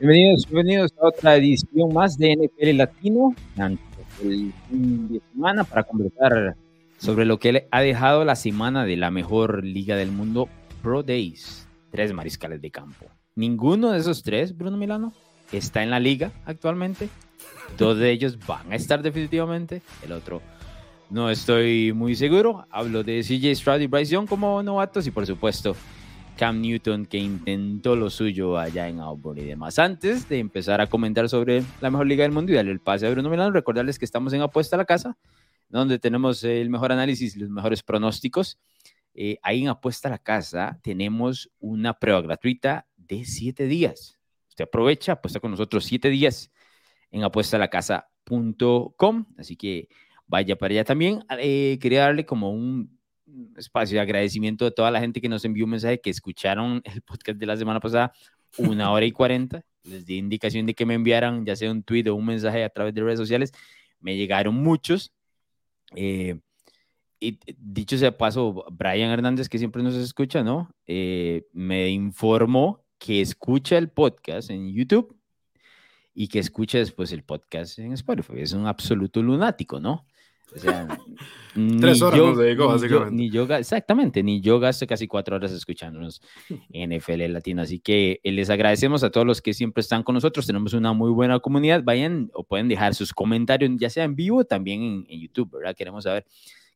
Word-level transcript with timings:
Bienvenidos, 0.00 0.46
bienvenidos 0.46 0.94
a 0.98 1.08
otra 1.08 1.36
edición 1.36 1.92
más 1.92 2.16
de 2.16 2.34
NFL 2.34 2.74
Latino, 2.74 3.34
el 4.24 4.50
fin 4.66 5.08
de 5.08 5.20
semana 5.30 5.62
para 5.62 5.82
conversar 5.82 6.56
sobre 6.96 7.26
lo 7.26 7.38
que 7.38 7.68
ha 7.70 7.80
dejado 7.82 8.24
la 8.24 8.34
semana 8.34 8.86
de 8.86 8.96
la 8.96 9.10
mejor 9.10 9.62
liga 9.62 9.96
del 9.96 10.10
mundo, 10.10 10.48
Pro 10.82 11.02
Days. 11.02 11.68
Tres 11.90 12.14
mariscales 12.14 12.62
de 12.62 12.70
campo. 12.70 13.04
Ninguno 13.34 13.90
de 13.90 13.98
esos 13.98 14.22
tres, 14.22 14.56
Bruno 14.56 14.78
Milano, 14.78 15.12
está 15.52 15.82
en 15.82 15.90
la 15.90 16.00
liga 16.00 16.32
actualmente. 16.46 17.10
Dos 17.76 17.98
de 17.98 18.10
ellos 18.10 18.38
van 18.46 18.72
a 18.72 18.76
estar 18.76 19.02
definitivamente. 19.02 19.82
El 20.02 20.12
otro 20.12 20.40
no 21.10 21.28
estoy 21.28 21.92
muy 21.92 22.14
seguro. 22.14 22.66
Hablo 22.70 23.02
de 23.02 23.20
CJ 23.20 23.54
Stroud 23.54 23.82
y 23.82 23.86
Bryce 23.86 24.14
Young 24.14 24.26
como 24.26 24.62
novatos 24.62 25.06
y 25.06 25.10
por 25.10 25.26
supuesto 25.26 25.76
Cam 26.40 26.62
Newton 26.62 27.04
que 27.04 27.18
intentó 27.18 27.94
lo 27.94 28.08
suyo 28.08 28.56
allá 28.56 28.88
en 28.88 28.98
Auburn 28.98 29.38
y 29.38 29.44
demás. 29.44 29.78
Antes 29.78 30.26
de 30.26 30.38
empezar 30.38 30.80
a 30.80 30.86
comentar 30.86 31.28
sobre 31.28 31.62
la 31.82 31.90
mejor 31.90 32.06
liga 32.06 32.26
del 32.26 32.32
darle 32.32 32.72
el 32.72 32.80
pase 32.80 33.06
a 33.06 33.10
Bruno 33.10 33.28
Milano, 33.28 33.50
recordarles 33.50 33.98
que 33.98 34.06
estamos 34.06 34.32
en 34.32 34.40
Apuesta 34.40 34.74
a 34.74 34.78
la 34.78 34.86
Casa, 34.86 35.18
donde 35.68 35.98
tenemos 35.98 36.42
el 36.42 36.70
mejor 36.70 36.92
análisis 36.92 37.36
los 37.36 37.50
mejores 37.50 37.82
pronósticos. 37.82 38.58
Eh, 39.12 39.38
ahí 39.42 39.60
en 39.60 39.68
Apuesta 39.68 40.08
a 40.08 40.12
la 40.12 40.18
Casa 40.18 40.80
tenemos 40.82 41.50
una 41.58 41.92
prueba 41.92 42.22
gratuita 42.22 42.86
de 42.96 43.26
siete 43.26 43.66
días. 43.66 44.18
Usted 44.48 44.64
aprovecha, 44.64 45.12
apuesta 45.12 45.40
con 45.40 45.50
nosotros 45.50 45.84
siete 45.84 46.08
días 46.08 46.50
en 47.10 47.22
apuestalacasa.com. 47.22 49.26
Así 49.36 49.56
que 49.56 49.90
vaya 50.26 50.56
para 50.56 50.72
allá 50.72 50.84
también. 50.84 51.22
Eh, 51.38 51.78
quería 51.82 52.04
darle 52.04 52.24
como 52.24 52.50
un 52.50 52.98
espacio 53.56 53.96
de 53.96 54.00
agradecimiento 54.00 54.66
a 54.66 54.70
toda 54.70 54.90
la 54.90 55.00
gente 55.00 55.20
que 55.20 55.28
nos 55.28 55.44
envió 55.44 55.64
un 55.64 55.72
mensaje 55.72 56.00
que 56.00 56.10
escucharon 56.10 56.82
el 56.84 57.02
podcast 57.02 57.38
de 57.38 57.46
la 57.46 57.56
semana 57.56 57.80
pasada, 57.80 58.12
una 58.58 58.90
hora 58.90 59.06
y 59.06 59.12
cuarenta. 59.12 59.64
Les 59.84 60.04
di 60.04 60.18
indicación 60.18 60.66
de 60.66 60.74
que 60.74 60.84
me 60.84 60.94
enviaran 60.94 61.44
ya 61.44 61.56
sea 61.56 61.70
un 61.70 61.82
tweet 61.82 62.08
o 62.08 62.14
un 62.14 62.26
mensaje 62.26 62.64
a 62.64 62.68
través 62.68 62.94
de 62.94 63.02
redes 63.02 63.18
sociales. 63.18 63.52
Me 64.00 64.16
llegaron 64.16 64.54
muchos. 64.54 65.12
Eh, 65.94 66.38
y 67.18 67.38
dicho 67.58 67.98
sea 67.98 68.16
paso, 68.16 68.64
Brian 68.72 69.10
Hernández, 69.10 69.48
que 69.48 69.58
siempre 69.58 69.82
nos 69.82 69.94
escucha, 69.94 70.42
¿no? 70.42 70.74
Eh, 70.86 71.46
me 71.52 71.90
informó 71.90 72.84
que 72.98 73.20
escucha 73.20 73.76
el 73.78 73.90
podcast 73.90 74.50
en 74.50 74.72
YouTube 74.72 75.16
y 76.14 76.28
que 76.28 76.38
escucha 76.38 76.78
después 76.78 77.12
el 77.12 77.22
podcast 77.22 77.78
en 77.78 77.92
Spotify. 77.92 78.34
Es 78.36 78.52
un 78.52 78.66
absoluto 78.66 79.22
lunático, 79.22 79.80
¿no? 79.80 80.06
O 80.54 80.58
sea, 80.58 80.98
Tres 81.80 82.00
horas 82.02 82.20
nos 82.20 82.38
dedicó, 82.38 82.68
básicamente. 82.68 83.14
Ni 83.14 83.30
yo, 83.30 83.42
exactamente, 83.54 84.22
ni 84.22 84.40
yo 84.40 84.60
gasto 84.60 84.86
casi 84.86 85.06
cuatro 85.08 85.36
horas 85.36 85.52
escuchándonos 85.52 86.22
en 86.72 86.92
FL 86.92 87.28
Latino. 87.28 87.62
Así 87.62 87.80
que 87.80 88.20
eh, 88.22 88.32
les 88.32 88.50
agradecemos 88.50 89.02
a 89.02 89.10
todos 89.10 89.26
los 89.26 89.42
que 89.42 89.52
siempre 89.52 89.80
están 89.80 90.02
con 90.02 90.14
nosotros. 90.14 90.46
Tenemos 90.46 90.72
una 90.74 90.92
muy 90.92 91.10
buena 91.10 91.40
comunidad. 91.40 91.82
Vayan 91.82 92.30
o 92.34 92.44
pueden 92.44 92.68
dejar 92.68 92.94
sus 92.94 93.12
comentarios, 93.12 93.70
ya 93.78 93.90
sea 93.90 94.04
en 94.04 94.14
vivo 94.14 94.44
también 94.44 94.82
en, 94.82 95.06
en 95.08 95.20
YouTube, 95.20 95.50
¿verdad? 95.52 95.74
Queremos 95.74 96.04
saber 96.04 96.24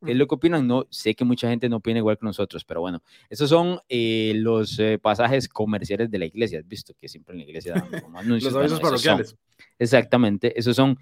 qué 0.04 0.12
es 0.12 0.18
lo 0.18 0.26
que 0.26 0.34
opinan. 0.34 0.66
No, 0.66 0.86
sé 0.90 1.14
que 1.14 1.24
mucha 1.24 1.48
gente 1.48 1.68
no 1.68 1.76
opina 1.76 1.98
igual 1.98 2.18
que 2.18 2.26
nosotros, 2.26 2.64
pero 2.64 2.80
bueno, 2.80 3.00
esos 3.30 3.48
son 3.48 3.78
eh, 3.88 4.32
los 4.36 4.78
eh, 4.80 4.98
pasajes 5.00 5.48
comerciales 5.48 6.10
de 6.10 6.18
la 6.18 6.26
iglesia. 6.26 6.58
Has 6.58 6.66
visto 6.66 6.94
que 7.00 7.08
siempre 7.08 7.34
en 7.34 7.40
la 7.40 7.44
iglesia 7.44 7.74
dan 7.74 8.02
como 8.02 8.18
anuncios. 8.18 8.52
los 8.52 8.60
avisos 8.60 8.80
parroquiales. 8.80 9.36
exactamente, 9.78 10.58
esos 10.58 10.74
son 10.74 10.98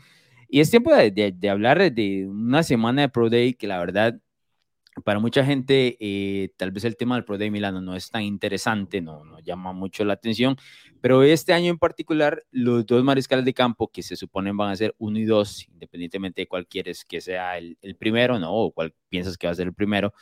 y 0.52 0.60
es 0.60 0.70
tiempo 0.70 0.94
de, 0.94 1.48
hablar 1.48 1.78
de 1.94 2.26
una 2.28 2.62
semana 2.62 3.00
de 3.00 3.08
Pro 3.08 3.30
Day 3.30 3.54
que 3.54 3.66
la 3.66 3.78
verdad, 3.78 4.20
para 5.02 5.18
mucha 5.18 5.46
gente, 5.46 5.96
eh, 5.98 6.50
tal 6.58 6.72
vez 6.72 6.84
el 6.84 6.98
tema 6.98 7.14
del 7.14 7.24
Pro 7.24 7.38
Day 7.38 7.50
Milano 7.50 7.80
no 7.80 7.96
es 7.96 8.10
tan 8.10 8.20
interesante, 8.20 9.00
no, 9.00 9.24
no 9.24 9.40
llama 9.40 9.72
mucho 9.72 10.04
la 10.04 10.12
atención, 10.12 10.58
pero 11.00 11.22
este 11.22 11.54
año 11.54 11.70
en 11.70 11.78
particular, 11.78 12.44
los 12.50 12.84
dos 12.84 13.02
mariscales 13.02 13.46
de 13.46 13.54
campo 13.54 13.88
que 13.88 14.02
se 14.02 14.14
suponen 14.14 14.54
van 14.54 14.70
a 14.70 14.76
ser 14.76 14.94
uno 14.98 15.18
y 15.18 15.24
dos, 15.24 15.66
independientemente 15.72 16.42
de 16.42 16.46
cuál 16.46 16.66
quieres 16.66 17.06
que 17.06 17.22
sea 17.22 17.56
el, 17.56 17.78
primero, 17.98 18.38
¿no? 18.38 18.52
O 18.52 18.72
cuál 18.72 18.92
piensas 19.08 19.38
que 19.38 19.46
va 19.46 19.52
a 19.52 19.56
ser 19.56 19.68
el 19.68 19.74
primero, 19.74 20.12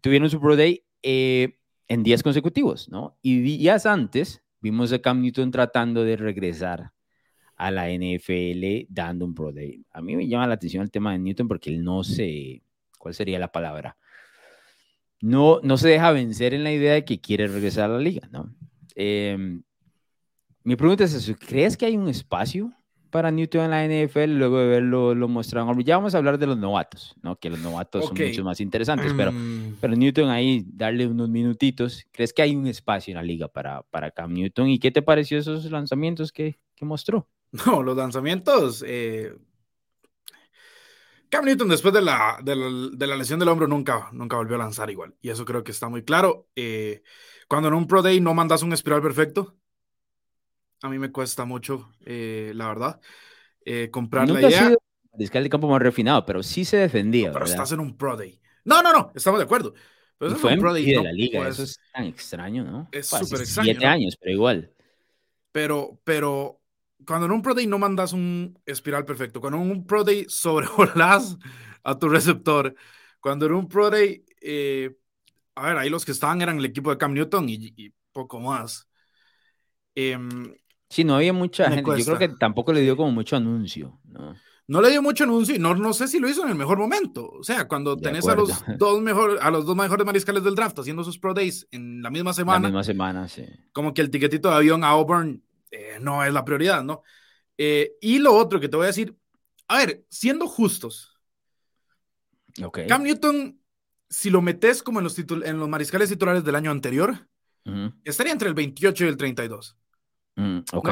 tuvieron 0.00 0.30
su 0.30 0.40
Pro 0.40 0.56
Day 0.56 0.86
eh, 1.02 1.58
en 1.86 2.02
días 2.02 2.22
consecutivos, 2.22 2.88
¿no? 2.88 3.18
Y 3.20 3.40
días 3.40 3.84
antes 3.84 4.42
vimos 4.62 4.90
a 4.94 5.00
Cam 5.00 5.20
Newton 5.20 5.50
tratando 5.50 6.02
de 6.02 6.16
regresar 6.16 6.92
a 7.60 7.70
la 7.70 7.90
NFL 7.90 8.86
dando 8.88 9.26
un 9.26 9.34
Pro 9.34 9.52
Day. 9.52 9.84
A 9.92 10.00
mí 10.00 10.16
me 10.16 10.26
llama 10.26 10.46
la 10.46 10.54
atención 10.54 10.82
el 10.82 10.90
tema 10.90 11.12
de 11.12 11.18
Newton 11.18 11.46
porque 11.46 11.68
él 11.68 11.84
no 11.84 12.02
se, 12.02 12.62
¿cuál 12.98 13.12
sería 13.12 13.38
la 13.38 13.52
palabra? 13.52 13.98
No, 15.20 15.60
no 15.62 15.76
se 15.76 15.90
deja 15.90 16.10
vencer 16.10 16.54
en 16.54 16.64
la 16.64 16.72
idea 16.72 16.94
de 16.94 17.04
que 17.04 17.20
quiere 17.20 17.46
regresar 17.48 17.90
a 17.90 17.94
la 17.94 17.98
liga, 17.98 18.26
¿no? 18.32 18.50
Em, 18.94 19.62
mi 20.64 20.74
pregunta 20.74 21.04
es 21.04 21.12
eso, 21.12 21.34
¿crees 21.38 21.76
que 21.76 21.84
hay 21.84 21.98
un 21.98 22.08
espacio 22.08 22.72
para 23.10 23.30
Newton 23.30 23.70
en 23.70 23.70
la 23.72 23.84
NFL 23.84 24.38
luego 24.38 24.58
de 24.60 24.66
verlo 24.66 25.14
lo 25.14 25.28
mostrado? 25.28 25.78
Ya 25.80 25.98
vamos 25.98 26.14
a 26.14 26.18
hablar 26.18 26.38
de 26.38 26.46
los 26.46 26.56
novatos, 26.56 27.14
¿no? 27.22 27.36
Que 27.36 27.50
los 27.50 27.58
novatos 27.58 28.06
son 28.06 28.16
mucho 28.16 28.42
más 28.42 28.62
interesantes, 28.62 29.12
pero, 29.14 29.32
mm. 29.32 29.76
pero 29.82 29.94
Newton 29.94 30.30
ahí, 30.30 30.64
darle 30.66 31.06
unos 31.06 31.28
minutitos, 31.28 32.06
¿crees 32.10 32.32
que 32.32 32.40
hay 32.40 32.56
un 32.56 32.66
espacio 32.66 33.12
en 33.12 33.16
la 33.16 33.22
liga 33.22 33.48
para, 33.48 33.82
para 33.90 34.10
Cam 34.10 34.32
Newton? 34.32 34.70
¿Y 34.70 34.78
qué 34.78 34.90
te 34.90 35.02
pareció 35.02 35.36
esos 35.36 35.70
lanzamientos 35.70 36.32
que, 36.32 36.58
que 36.74 36.86
mostró? 36.86 37.28
No, 37.52 37.82
los 37.82 37.96
lanzamientos. 37.96 38.84
Eh, 38.86 39.34
Cam 41.28 41.44
Newton, 41.44 41.68
después 41.68 41.94
de 41.94 42.02
la, 42.02 42.38
de 42.42 43.06
la, 43.06 43.16
lesión 43.16 43.38
del 43.38 43.48
hombro, 43.48 43.68
nunca, 43.68 44.08
nunca 44.12 44.36
volvió 44.36 44.56
a 44.56 44.60
lanzar 44.60 44.90
igual. 44.90 45.14
Y 45.20 45.30
eso 45.30 45.44
creo 45.44 45.62
que 45.62 45.70
está 45.70 45.88
muy 45.88 46.02
claro. 46.02 46.48
Eh, 46.56 47.02
cuando 47.48 47.68
en 47.68 47.74
un 47.74 47.86
Pro 47.86 48.02
Day 48.02 48.20
no 48.20 48.34
mandas 48.34 48.62
un 48.62 48.72
espiral 48.72 49.02
perfecto, 49.02 49.56
a 50.82 50.88
mí 50.88 50.98
me 50.98 51.12
cuesta 51.12 51.44
mucho, 51.44 51.92
eh, 52.04 52.52
la 52.54 52.68
verdad, 52.68 53.00
comprar 53.90 54.28
la 54.28 54.40
idea. 54.40 54.68
Sido 54.68 54.78
de 55.12 55.50
campo 55.50 55.68
más 55.68 55.82
refinado, 55.82 56.24
pero 56.24 56.42
sí 56.42 56.64
se 56.64 56.78
defendía. 56.78 57.32
pero 57.32 57.44
estás 57.44 57.70
en 57.72 57.80
un 57.80 57.96
Pro 57.96 58.16
Day. 58.16 58.40
No, 58.64 58.82
no, 58.82 58.92
no, 58.92 59.12
estamos 59.14 59.38
de 59.38 59.44
acuerdo. 59.44 59.74
Pero 60.18 60.36
fue 60.36 60.54
un 60.54 60.60
Pro 60.60 60.72
Day 60.72 60.84
de 60.84 61.02
la 61.02 61.12
liga, 61.12 61.48
eso 61.48 61.62
es 61.62 61.78
tan 61.92 62.04
extraño, 62.04 62.64
¿no? 62.64 62.88
Es 62.92 63.06
súper 63.06 63.40
extraño. 63.40 63.70
Siete 63.70 63.86
años, 63.86 64.16
pero 64.20 64.32
igual. 64.32 64.72
Pero, 65.52 66.00
pero 66.04 66.59
cuando 67.06 67.26
en 67.26 67.32
un 67.32 67.42
Pro 67.42 67.54
Day 67.54 67.66
no 67.66 67.78
mandas 67.78 68.12
un 68.12 68.58
espiral 68.66 69.04
perfecto, 69.04 69.40
cuando 69.40 69.58
en 69.60 69.70
un 69.70 69.86
Pro 69.86 70.04
Day 70.04 70.26
sobrevolas 70.28 71.36
a 71.82 71.98
tu 71.98 72.08
receptor, 72.08 72.74
cuando 73.20 73.46
en 73.46 73.52
un 73.52 73.68
Pro 73.68 73.90
Day, 73.90 74.24
eh, 74.40 74.96
a 75.54 75.68
ver, 75.68 75.78
ahí 75.78 75.90
los 75.90 76.04
que 76.04 76.12
estaban 76.12 76.40
eran 76.42 76.58
el 76.58 76.64
equipo 76.64 76.90
de 76.90 76.98
Cam 76.98 77.14
Newton 77.14 77.48
y, 77.48 77.92
poco 78.12 78.40
más. 78.40 78.88
Eh, 79.94 80.18
sí, 80.88 81.04
no 81.04 81.16
había 81.16 81.32
mucha 81.32 81.70
gente. 81.70 81.98
Yo 81.98 82.04
creo 82.04 82.18
que 82.18 82.28
tampoco 82.28 82.72
le 82.72 82.80
dio 82.80 82.96
como 82.96 83.10
mucho 83.12 83.36
anuncio, 83.36 84.00
¿no? 84.04 84.34
No 84.70 84.80
le 84.80 84.90
dio 84.90 85.02
mucho 85.02 85.24
anuncio 85.24 85.56
y 85.56 85.58
no, 85.58 85.74
no 85.74 85.92
sé 85.92 86.06
si 86.06 86.20
lo 86.20 86.28
hizo 86.28 86.44
en 86.44 86.50
el 86.50 86.54
mejor 86.54 86.78
momento. 86.78 87.28
O 87.28 87.42
sea, 87.42 87.66
cuando 87.66 87.96
tenés 87.96 88.28
a 88.28 88.36
los, 88.36 88.50
dos 88.78 89.02
mejor, 89.02 89.40
a 89.42 89.50
los 89.50 89.66
dos 89.66 89.74
mejores 89.74 90.06
mariscales 90.06 90.44
del 90.44 90.54
draft 90.54 90.78
haciendo 90.78 91.02
sus 91.02 91.18
Pro 91.18 91.34
Days 91.34 91.66
en 91.72 92.00
la 92.02 92.08
misma 92.08 92.32
semana. 92.32 92.60
La 92.60 92.68
misma 92.68 92.84
semana, 92.84 93.26
sí. 93.26 93.44
Como 93.72 93.92
que 93.92 94.00
el 94.00 94.10
tiquetito 94.10 94.48
de 94.48 94.54
avión 94.54 94.84
a 94.84 94.90
Auburn 94.90 95.42
eh, 95.70 95.98
no 96.00 96.24
es 96.24 96.32
la 96.32 96.44
prioridad, 96.44 96.82
¿no? 96.82 97.02
Eh, 97.56 97.92
y 98.00 98.18
lo 98.18 98.34
otro 98.34 98.58
que 98.58 98.68
te 98.68 98.76
voy 98.76 98.84
a 98.84 98.88
decir, 98.88 99.16
a 99.68 99.78
ver, 99.78 100.04
siendo 100.08 100.46
justos, 100.46 101.18
okay. 102.62 102.86
Cam 102.86 103.02
Newton, 103.02 103.60
si 104.08 104.30
lo 104.30 104.42
metes 104.42 104.82
como 104.82 105.00
en 105.00 105.04
los, 105.04 105.18
en 105.18 105.58
los 105.58 105.68
mariscales 105.68 106.08
titulares 106.08 106.44
del 106.44 106.54
año 106.54 106.70
anterior, 106.70 107.28
estaría 108.04 108.32
entre 108.32 108.48
el 108.48 108.54
28 108.54 109.04
y 109.04 109.08
el 109.08 109.16
32. 109.16 109.76
Mm, 110.36 110.58
ok. 110.72 110.90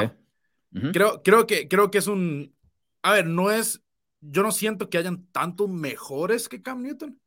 creo, 0.93 1.21
creo, 1.23 1.47
que, 1.47 1.67
creo 1.67 1.91
que 1.91 1.97
es 1.97 2.07
un... 2.07 2.55
A 3.01 3.13
ver, 3.13 3.25
no 3.25 3.51
es... 3.51 3.83
Yo 4.21 4.43
no 4.43 4.51
siento 4.51 4.89
que 4.89 4.97
hayan 4.97 5.25
tantos 5.31 5.69
mejores 5.69 6.47
que 6.47 6.61
Cam 6.61 6.83
Newton. 6.83 7.19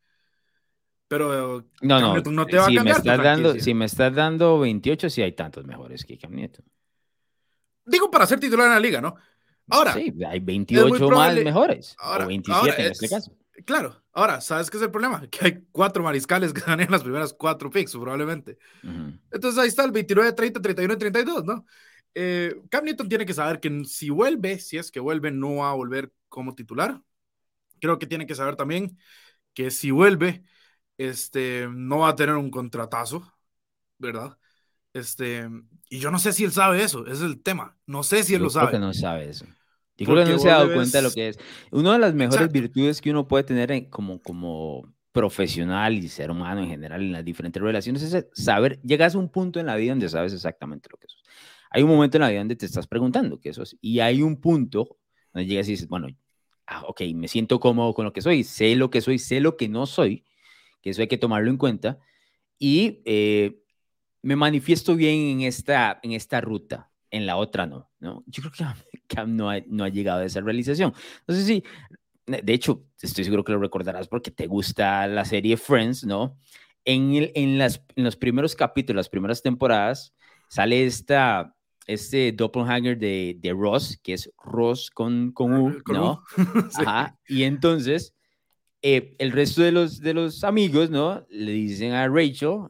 Pero 1.08 1.66
no, 1.82 2.00
no, 2.00 2.22
no 2.22 2.46
te 2.46 2.56
va 2.56 2.66
si 2.66 2.72
a 2.72 2.76
cambiar. 2.76 2.84
Me 2.84 3.10
estás 3.10 3.22
dando, 3.22 3.54
si 3.54 3.74
me 3.74 3.84
estás 3.84 4.14
dando 4.14 4.58
28, 4.60 5.10
sí 5.10 5.20
hay 5.20 5.32
tantos 5.32 5.66
mejores 5.66 6.05
que 6.05 6.16
Cam 6.16 6.34
Newton. 6.34 6.64
Digo 7.93 8.11
para 8.11 8.27
ser 8.27 8.41
titular 8.41 8.67
en 8.69 8.73
la 8.73 8.81
liga, 8.81 9.00
¿no? 9.03 9.15
Ahora. 9.69 9.93
Sí, 9.93 10.12
hay 10.27 10.41
28 10.41 11.11
más 11.11 11.35
mejores. 11.35 11.94
o 12.03 12.27
27 12.27 12.87
en 12.87 12.93
este 12.93 13.09
caso. 13.09 13.37
Claro. 13.67 14.03
Ahora, 14.15 14.41
¿sabes 14.41 14.71
qué 14.71 14.79
es 14.79 14.83
el 14.83 14.91
problema? 14.91 15.23
Que 15.31 15.44
hay 15.44 15.65
cuatro 15.71 16.03
mariscales 16.03 16.55
que 16.55 16.62
ganan 16.62 16.91
las 16.91 17.03
primeras 17.03 17.35
cuatro 17.35 17.71
picks, 17.71 17.93
probablemente. 17.93 18.59
Entonces 19.31 19.59
ahí 19.59 19.69
está 19.69 19.85
el 19.85 19.93
29, 19.93 20.33
30, 20.33 20.62
31 20.62 20.94
y 20.94 20.97
32, 20.97 21.44
¿no? 21.44 21.67
Eh, 22.15 22.62
Cam 22.71 22.85
Newton 22.85 23.09
tiene 23.09 23.27
que 23.27 23.35
saber 23.35 23.61
que 23.61 23.85
si 23.85 24.09
vuelve, 24.09 24.59
si 24.59 24.79
es 24.79 24.91
que 24.91 25.00
vuelve, 25.00 25.31
no 25.31 25.56
va 25.56 25.71
a 25.71 25.75
volver 25.75 26.12
como 26.31 26.55
titular. 26.55 27.00
Creo 27.79 27.99
que 27.99 28.06
tiene 28.06 28.27
que 28.27 28.35
saber 28.35 28.56
también 28.56 28.99
que 29.53 29.71
si 29.71 29.91
vuelve, 29.91 30.44
este, 30.97 31.69
no 31.71 31.99
va 31.99 32.11
a 32.11 32.17
tener 32.17 32.37
un 32.37 32.50
contratazo, 32.50 33.31
¿verdad? 33.99 34.39
Este, 34.94 35.49
y 35.93 35.99
yo 35.99 36.11
no 36.11 36.19
sé 36.19 36.33
si 36.33 36.43
él 36.43 36.53
sabe 36.53 36.83
eso, 36.83 37.05
ese 37.05 37.17
es 37.17 37.21
el 37.21 37.43
tema. 37.43 37.77
No 37.87 38.03
sé 38.03 38.25
si 38.25 38.35
él 38.35 38.41
lo 38.41 38.49
sabe. 38.49 38.69
Creo 38.69 38.81
que 38.81 38.87
no 38.87 38.94
sabe 38.94 39.29
eso. 39.29 39.44
Yo 39.99 40.06
creo 40.06 40.25
que 40.25 40.33
no 40.33 40.39
se 40.39 40.50
ha 40.50 40.55
dado 40.55 40.73
cuenta 40.73 40.97
de 40.97 41.03
lo 41.03 41.11
que 41.11 41.29
es. 41.29 41.39
Una 41.71 41.93
de 41.93 41.99
las 41.99 42.15
mejores 42.15 42.50
virtudes 42.50 43.03
que 43.03 43.11
uno 43.11 43.29
puede 43.29 43.44
tener 43.44 43.91
como, 43.91 44.19
como 44.23 44.91
profesional 45.12 45.99
y 45.99 46.09
ser 46.09 46.31
humano 46.31 46.62
en 46.62 46.69
general 46.69 47.03
en 47.03 47.12
las 47.12 47.23
diferentes 47.23 47.62
relaciones 47.62 48.03
es 48.05 48.27
saber, 48.33 48.81
llegas 48.81 49.15
a 49.15 49.19
un 49.19 49.29
punto 49.29 49.61
en 49.61 49.67
la 49.67 49.77
vida 49.77 49.93
donde 49.93 50.09
sabes 50.09 50.33
exactamente 50.33 50.89
lo 50.91 50.97
que 50.97 51.09
es. 51.09 51.17
hay 51.71 51.83
un 51.83 51.91
momento 51.91 52.17
en 52.17 52.23
la 52.23 52.31
vida 52.31 52.39
donde 52.39 52.56
te 52.56 52.65
estás 52.65 52.87
preguntando 52.87 53.39
qué 53.39 53.50
eso 53.50 53.62
es. 53.62 53.77
Y 53.83 54.00
hay 54.00 54.23
un 54.23 54.41
punto 54.41 54.97
donde 55.35 55.47
llegas 55.47 55.69
y 55.69 55.73
dices, 55.73 55.89
bueno, 55.89 56.09
ah, 56.69 56.85
ok, 56.87 57.03
me 57.15 57.29
siento 57.29 57.61
cómodo 57.61 57.93
con 57.93 58.06
lo 58.06 58.15
que 58.15 58.23
soy, 58.23 58.44
sé 58.44 58.77
lo 58.77 58.89
que 58.89 59.03
soy, 59.03 59.19
sé 59.19 59.41
lo 59.41 59.59
que 59.59 59.69
no 59.69 59.85
soy, 59.85 60.25
que 60.81 60.89
eso 60.89 61.03
hay 61.03 61.09
que 61.09 61.19
tomarlo 61.19 61.50
en 61.50 61.59
cuenta. 61.59 61.99
Y 62.59 63.03
eh, 63.05 63.62
me 64.22 64.36
manifiesto 64.36 64.94
bien 64.94 65.19
en 65.20 65.40
esta, 65.42 65.98
en 66.02 66.12
esta 66.12 66.40
ruta, 66.40 66.90
en 67.10 67.26
la 67.26 67.36
otra 67.36 67.66
no, 67.66 67.90
¿no? 67.98 68.24
Yo 68.26 68.42
creo 68.42 68.52
que 68.52 69.00
Cam 69.08 69.36
no 69.36 69.50
ha, 69.50 69.60
no 69.66 69.84
ha 69.84 69.88
llegado 69.88 70.20
a 70.20 70.24
esa 70.24 70.40
realización. 70.40 70.94
Sé 71.28 71.44
si, 71.44 71.64
de 72.26 72.52
hecho, 72.52 72.86
estoy 73.00 73.24
seguro 73.24 73.44
que 73.44 73.52
lo 73.52 73.58
recordarás 73.58 74.08
porque 74.08 74.30
te 74.30 74.46
gusta 74.46 75.06
la 75.06 75.24
serie 75.24 75.56
Friends, 75.56 76.04
¿no? 76.04 76.38
En, 76.84 77.14
el, 77.14 77.32
en, 77.34 77.58
las, 77.58 77.84
en 77.94 78.04
los 78.04 78.16
primeros 78.16 78.56
capítulos, 78.56 79.00
las 79.00 79.08
primeras 79.08 79.42
temporadas, 79.42 80.14
sale 80.48 80.84
esta, 80.84 81.54
este 81.86 82.32
doppelganger 82.32 82.98
de, 82.98 83.36
de 83.38 83.52
Ross, 83.52 83.98
que 84.02 84.14
es 84.14 84.30
Ross 84.42 84.90
con, 84.90 85.32
con 85.32 85.52
U, 85.54 85.82
¿no? 85.92 86.22
Ajá. 86.78 87.19
Y 87.26 87.42
entonces, 87.42 88.14
eh, 88.82 89.14
el 89.19 89.32
resto 89.32 89.62
de 89.62 89.72
los, 89.72 90.00
de 90.00 90.14
los 90.14 90.42
amigos, 90.44 90.90
¿no? 90.90 91.24
Le 91.28 91.52
dicen 91.52 91.92
a 91.92 92.08
Rachel, 92.08 92.69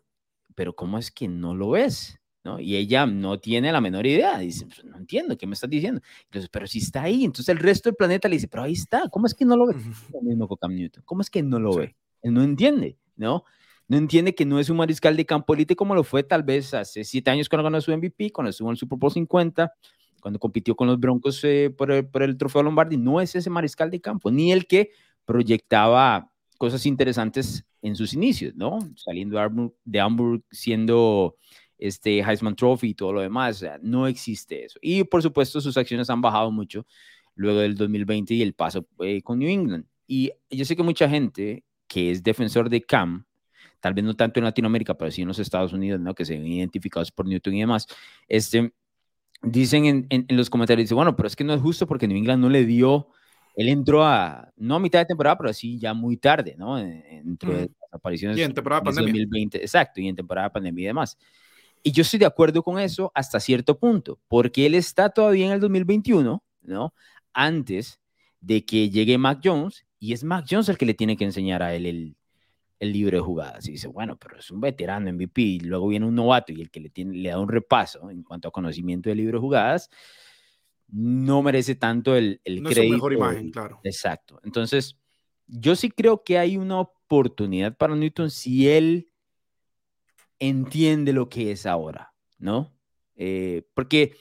pero 0.54 0.74
¿cómo 0.74 0.98
es 0.98 1.10
que 1.10 1.28
no 1.28 1.54
lo 1.54 1.70
ves? 1.70 2.18
¿No? 2.44 2.58
Y 2.58 2.74
ella 2.74 3.06
no 3.06 3.38
tiene 3.38 3.70
la 3.70 3.80
menor 3.80 4.04
idea. 4.06 4.38
Dice, 4.38 4.66
pues, 4.66 4.84
no 4.84 4.96
entiendo, 4.96 5.38
¿qué 5.38 5.46
me 5.46 5.54
estás 5.54 5.70
diciendo? 5.70 6.00
Entonces, 6.24 6.50
pero 6.50 6.66
si 6.66 6.78
está 6.78 7.02
ahí. 7.02 7.24
Entonces 7.24 7.48
el 7.48 7.58
resto 7.58 7.88
del 7.88 7.96
planeta 7.96 8.28
le 8.28 8.36
dice, 8.36 8.48
pero 8.48 8.64
ahí 8.64 8.72
está. 8.72 9.08
¿Cómo 9.10 9.26
es 9.26 9.34
que 9.34 9.44
no 9.44 9.56
lo 9.56 9.66
ve? 9.66 9.76
Lo 10.12 10.22
mismo 10.22 10.48
con 10.48 10.56
Cam 10.56 10.74
Newton. 10.74 11.04
¿Cómo 11.06 11.22
es 11.22 11.30
que 11.30 11.42
no 11.42 11.60
lo 11.60 11.74
ve? 11.76 11.94
Él 12.20 12.34
no 12.34 12.42
entiende, 12.42 12.98
¿no? 13.16 13.44
No 13.88 13.96
entiende 13.96 14.34
que 14.34 14.44
no 14.44 14.58
es 14.58 14.70
un 14.70 14.78
mariscal 14.78 15.16
de 15.16 15.26
campo 15.26 15.54
elite 15.54 15.76
como 15.76 15.94
lo 15.94 16.02
fue 16.02 16.22
tal 16.22 16.42
vez 16.42 16.72
hace 16.72 17.04
siete 17.04 17.30
años 17.30 17.48
cuando 17.48 17.64
ganó 17.64 17.80
su 17.80 17.92
MVP, 17.92 18.32
cuando 18.32 18.50
estuvo 18.50 18.68
en 18.68 18.72
el 18.72 18.78
Super 18.78 18.98
Bowl 18.98 19.12
50, 19.12 19.72
cuando 20.20 20.40
compitió 20.40 20.74
con 20.74 20.86
los 20.88 20.98
Broncos 20.98 21.44
eh, 21.44 21.72
por, 21.76 21.92
el, 21.92 22.06
por 22.08 22.22
el 22.22 22.36
trofeo 22.36 22.62
Lombardi. 22.62 22.96
No 22.96 23.20
es 23.20 23.34
ese 23.36 23.50
mariscal 23.50 23.90
de 23.90 24.00
campo, 24.00 24.30
ni 24.30 24.50
el 24.50 24.66
que 24.66 24.90
proyectaba 25.24 26.31
cosas 26.62 26.86
interesantes 26.86 27.64
en 27.82 27.96
sus 27.96 28.14
inicios, 28.14 28.54
¿no? 28.54 28.78
Saliendo 28.94 29.36
de 29.84 30.00
Hamburg, 30.00 30.44
siendo 30.52 31.34
este 31.76 32.20
Heisman 32.20 32.54
Trophy 32.54 32.90
y 32.90 32.94
todo 32.94 33.12
lo 33.12 33.20
demás, 33.20 33.64
no 33.80 34.06
existe 34.06 34.66
eso. 34.66 34.78
Y 34.80 35.02
por 35.02 35.20
supuesto 35.22 35.60
sus 35.60 35.76
acciones 35.76 36.08
han 36.08 36.20
bajado 36.20 36.52
mucho 36.52 36.86
luego 37.34 37.58
del 37.58 37.74
2020 37.74 38.34
y 38.34 38.42
el 38.42 38.54
paso 38.54 38.86
eh, 39.00 39.22
con 39.22 39.40
New 39.40 39.48
England. 39.48 39.86
Y 40.06 40.30
yo 40.50 40.64
sé 40.64 40.76
que 40.76 40.84
mucha 40.84 41.08
gente 41.08 41.64
que 41.88 42.12
es 42.12 42.22
defensor 42.22 42.70
de 42.70 42.80
Cam, 42.80 43.24
tal 43.80 43.94
vez 43.94 44.04
no 44.04 44.14
tanto 44.14 44.38
en 44.38 44.44
Latinoamérica, 44.44 44.94
pero 44.96 45.10
sí 45.10 45.22
en 45.22 45.28
los 45.28 45.40
Estados 45.40 45.72
Unidos, 45.72 45.98
¿no? 45.98 46.14
Que 46.14 46.24
se 46.24 46.34
ven 46.34 46.46
identificados 46.46 47.10
por 47.10 47.26
Newton 47.26 47.54
y 47.54 47.60
demás, 47.62 47.88
este, 48.28 48.72
dicen 49.42 49.86
en, 49.86 50.06
en, 50.10 50.26
en 50.28 50.36
los 50.36 50.48
comentarios, 50.48 50.84
dice, 50.84 50.94
bueno, 50.94 51.16
pero 51.16 51.26
es 51.26 51.34
que 51.34 51.42
no 51.42 51.54
es 51.54 51.60
justo 51.60 51.88
porque 51.88 52.06
New 52.06 52.18
England 52.18 52.40
no 52.40 52.50
le 52.50 52.64
dio 52.64 53.08
él 53.54 53.68
entró 53.68 54.04
a, 54.04 54.52
no 54.56 54.76
a 54.76 54.80
mitad 54.80 55.00
de 55.00 55.06
temporada, 55.06 55.36
pero 55.36 55.52
sí 55.52 55.78
ya 55.78 55.94
muy 55.94 56.16
tarde, 56.16 56.54
¿no? 56.56 56.76
Dentro 56.76 57.52
de 57.52 57.70
las 57.80 57.92
apariciones. 57.92 58.38
Y 58.38 58.42
en 58.42 58.54
temporada 58.54 58.82
pandemia. 58.82 59.12
2020, 59.12 59.58
exacto, 59.58 60.00
y 60.00 60.08
en 60.08 60.16
temporada 60.16 60.50
pandemia 60.50 60.82
y 60.82 60.86
demás. 60.86 61.18
Y 61.82 61.92
yo 61.92 62.02
estoy 62.02 62.18
de 62.20 62.26
acuerdo 62.26 62.62
con 62.62 62.78
eso 62.78 63.10
hasta 63.14 63.40
cierto 63.40 63.78
punto, 63.78 64.20
porque 64.28 64.66
él 64.66 64.74
está 64.74 65.10
todavía 65.10 65.46
en 65.46 65.52
el 65.52 65.60
2021, 65.60 66.42
¿no? 66.62 66.94
Antes 67.32 68.00
de 68.40 68.64
que 68.64 68.88
llegue 68.88 69.18
Mac 69.18 69.40
Jones, 69.42 69.84
y 69.98 70.12
es 70.12 70.24
Mac 70.24 70.46
Jones 70.48 70.68
el 70.68 70.78
que 70.78 70.86
le 70.86 70.94
tiene 70.94 71.16
que 71.16 71.24
enseñar 71.24 71.62
a 71.62 71.74
él 71.74 71.86
el, 71.86 72.16
el 72.78 72.92
libro 72.92 73.16
de 73.16 73.22
jugadas. 73.22 73.68
Y 73.68 73.72
dice, 73.72 73.88
bueno, 73.88 74.16
pero 74.16 74.38
es 74.38 74.50
un 74.50 74.60
veterano 74.60 75.12
MVP, 75.12 75.40
y 75.42 75.60
luego 75.60 75.88
viene 75.88 76.06
un 76.06 76.14
novato 76.14 76.52
y 76.52 76.60
el 76.60 76.70
que 76.70 76.80
le, 76.80 76.90
tiene, 76.90 77.16
le 77.16 77.28
da 77.28 77.38
un 77.38 77.48
repaso 77.48 78.10
en 78.10 78.22
cuanto 78.22 78.48
a 78.48 78.52
conocimiento 78.52 79.08
del 79.08 79.18
libro 79.18 79.38
de 79.38 79.42
jugadas, 79.42 79.90
no 80.92 81.42
merece 81.42 81.74
tanto 81.74 82.14
el, 82.14 82.40
el 82.44 82.62
no 82.62 82.68
crédito. 82.68 82.82
Es 82.82 82.88
su 82.88 82.92
mejor 82.92 83.12
imagen, 83.14 83.50
claro. 83.50 83.80
Exacto. 83.82 84.40
Entonces, 84.44 84.98
yo 85.46 85.74
sí 85.74 85.90
creo 85.90 86.22
que 86.22 86.38
hay 86.38 86.56
una 86.56 86.80
oportunidad 86.80 87.76
para 87.76 87.96
Newton 87.96 88.30
si 88.30 88.68
él 88.68 89.10
entiende 90.38 91.12
lo 91.12 91.28
que 91.28 91.50
es 91.50 91.66
ahora, 91.66 92.12
¿no? 92.38 92.72
Eh, 93.16 93.62
porque 93.74 94.16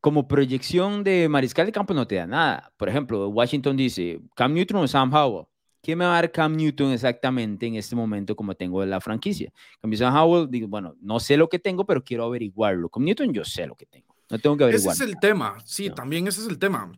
como 0.00 0.28
proyección 0.28 1.02
de 1.02 1.28
mariscal 1.28 1.66
de 1.66 1.72
campo 1.72 1.92
no 1.92 2.06
te 2.06 2.14
da 2.14 2.26
nada. 2.26 2.72
Por 2.76 2.88
ejemplo, 2.88 3.28
Washington 3.28 3.76
dice, 3.76 4.20
Cam 4.34 4.54
Newton 4.54 4.76
o 4.78 4.88
Sam 4.88 5.12
Howell. 5.12 5.46
¿Qué 5.82 5.94
me 5.94 6.04
va 6.04 6.12
a 6.12 6.14
dar 6.22 6.32
Cam 6.32 6.56
Newton 6.56 6.92
exactamente 6.92 7.66
en 7.66 7.76
este 7.76 7.94
momento 7.94 8.34
como 8.34 8.54
tengo 8.54 8.84
la 8.84 9.00
franquicia? 9.00 9.52
Cam 9.80 9.92
Sam 9.94 10.14
Howell, 10.14 10.50
digo, 10.50 10.68
bueno, 10.68 10.94
no 11.00 11.20
sé 11.20 11.36
lo 11.36 11.48
que 11.48 11.58
tengo, 11.58 11.84
pero 11.84 12.04
quiero 12.04 12.24
averiguarlo. 12.24 12.88
Con 12.88 13.04
Newton 13.04 13.32
yo 13.32 13.44
sé 13.44 13.66
lo 13.66 13.74
que 13.74 13.86
tengo. 13.86 14.05
No 14.30 14.38
tengo 14.38 14.56
que 14.56 14.64
averiguar. 14.64 14.94
Ese 14.94 15.04
es 15.04 15.10
el 15.10 15.18
tema, 15.20 15.56
sí, 15.64 15.88
no. 15.88 15.94
también 15.94 16.26
ese 16.26 16.40
es 16.40 16.48
el 16.48 16.58
tema. 16.58 16.90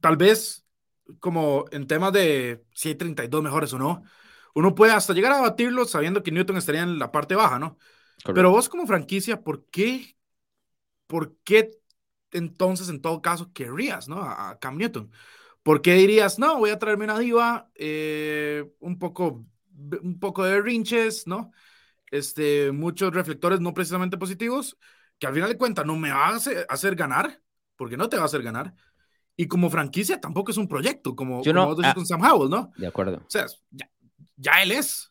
Tal 0.00 0.16
vez, 0.16 0.64
como 1.18 1.64
en 1.70 1.86
temas 1.86 2.12
de 2.12 2.64
si 2.74 2.88
hay 2.88 2.94
32 2.94 3.42
mejores 3.42 3.72
o 3.72 3.78
no, 3.78 4.02
uno 4.54 4.74
puede 4.74 4.92
hasta 4.92 5.14
llegar 5.14 5.32
a 5.32 5.40
batirlo 5.40 5.84
sabiendo 5.84 6.22
que 6.22 6.32
Newton 6.32 6.56
estaría 6.56 6.82
en 6.82 6.98
la 6.98 7.12
parte 7.12 7.34
baja, 7.34 7.58
¿no? 7.58 7.76
Correcto. 8.22 8.34
Pero 8.34 8.50
vos 8.50 8.68
como 8.68 8.86
franquicia, 8.86 9.42
¿por 9.42 9.66
qué, 9.66 10.16
por 11.06 11.36
qué 11.44 11.70
entonces 12.32 12.88
en 12.88 13.00
todo 13.00 13.22
caso 13.22 13.52
querrías, 13.52 14.08
¿no? 14.08 14.22
A, 14.22 14.58
Cam 14.60 14.76
Newton. 14.76 15.10
¿Por 15.62 15.82
qué 15.82 15.94
dirías, 15.94 16.38
no, 16.38 16.58
voy 16.58 16.70
a 16.70 16.78
traerme 16.78 17.04
una 17.04 17.18
diva, 17.18 17.70
eh, 17.74 18.70
un, 18.78 18.98
poco, 18.98 19.46
un 20.02 20.18
poco 20.18 20.44
de 20.44 20.60
rinches, 20.60 21.26
¿no? 21.26 21.52
Este, 22.10 22.72
muchos 22.72 23.12
reflectores 23.14 23.60
no 23.60 23.74
precisamente 23.74 24.18
positivos, 24.18 24.78
que 25.20 25.26
al 25.26 25.34
final 25.34 25.50
de 25.50 25.58
cuentas 25.58 25.86
no 25.86 25.96
me 25.96 26.10
va 26.10 26.28
a 26.28 26.36
hacer, 26.36 26.66
hacer, 26.68 26.96
ganar, 26.96 27.40
porque 27.76 27.96
no 27.96 28.08
te 28.08 28.16
va 28.16 28.22
a 28.22 28.26
hacer 28.26 28.42
ganar. 28.42 28.74
Y 29.36 29.46
como 29.46 29.70
franquicia 29.70 30.18
tampoco 30.18 30.50
es 30.50 30.56
un 30.56 30.66
proyecto, 30.66 31.14
como, 31.14 31.44
Yo 31.44 31.52
no, 31.52 31.68
como 31.68 31.86
ah, 31.86 31.94
con 31.94 32.06
Sam 32.06 32.22
Howell, 32.22 32.50
¿no? 32.50 32.72
De 32.76 32.86
acuerdo. 32.86 33.18
O 33.18 33.30
sea, 33.30 33.46
ya, 33.70 33.88
ya 34.36 34.62
él 34.62 34.72
es. 34.72 35.08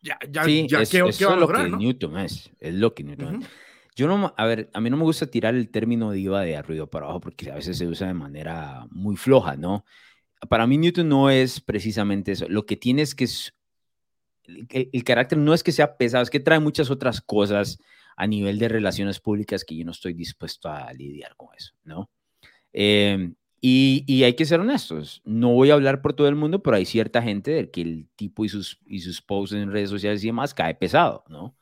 Ya, 0.00 0.18
ya, 0.28 0.44
sí, 0.44 0.66
ya 0.68 0.80
es, 0.80 0.90
¿qué, 0.90 0.98
eso 0.98 1.16
¿qué 1.16 1.24
va 1.26 1.32
a 1.32 1.34
es 1.34 1.40
lograr, 1.40 1.60
lo 1.60 1.64
que 1.64 1.70
no? 1.70 1.76
Newton 1.78 2.18
es. 2.18 2.50
Es 2.58 2.74
lo 2.74 2.92
que 2.92 3.04
Newton 3.04 3.36
Ujú. 3.36 3.44
es. 3.44 3.50
Yo 3.94 4.08
no, 4.08 4.34
a 4.36 4.46
ver, 4.46 4.68
a 4.72 4.80
mí 4.80 4.90
no 4.90 4.96
me 4.96 5.04
gusta 5.04 5.26
tirar 5.26 5.54
el 5.54 5.70
término 5.70 6.10
diva 6.10 6.42
de 6.42 6.56
arriba 6.56 6.86
para 6.86 7.04
abajo 7.04 7.20
porque 7.20 7.50
a 7.50 7.54
veces 7.54 7.78
se 7.78 7.86
usa 7.86 8.08
de 8.08 8.14
manera 8.14 8.86
muy 8.90 9.16
floja, 9.16 9.56
¿no? 9.56 9.84
Para 10.48 10.66
mí 10.66 10.76
Newton 10.76 11.08
no 11.08 11.30
es 11.30 11.60
precisamente 11.60 12.32
eso. 12.32 12.48
Lo 12.48 12.66
que 12.66 12.76
tiene 12.76 13.02
es 13.02 13.14
que 13.14 13.24
es, 13.24 13.54
el, 14.44 14.90
el 14.92 15.04
carácter 15.04 15.38
no 15.38 15.54
es 15.54 15.62
que 15.62 15.70
sea 15.70 15.96
pesado, 15.96 16.24
es 16.24 16.30
que 16.30 16.40
trae 16.40 16.58
muchas 16.58 16.90
otras 16.90 17.20
cosas 17.20 17.78
a 18.22 18.26
nivel 18.28 18.56
de 18.60 18.68
relaciones 18.68 19.18
públicas 19.18 19.64
que 19.64 19.74
yo 19.74 19.84
no 19.84 19.90
estoy 19.90 20.14
dispuesto 20.14 20.68
a 20.68 20.92
lidiar 20.92 21.34
con 21.36 21.48
eso, 21.58 21.74
¿no? 21.82 22.08
Eh, 22.72 23.32
y, 23.60 24.04
y, 24.06 24.22
hay 24.22 24.34
que 24.34 24.44
ser 24.44 24.60
honestos. 24.60 25.22
No 25.24 25.52
voy 25.54 25.70
a 25.70 25.74
hablar 25.74 26.02
por 26.02 26.12
todo 26.12 26.28
el 26.28 26.36
mundo, 26.36 26.62
pero 26.62 26.76
hay 26.76 26.84
cierta 26.84 27.20
gente 27.20 27.50
del 27.50 27.72
que 27.72 27.80
el 27.82 28.08
tipo 28.14 28.44
y 28.44 28.48
sus, 28.48 28.78
y 28.86 29.00
sus 29.00 29.20
posts 29.20 29.56
en 29.56 29.72
redes 29.72 29.90
sociales 29.90 30.22
y 30.22 30.28
demás 30.28 30.54
cae 30.54 30.76
pesado, 30.76 31.24
¿no? 31.28 31.56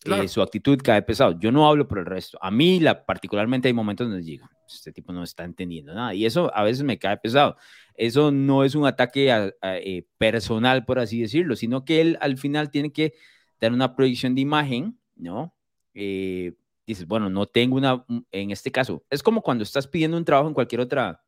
Claro. 0.00 0.24
Eh, 0.24 0.28
su 0.28 0.42
actitud 0.42 0.80
cae 0.82 1.00
pesado. 1.02 1.38
Yo 1.38 1.52
no 1.52 1.68
hablo 1.68 1.86
por 1.86 2.00
el 2.00 2.06
resto. 2.06 2.38
A 2.42 2.50
mí, 2.50 2.80
la, 2.80 3.06
particularmente, 3.06 3.68
hay 3.68 3.74
momentos 3.74 4.08
donde 4.08 4.24
digo, 4.24 4.48
este 4.66 4.90
tipo 4.90 5.12
no 5.12 5.22
está 5.22 5.44
entendiendo 5.44 5.94
nada. 5.94 6.12
Y 6.12 6.26
eso 6.26 6.50
a 6.56 6.64
veces 6.64 6.82
me 6.82 6.98
cae 6.98 7.18
pesado. 7.18 7.56
Eso 7.94 8.32
no 8.32 8.64
es 8.64 8.74
un 8.74 8.84
ataque 8.84 9.30
a, 9.30 9.52
a, 9.62 9.76
eh, 9.76 10.08
personal, 10.18 10.84
por 10.84 10.98
así 10.98 11.20
decirlo, 11.20 11.54
sino 11.54 11.84
que 11.84 12.00
él 12.00 12.18
al 12.20 12.36
final 12.36 12.72
tiene 12.72 12.92
que 12.92 13.14
dar 13.60 13.72
una 13.72 13.94
proyección 13.94 14.34
de 14.34 14.40
imagen, 14.40 14.98
¿no? 15.14 15.54
Eh, 15.94 16.54
dices, 16.86 17.06
bueno, 17.06 17.30
no 17.30 17.46
tengo 17.46 17.76
una, 17.76 18.04
en 18.30 18.50
este 18.50 18.70
caso, 18.70 19.04
es 19.10 19.22
como 19.22 19.42
cuando 19.42 19.64
estás 19.64 19.86
pidiendo 19.86 20.16
un 20.16 20.24
trabajo 20.24 20.48
en 20.48 20.54
cualquier 20.54 20.80
otra, 20.80 21.22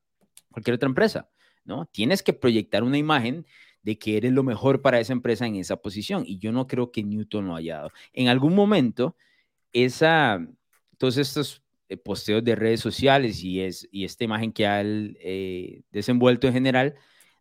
cualquier 0.51 0.75
otra 0.75 0.89
empresa, 0.89 1.29
¿no? 1.65 1.87
Tienes 1.87 2.23
que 2.23 2.33
proyectar 2.33 2.83
una 2.83 2.99
imagen 2.99 3.47
de 3.83 3.99
que 3.99 4.17
eres 4.17 4.33
lo 4.33 4.43
mejor 4.43 4.81
para 4.81 5.01
esa 5.01 5.13
empresa 5.13 5.47
en 5.47 5.57
esa 5.57 5.77
posición. 5.77 6.25
Y 6.27 6.39
yo 6.39 6.53
no 6.53 6.67
creo 6.67 6.93
que 6.93 7.03
Newton 7.03 7.47
lo 7.49 7.57
haya 7.57 7.79
dado. 7.79 7.91
En 8.13 8.29
algún 8.29 8.55
momento, 8.55 9.17
esa, 9.73 10.47
todos 10.99 11.17
estos 11.17 11.63
eh, 11.89 11.97
posteos 11.97 12.45
de 12.45 12.55
redes 12.55 12.81
sociales 12.81 13.43
y, 13.43 13.61
es, 13.61 13.89
y 13.91 14.05
esta 14.05 14.25
imagen 14.25 14.53
que 14.53 14.67
ha 14.67 14.83
eh, 14.85 15.83
desenvuelto 15.91 16.47
en 16.47 16.53
general, 16.53 16.95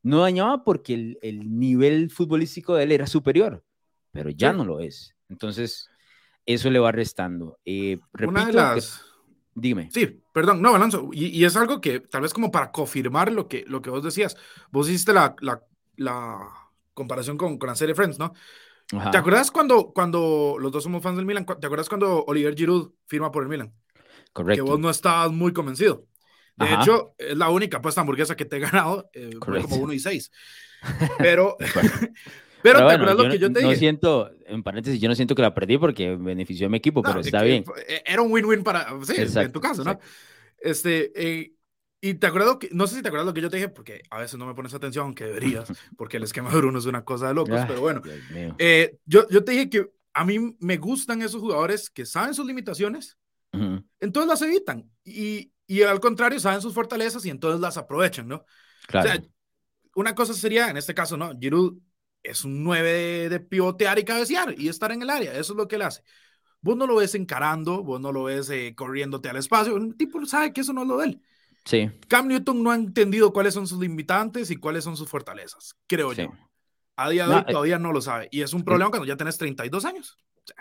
no 0.03 0.21
dañaba 0.21 0.63
porque 0.63 0.95
el, 0.95 1.19
el, 1.21 1.59
nivel 1.59 2.09
futbolístico 2.09 2.75
de 2.75 2.83
él 2.85 2.91
era 2.91 3.05
superior, 3.05 3.63
pero 4.11 4.31
ya 4.31 4.51
sí. 4.51 4.57
no 4.57 4.65
lo 4.65 4.79
es. 4.79 5.15
Entonces, 5.29 5.90
eso 6.45 6.69
le 6.69 6.79
va 6.79 6.91
restando. 6.91 7.59
Eh, 7.65 7.97
repito, 8.13 8.29
Una 8.29 8.45
de 8.45 8.53
las... 8.53 8.97
Que, 8.97 9.29
dime. 9.55 9.89
Sí, 9.91 10.21
perdón, 10.33 10.61
no, 10.61 10.75
Alonso, 10.75 11.09
y, 11.11 11.27
y, 11.27 11.45
es 11.45 11.55
algo 11.55 11.81
que 11.81 11.99
tal 11.99 12.21
vez 12.21 12.33
como 12.33 12.51
para 12.51 12.71
confirmar 12.71 13.31
lo 13.31 13.47
que, 13.47 13.65
lo 13.67 13.81
que 13.81 13.89
vos 13.89 14.03
decías, 14.03 14.37
vos 14.71 14.89
hiciste 14.89 15.13
la, 15.13 15.35
la, 15.39 15.63
la 15.97 16.39
comparación 16.93 17.37
con, 17.37 17.57
con, 17.57 17.67
la 17.67 17.75
serie 17.75 17.95
Friends, 17.95 18.19
¿no? 18.19 18.33
Ajá. 18.93 19.11
¿Te 19.11 19.17
acuerdas 19.17 19.51
cuando, 19.51 19.93
cuando 19.93 20.57
los 20.59 20.71
dos 20.71 20.83
somos 20.83 21.01
fans 21.01 21.17
del 21.17 21.25
Milan? 21.25 21.45
¿Te 21.45 21.65
acuerdas 21.65 21.87
cuando 21.87 22.23
Oliver 22.25 22.55
Giroud 22.55 22.91
firma 23.07 23.31
por 23.31 23.43
el 23.43 23.49
Milan? 23.49 23.73
Correcto. 24.33 24.63
Que 24.63 24.69
vos 24.69 24.79
no 24.79 24.89
estabas 24.89 25.31
muy 25.31 25.53
convencido. 25.53 26.05
De 26.57 26.65
Ajá. 26.65 26.81
hecho, 26.81 27.15
es 27.17 27.37
la 27.37 27.49
única 27.49 27.77
apuesta 27.77 28.01
hamburguesa 28.01 28.35
que 28.35 28.45
te 28.45 28.57
he 28.57 28.59
ganado, 28.71 29.09
eh, 29.13 29.31
como 29.39 29.77
1 29.77 29.93
y 29.93 29.99
6. 29.99 30.31
Pero, 31.17 31.57
Pero, 32.63 32.79
te 32.79 32.93
acuerdas 32.93 33.15
lo 33.15 33.29
que 33.29 33.39
yo 33.39 33.51
te 33.51 33.59
dije. 33.59 33.71
No 33.71 33.77
siento, 33.77 34.31
en 34.45 34.63
paréntesis, 34.63 34.99
yo 34.99 35.09
no 35.09 35.15
siento 35.15 35.35
que 35.35 35.41
la 35.41 35.53
perdí 35.53 35.77
porque 35.77 36.15
benefició 36.15 36.67
a 36.67 36.69
mi 36.69 36.77
equipo, 36.77 37.01
pero 37.01 37.19
está 37.19 37.41
bien. 37.43 37.63
Eh, 37.87 38.03
era 38.05 38.21
un 38.21 38.31
win-win 38.31 38.63
para, 38.63 38.87
sí, 39.03 39.13
en 39.17 39.51
tu 39.51 39.59
caso, 39.59 39.83
¿no? 39.83 39.99
Este, 40.59 41.11
eh, 41.15 41.53
y 42.01 42.15
te 42.15 42.27
acuerdo 42.27 42.57
que, 42.57 42.69
no 42.71 42.87
sé 42.87 42.95
si 42.95 43.01
te 43.01 43.09
acuerdas 43.09 43.27
lo 43.27 43.33
que 43.33 43.41
yo 43.41 43.49
te 43.49 43.57
dije, 43.57 43.69
porque 43.69 44.01
a 44.09 44.19
veces 44.19 44.37
no 44.39 44.45
me 44.45 44.55
pones 44.55 44.73
atención, 44.73 45.05
aunque 45.05 45.25
deberías, 45.25 45.71
porque 45.97 46.17
el 46.17 46.23
esquema 46.23 46.49
de 46.49 46.57
Bruno 46.57 46.79
es 46.79 46.85
una 46.85 47.05
cosa 47.05 47.27
de 47.27 47.35
locos, 47.35 47.61
pero 47.67 47.81
bueno. 47.81 48.01
Eh, 48.57 48.97
yo, 49.05 49.27
yo 49.29 49.43
te 49.43 49.51
dije 49.51 49.69
que 49.69 49.91
a 50.13 50.25
mí 50.25 50.57
me 50.59 50.77
gustan 50.77 51.21
esos 51.21 51.41
jugadores 51.41 51.89
que 51.89 52.05
saben 52.05 52.33
sus 52.33 52.45
limitaciones, 52.45 53.17
entonces 53.99 54.27
las 54.27 54.41
evitan. 54.41 54.89
Y, 55.03 55.51
y, 55.67 55.83
al 55.83 55.99
contrario, 55.99 56.39
saben 56.39 56.61
sus 56.61 56.73
fortalezas 56.73 57.25
y 57.25 57.29
entonces 57.29 57.59
las 57.59 57.77
aprovechan, 57.77 58.27
¿no? 58.27 58.45
Claro. 58.87 59.09
O 59.09 59.11
sea, 59.11 59.23
una 59.95 60.15
cosa 60.15 60.33
sería, 60.33 60.69
en 60.69 60.77
este 60.77 60.93
caso, 60.93 61.17
¿no? 61.17 61.37
Giroud 61.37 61.77
es 62.23 62.45
un 62.45 62.63
9 62.63 63.29
de, 63.29 63.39
pivotear 63.39 63.99
y 63.99 64.03
cabecear 64.03 64.55
y 64.57 64.69
estar 64.69 64.91
en 64.91 65.01
el 65.01 65.09
área, 65.09 65.31
eso 65.33 65.53
es 65.53 65.57
lo 65.57 65.67
que 65.67 65.75
él 65.75 65.83
hace. 65.83 66.03
Vos 66.61 66.77
no 66.77 66.85
lo 66.85 66.95
ves 66.95 67.15
encarando, 67.15 67.83
vos 67.83 67.99
no 67.99 68.11
lo 68.11 68.23
ves 68.23 68.49
eh, 68.49 68.73
corriéndote 68.75 69.29
al 69.29 69.37
espacio, 69.37 69.75
un 69.75 69.97
tipo 69.97 70.23
sabe 70.25 70.53
que 70.53 70.61
eso 70.61 70.73
no 70.73 70.83
es 70.83 70.87
lo 70.87 70.97
de 70.97 71.05
él. 71.07 71.21
Sí. 71.65 71.89
Cam 72.07 72.27
Newton 72.27 72.63
no 72.63 72.71
ha 72.71 72.75
entendido 72.75 73.33
cuáles 73.33 73.53
son 73.53 73.67
sus 73.67 73.79
limitantes 73.79 74.51
y 74.51 74.55
cuáles 74.55 74.83
son 74.83 74.97
sus 74.97 75.09
fortalezas, 75.09 75.75
creo 75.87 76.13
yo. 76.13 76.31
A 76.95 77.09
día 77.09 77.27
de 77.27 77.33
hoy 77.33 77.41
eh, 77.41 77.51
todavía 77.51 77.79
no 77.79 77.91
lo 77.93 78.01
sabe. 78.01 78.27
Y 78.31 78.41
es 78.41 78.53
un 78.53 78.63
problema 78.63 78.89
cuando 78.89 79.07
ya 79.07 79.15
tienes 79.15 79.37
32 79.37 79.85
años. 79.85 80.17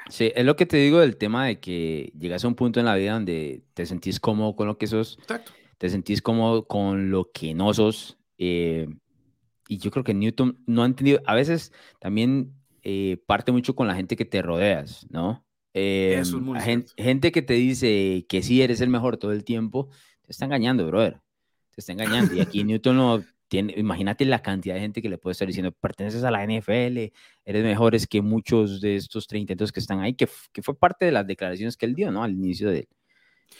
Sí, 0.08 0.32
es 0.34 0.44
lo 0.44 0.56
que 0.56 0.66
te 0.66 0.76
digo 0.76 1.00
del 1.00 1.16
tema 1.16 1.46
de 1.46 1.60
que 1.60 2.12
llegas 2.18 2.44
a 2.44 2.48
un 2.48 2.54
punto 2.54 2.80
en 2.80 2.86
la 2.86 2.94
vida 2.94 3.14
donde 3.14 3.64
te 3.74 3.86
sentís 3.86 4.20
cómodo 4.20 4.54
con 4.54 4.66
lo 4.66 4.78
que 4.78 4.86
sos, 4.86 5.18
Exacto. 5.20 5.52
te 5.78 5.88
sentís 5.88 6.22
cómodo 6.22 6.66
con 6.66 7.10
lo 7.10 7.30
que 7.32 7.54
no 7.54 7.72
sos. 7.74 8.18
Eh, 8.38 8.88
y 9.70 9.78
yo 9.78 9.92
creo 9.92 10.02
que 10.02 10.14
Newton 10.14 10.58
no 10.66 10.82
ha 10.82 10.86
entendido, 10.86 11.20
a 11.26 11.36
veces 11.36 11.72
también 12.00 12.52
eh, 12.82 13.22
parte 13.26 13.52
mucho 13.52 13.76
con 13.76 13.86
la 13.86 13.94
gente 13.94 14.16
que 14.16 14.24
te 14.24 14.42
rodeas, 14.42 15.06
¿no? 15.10 15.46
Eso 15.72 16.38
es 16.38 16.42
muy 16.42 16.58
gente, 16.58 16.92
gente, 16.96 17.30
que 17.30 17.40
te 17.40 17.54
dice 17.54 18.26
que 18.28 18.42
sí 18.42 18.62
eres 18.62 18.80
el 18.80 18.88
mejor 18.88 19.16
todo 19.16 19.30
el 19.30 19.44
tiempo, 19.44 19.88
te 20.22 20.32
está 20.32 20.46
engañando, 20.46 20.84
brother. 20.88 21.20
Te 21.70 21.82
está 21.82 21.92
engañando. 21.92 22.34
Y 22.34 22.40
aquí 22.40 22.64
Newton 22.64 22.96
no 22.96 23.24
tiene, 23.46 23.72
imagínate 23.76 24.24
la 24.24 24.42
cantidad 24.42 24.74
de 24.74 24.80
gente 24.80 25.00
que 25.02 25.08
le 25.08 25.18
puede 25.18 25.32
estar 25.32 25.46
diciendo, 25.46 25.70
perteneces 25.70 26.24
a 26.24 26.32
la 26.32 26.44
NFL, 26.44 27.12
eres 27.44 27.62
mejores 27.62 28.08
que 28.08 28.22
muchos 28.22 28.80
de 28.80 28.96
estos 28.96 29.28
30 29.28 29.54
que 29.54 29.78
están 29.78 30.00
ahí, 30.00 30.14
que, 30.14 30.28
que 30.52 30.62
fue 30.62 30.76
parte 30.76 31.04
de 31.04 31.12
las 31.12 31.28
declaraciones 31.28 31.76
que 31.76 31.86
él 31.86 31.94
dio, 31.94 32.10
¿no? 32.10 32.24
Al 32.24 32.32
inicio 32.32 32.70
de, 32.70 32.88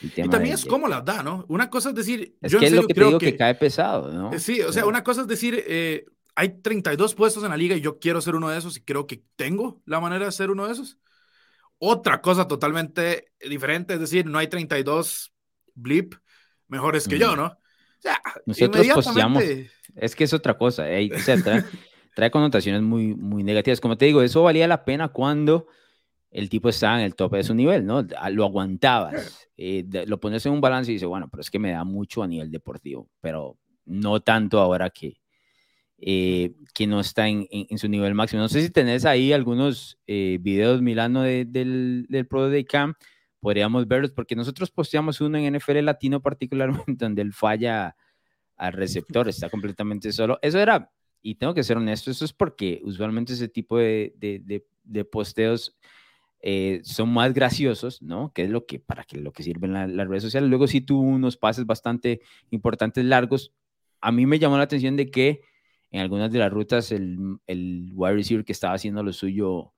y 0.01 0.29
también 0.29 0.55
es 0.55 0.65
como 0.65 0.89
las 0.89 1.05
da, 1.05 1.23
¿no? 1.23 1.45
Una 1.49 1.69
cosa 1.69 1.91
es 1.91 1.95
decir. 1.95 2.37
Es 2.41 2.55
que 2.55 2.67
es 2.67 2.73
lo 2.73 2.87
que 2.87 2.95
te 2.95 3.05
digo 3.05 3.19
que, 3.19 3.37
cae 3.37 3.55
pesado, 3.55 4.13
¿no? 4.13 4.39
Sí, 4.39 4.61
o 4.63 4.73
sea, 4.73 4.87
una 4.87 5.05
cosa 5.05 5.23
es 5.23 5.27
decir, 5.27 5.63
eh, 5.67 6.05
hay 6.35 6.61
32 6.61 7.15
puestos 7.15 7.45
en 7.45 7.51
la 7.51 7.57
liga 7.57 7.77
y 7.77 7.81
yo 7.81 7.99
quiero 7.99 8.21
ser 8.21 8.35
uno 8.35 8.49
de 8.49 8.59
esos 8.59 8.77
y 8.77 8.81
creo 8.81 9.07
que 9.07 9.23
tengo 9.37 9.83
la 9.85 10.01
manera 10.01 10.25
de 10.25 10.33
ser 10.33 10.51
uno 10.51 10.67
de 10.67 10.73
esos. 10.73 10.99
Otra 11.79 12.21
cosa 12.21 12.47
totalmente 12.47 13.33
diferente 13.49 13.95
es 13.95 14.01
decir, 14.01 14.27
no 14.27 14.39
hay 14.39 14.49
32 14.49 15.33
blip 15.75 16.15
mejores 16.69 17.09
que 17.09 17.19
yo, 17.19 17.37
¿no? 17.37 17.47
O 17.47 18.03
sea, 18.03 18.21
Nosotros 18.47 18.87
inmediatamente... 18.87 19.71
es 19.97 20.15
que 20.15 20.25
es 20.25 20.33
otra 20.33 20.57
cosa, 20.57 20.91
eh, 20.91 21.11
trae, 21.45 21.65
trae, 22.15 22.31
connotaciones 22.31 22.81
muy, 22.81 23.15
muy 23.15 23.43
negativas. 23.43 23.81
Como 23.81 23.99
te 23.99 24.07
digo, 24.07 24.23
eso 24.23 24.43
valía 24.43 24.67
la 24.67 24.85
pena 24.85 25.09
cuando 25.09 25.67
el 26.31 26.49
tipo 26.49 26.69
estaba 26.69 26.99
en 26.99 27.05
el 27.05 27.15
tope 27.15 27.39
de 27.39 27.45
su 27.45 27.55
nivel, 27.55 27.85
¿no? 27.85 28.07
Lo 28.31 28.45
aguantabas, 28.45 29.49
eh, 29.57 29.85
lo 30.07 30.21
pones 30.21 30.47
en 30.47 30.53
un 30.53 30.61
balance 30.61 30.91
y 30.91 30.95
dices, 30.95 31.09
bueno, 31.09 31.29
pero 31.29 31.41
es 31.41 31.51
que 31.51 31.59
me 31.59 31.73
da 31.73 31.85
mucho 31.85 32.23
a 32.23 32.29
nivel 32.29 32.51
deportivo, 32.51 33.09
pero 33.21 33.59
no 33.85 34.21
tanto 34.21 34.61
ahora 34.61 34.91
que, 34.91 35.21
eh, 35.99 36.55
que 36.73 36.87
no 36.87 37.01
está 37.01 37.29
en, 37.29 37.47
su 37.77 37.89
nivel 37.89 38.15
máximo. 38.15 38.43
No 38.43 38.49
sé 38.49 38.63
si 38.63 38.71
tenés 38.71 39.05
ahí 39.05 39.33
algunos 39.33 39.99
eh, 40.07 40.39
videos, 40.41 40.81
Milano, 40.83 41.23
del, 41.23 42.07
del 42.09 42.27
Pro 42.29 42.49
Camp, 42.69 42.97
podríamos 43.41 43.89
verlos, 43.89 44.13
porque 44.13 44.37
nosotros 44.37 44.71
posteamos 44.71 45.21
uno 45.21 45.37
en 45.37 45.57
NFL 45.57 45.81
Latino 45.81 46.21
particularmente, 46.23 46.95
donde 47.05 47.23
él 47.23 47.33
falla 47.33 47.97
al 48.57 48.73
receptor, 48.75 49.29
está 49.29 49.51
completamente 49.51 50.13
solo. 50.13 50.39
Eso 50.43 50.61
era, 50.61 50.93
y 51.23 51.35
tengo 51.35 51.55
que 51.55 51.65
ser 51.65 51.77
honesto, 51.77 52.13
eso 52.13 52.25
es 52.25 52.33
porque 52.33 52.81
usualmente 52.85 53.33
ese 53.33 53.49
tipo 53.49 53.79
de, 53.79 54.15
de, 54.17 54.65
de 54.85 55.05
posteos 55.05 55.77
eh, 56.43 56.81
son 56.85 57.13
más 57.13 57.35
graciosos, 57.35 58.01
¿no? 58.03 58.33
Que 58.33 58.45
es 58.45 58.51
lo 58.51 58.67
que, 58.67 58.79
para 58.79 59.05
que 59.05 59.19
lo 59.19 59.33
que 59.33 59.43
sirven 59.43 59.73
las 59.73 60.09
redes 60.09 60.23
sociales. 60.23 60.49
Luego 60.49 60.67
sí 60.67 60.81
tuvo 60.81 61.03
unos 61.03 61.37
pases 61.37 61.67
bastante 61.67 62.21
importantes, 62.51 63.05
largos. 63.05 63.53
A 64.01 64.11
mí 64.13 64.27
me 64.27 64.39
llamó 64.39 64.57
la 64.57 64.65
atención 64.65 64.97
de 64.97 65.11
que 65.11 65.43
en 65.91 66.01
algunas 66.01 66.33
de 66.33 66.39
las 66.39 66.51
rutas 66.51 66.93
el, 66.93 67.19
el 67.47 67.91
wide 67.95 68.15
receiver 68.15 68.45
que 68.45 68.53
estaba 68.53 68.75
haciendo 68.75 69.03
lo 69.03 69.13
suyo 69.13 69.75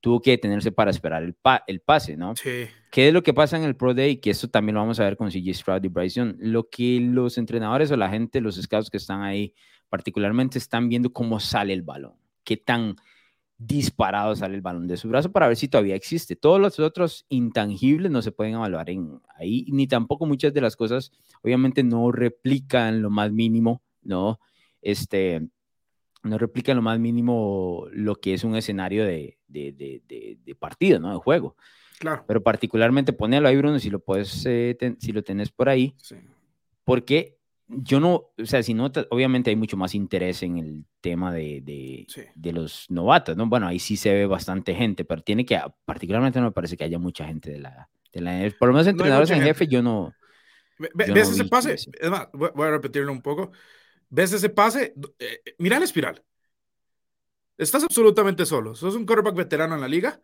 tuvo 0.00 0.20
que 0.20 0.32
detenerse 0.32 0.70
para 0.70 0.90
esperar 0.90 1.22
el, 1.22 1.34
el 1.66 1.80
pase, 1.80 2.16
¿no? 2.16 2.36
Sí. 2.36 2.66
¿Qué 2.90 3.08
es 3.08 3.14
lo 3.14 3.22
que 3.22 3.32
pasa 3.32 3.56
en 3.56 3.64
el 3.64 3.74
Pro 3.74 3.94
Day? 3.94 4.18
Que 4.18 4.30
esto 4.30 4.48
también 4.48 4.74
lo 4.74 4.82
vamos 4.82 5.00
a 5.00 5.04
ver 5.04 5.16
con 5.16 5.30
CJ 5.30 5.54
Stroud 5.54 5.82
y 5.82 5.88
Bryson. 5.88 6.36
Lo 6.38 6.68
que 6.68 7.00
los 7.00 7.38
entrenadores 7.38 7.90
o 7.90 7.96
la 7.96 8.10
gente, 8.10 8.42
los 8.42 8.60
scouts 8.60 8.90
que 8.90 8.98
están 8.98 9.22
ahí, 9.22 9.54
particularmente 9.88 10.58
están 10.58 10.90
viendo 10.90 11.10
cómo 11.10 11.40
sale 11.40 11.72
el 11.72 11.80
balón, 11.80 12.16
qué 12.44 12.58
tan 12.58 12.96
disparado 13.56 14.34
sale 14.34 14.54
el 14.54 14.62
balón 14.62 14.86
de 14.86 14.96
su 14.96 15.08
brazo 15.08 15.30
para 15.30 15.48
ver 15.48 15.56
si 15.56 15.68
todavía 15.68 15.94
existe. 15.94 16.36
Todos 16.36 16.60
los 16.60 16.78
otros 16.80 17.24
intangibles 17.28 18.10
no 18.10 18.22
se 18.22 18.32
pueden 18.32 18.54
evaluar 18.54 18.90
en 18.90 19.20
ahí, 19.36 19.66
ni 19.70 19.86
tampoco 19.86 20.26
muchas 20.26 20.52
de 20.52 20.60
las 20.60 20.76
cosas, 20.76 21.12
obviamente 21.42 21.82
no 21.82 22.10
replican 22.12 23.02
lo 23.02 23.10
más 23.10 23.32
mínimo, 23.32 23.82
¿no? 24.02 24.40
Este, 24.82 25.46
no 26.22 26.38
replican 26.38 26.76
lo 26.76 26.82
más 26.82 26.98
mínimo 26.98 27.86
lo 27.92 28.16
que 28.16 28.34
es 28.34 28.44
un 28.44 28.56
escenario 28.56 29.04
de, 29.04 29.38
de, 29.46 29.72
de, 29.72 30.38
de 30.42 30.54
partido, 30.54 30.98
¿no? 30.98 31.12
De 31.12 31.18
juego. 31.18 31.56
Claro. 31.98 32.24
Pero 32.26 32.42
particularmente 32.42 33.12
ponelo 33.12 33.48
ahí, 33.48 33.56
Bruno, 33.56 33.78
si 33.78 33.88
lo 33.88 34.00
puedes, 34.00 34.44
eh, 34.46 34.76
si 34.98 35.12
lo 35.12 35.22
tenés 35.22 35.50
por 35.50 35.68
ahí. 35.68 35.94
Sí. 36.02 36.16
Porque 36.82 37.33
yo 37.66 37.98
no, 37.98 38.30
o 38.38 38.44
sea, 38.44 38.62
si 38.62 38.74
no, 38.74 38.90
obviamente 39.10 39.50
hay 39.50 39.56
mucho 39.56 39.76
más 39.76 39.94
interés 39.94 40.42
en 40.42 40.58
el 40.58 40.84
tema 41.00 41.32
de, 41.32 41.60
de, 41.62 42.06
de, 42.34 42.52
los 42.52 42.90
novatos, 42.90 43.36
¿no? 43.36 43.46
Bueno, 43.46 43.66
ahí 43.66 43.78
sí 43.78 43.96
se 43.96 44.12
ve 44.12 44.26
bastante 44.26 44.74
gente, 44.74 45.04
pero 45.04 45.22
tiene 45.22 45.46
que, 45.46 45.58
particularmente 45.84 46.40
no 46.40 46.46
me 46.46 46.52
parece 46.52 46.76
que 46.76 46.84
haya 46.84 46.98
mucha 46.98 47.24
gente 47.26 47.50
de 47.50 47.60
la, 47.60 47.88
de 48.12 48.20
la 48.20 48.52
por 48.58 48.68
lo 48.68 48.74
menos 48.74 48.86
entrenadores 48.86 49.30
en 49.30 49.42
jefe, 49.42 49.66
yo 49.66 49.82
no. 49.82 50.12
¿Ves 50.94 51.30
ese 51.30 51.44
pase? 51.44 51.74
Es 51.74 52.10
más, 52.10 52.28
voy 52.32 52.66
a 52.66 52.70
repetirlo 52.70 53.12
un 53.12 53.22
poco. 53.22 53.52
¿Ves 54.10 54.32
ese 54.32 54.50
pase? 54.50 54.94
Eh, 55.18 55.54
mira 55.58 55.78
la 55.78 55.84
espiral. 55.84 56.22
Estás 57.56 57.84
absolutamente 57.84 58.44
solo. 58.44 58.74
Sos 58.74 58.94
un 58.94 59.06
quarterback 59.06 59.36
veterano 59.36 59.76
en 59.76 59.80
la 59.80 59.88
liga. 59.88 60.20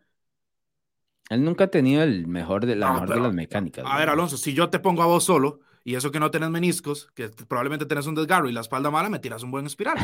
Él 1.29 1.43
nunca 1.43 1.63
ha 1.63 1.67
tenido 1.67 2.03
el 2.03 2.27
mejor 2.27 2.65
de, 2.65 2.75
la 2.75 2.91
mejor 2.91 3.09
de 3.09 3.21
las 3.21 3.33
mecánicas. 3.33 3.85
A 3.87 3.97
ver, 3.97 4.09
Alonso, 4.09 4.35
si 4.35 4.53
yo 4.53 4.69
te 4.69 4.79
pongo 4.79 5.01
a 5.01 5.05
vos 5.05 5.23
solo 5.23 5.61
y 5.83 5.95
eso 5.95 6.11
que 6.11 6.19
no 6.19 6.31
tenés 6.31 6.49
meniscos, 6.49 7.09
que 7.15 7.29
probablemente 7.29 7.85
tenés 7.85 8.05
un 8.07 8.15
desgarro 8.15 8.49
y 8.49 8.53
la 8.53 8.61
espalda 8.61 8.91
mala, 8.91 9.09
me 9.09 9.19
tiras 9.19 9.43
un 9.43 9.51
buen 9.51 9.65
espiral. 9.65 9.97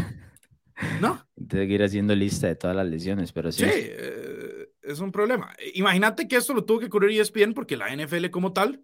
¿No? 1.02 1.26
Tengo 1.36 1.66
que 1.66 1.74
ir 1.74 1.84
haciendo 1.84 2.16
lista 2.16 2.48
de 2.48 2.56
todas 2.56 2.76
las 2.76 2.88
lesiones, 2.88 3.32
pero 3.32 3.52
sí. 3.52 3.64
Sí, 3.64 3.70
eh, 3.72 4.70
es 4.82 5.00
un 5.00 5.12
problema. 5.12 5.54
Imagínate 5.74 6.28
que 6.28 6.36
esto 6.36 6.54
lo 6.54 6.64
tuvo 6.64 6.80
que 6.80 6.90
cubrir 6.90 7.20
ESPN 7.20 7.54
porque 7.54 7.78
la 7.78 7.96
NFL 7.96 8.30
como 8.30 8.54
tal 8.54 8.82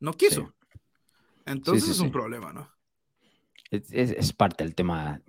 no 0.00 0.12
quiso. 0.12 0.54
Entonces 1.46 1.88
es 1.88 2.00
un 2.00 2.10
problema, 2.10 2.52
¿no? 2.52 2.68
Es, 3.70 3.90
es, 3.92 4.32
parte 4.32 4.62
del 4.62 4.74
tema. 4.74 5.20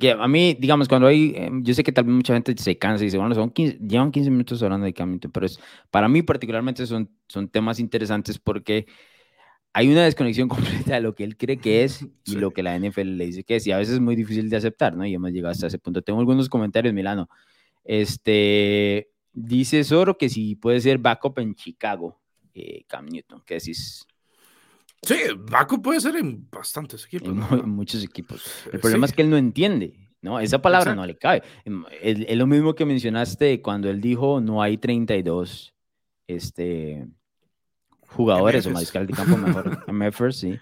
que 0.00 0.10
a 0.10 0.26
mí, 0.26 0.56
digamos, 0.58 0.88
cuando 0.88 1.06
hay, 1.06 1.32
em, 1.36 1.62
yo 1.62 1.74
sé 1.74 1.84
que 1.84 1.92
tal 1.92 2.04
vez 2.04 2.14
mucha 2.14 2.34
gente 2.34 2.54
se 2.56 2.76
cansa 2.76 3.04
y 3.04 3.06
dice, 3.06 3.18
bueno, 3.18 3.34
son 3.36 3.50
15, 3.50 3.78
llevan 3.78 4.10
15 4.10 4.30
minutos 4.30 4.62
hablando 4.64 4.84
de 4.84 4.92
Cam 4.92 5.20
pero 5.20 5.46
es, 5.46 5.60
para 5.90 6.08
mí 6.08 6.22
particularmente 6.22 6.86
son, 6.86 7.08
son 7.28 7.48
temas 7.48 7.78
interesantes 7.78 8.38
porque 8.38 8.86
hay 9.74 9.90
una 9.90 10.04
desconexión 10.04 10.48
completa 10.84 10.94
de 10.94 11.00
lo 11.00 11.14
que 11.14 11.24
él 11.24 11.36
cree 11.36 11.58
que 11.58 11.84
es 11.84 12.06
y 12.24 12.36
lo 12.36 12.52
que 12.52 12.62
la 12.62 12.78
NFL 12.78 13.16
le 13.16 13.26
dice 13.26 13.44
que 13.44 13.56
es. 13.56 13.66
Y 13.66 13.72
a 13.72 13.78
veces 13.78 13.94
es 13.94 14.00
muy 14.00 14.16
difícil 14.16 14.48
de 14.48 14.56
aceptar, 14.56 14.96
¿no? 14.96 15.04
Y 15.04 15.14
hemos 15.14 15.32
llegado 15.32 15.52
hasta 15.52 15.66
ese 15.66 15.78
punto. 15.78 16.00
Tengo 16.00 16.20
algunos 16.20 16.48
comentarios, 16.48 16.94
Milano. 16.94 17.28
Este, 17.84 19.10
dice 19.32 19.84
Soro 19.84 20.16
que 20.16 20.30
si 20.30 20.54
puede 20.54 20.80
ser 20.80 20.98
backup 20.98 21.38
en 21.40 21.54
Chicago, 21.54 22.18
eh, 22.54 22.84
Cam 22.86 23.06
Newton. 23.06 23.42
¿Qué 23.44 23.54
decís? 23.54 24.06
Sí, 25.02 25.16
backup 25.36 25.82
puede 25.82 26.00
ser 26.00 26.16
en 26.16 26.48
bastantes 26.50 27.04
equipos. 27.04 27.28
En, 27.28 27.68
muchos 27.68 28.02
equipos. 28.02 28.42
El 28.72 28.80
problema 28.80 29.04
es 29.04 29.12
que 29.12 29.20
él 29.20 29.28
no 29.28 29.36
entiende. 29.36 29.98
¿no? 30.22 30.40
Esa 30.40 30.62
palabra 30.62 30.94
no 30.94 31.04
le 31.04 31.18
cabe. 31.18 31.42
Es, 32.00 32.18
es, 32.26 32.36
lo 32.38 32.46
mismo 32.46 32.74
que 32.74 32.86
mencionaste 32.86 33.60
cuando 33.60 33.90
él 33.90 34.00
dijo 34.00 34.40
no 34.40 34.62
hay 34.62 34.78
32 34.78 35.74
este, 36.26 37.06
jugadores 38.14 38.66
o 38.66 38.70
mariscal 38.70 39.06
de 39.06 39.12
campo 39.12 39.36
mejor, 39.36 39.92
MFers, 39.92 40.36
sí, 40.36 40.58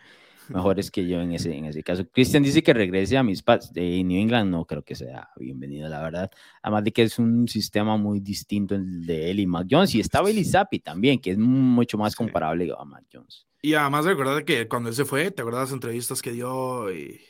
mejores 0.49 0.91
que 0.91 1.07
yo 1.07 1.21
en 1.21 1.33
ese, 1.33 1.55
en 1.55 1.67
ese 1.67 1.83
caso. 1.83 2.05
Christian 2.11 2.43
dice 2.43 2.63
que 2.63 2.73
regrese 2.73 3.17
a 3.17 3.23
mis 3.23 3.43
pads 3.43 3.73
de 3.73 4.03
New 4.05 4.21
England, 4.21 4.51
no 4.51 4.65
creo 4.65 4.83
que 4.83 4.95
sea 4.95 5.29
bienvenido, 5.37 5.89
la 5.89 6.01
verdad. 6.03 6.31
Además 6.63 6.85
de 6.85 6.93
que 6.93 7.03
es 7.03 7.19
un 7.19 7.49
sistema 7.49 7.97
muy 7.97 8.21
distinto 8.21 8.75
el 8.75 9.07
de 9.07 9.31
él 9.31 9.41
y 9.41 9.47
Mac 9.47 9.67
Jones, 9.71 9.95
y 9.95 10.01
está 10.01 10.23
Billy 10.23 10.45
Zappi 10.45 10.81
también, 10.81 11.21
que 11.21 11.31
es 11.31 11.39
mucho 11.39 11.99
más 11.99 12.15
comparable 12.15 12.73
a 12.77 12.85
Mac 12.85 13.05
Jones. 13.13 13.47
Y 13.61 13.75
además 13.75 14.05
recuerda 14.05 14.45
que 14.45 14.67
cuando 14.69 14.89
él 14.89 14.95
se 14.95 15.05
fue, 15.05 15.31
¿te 15.31 15.43
acuerdas 15.43 15.69
las 15.69 15.73
entrevistas 15.73 16.21
que 16.21 16.33
dio? 16.33 16.93
Y... 16.93 17.21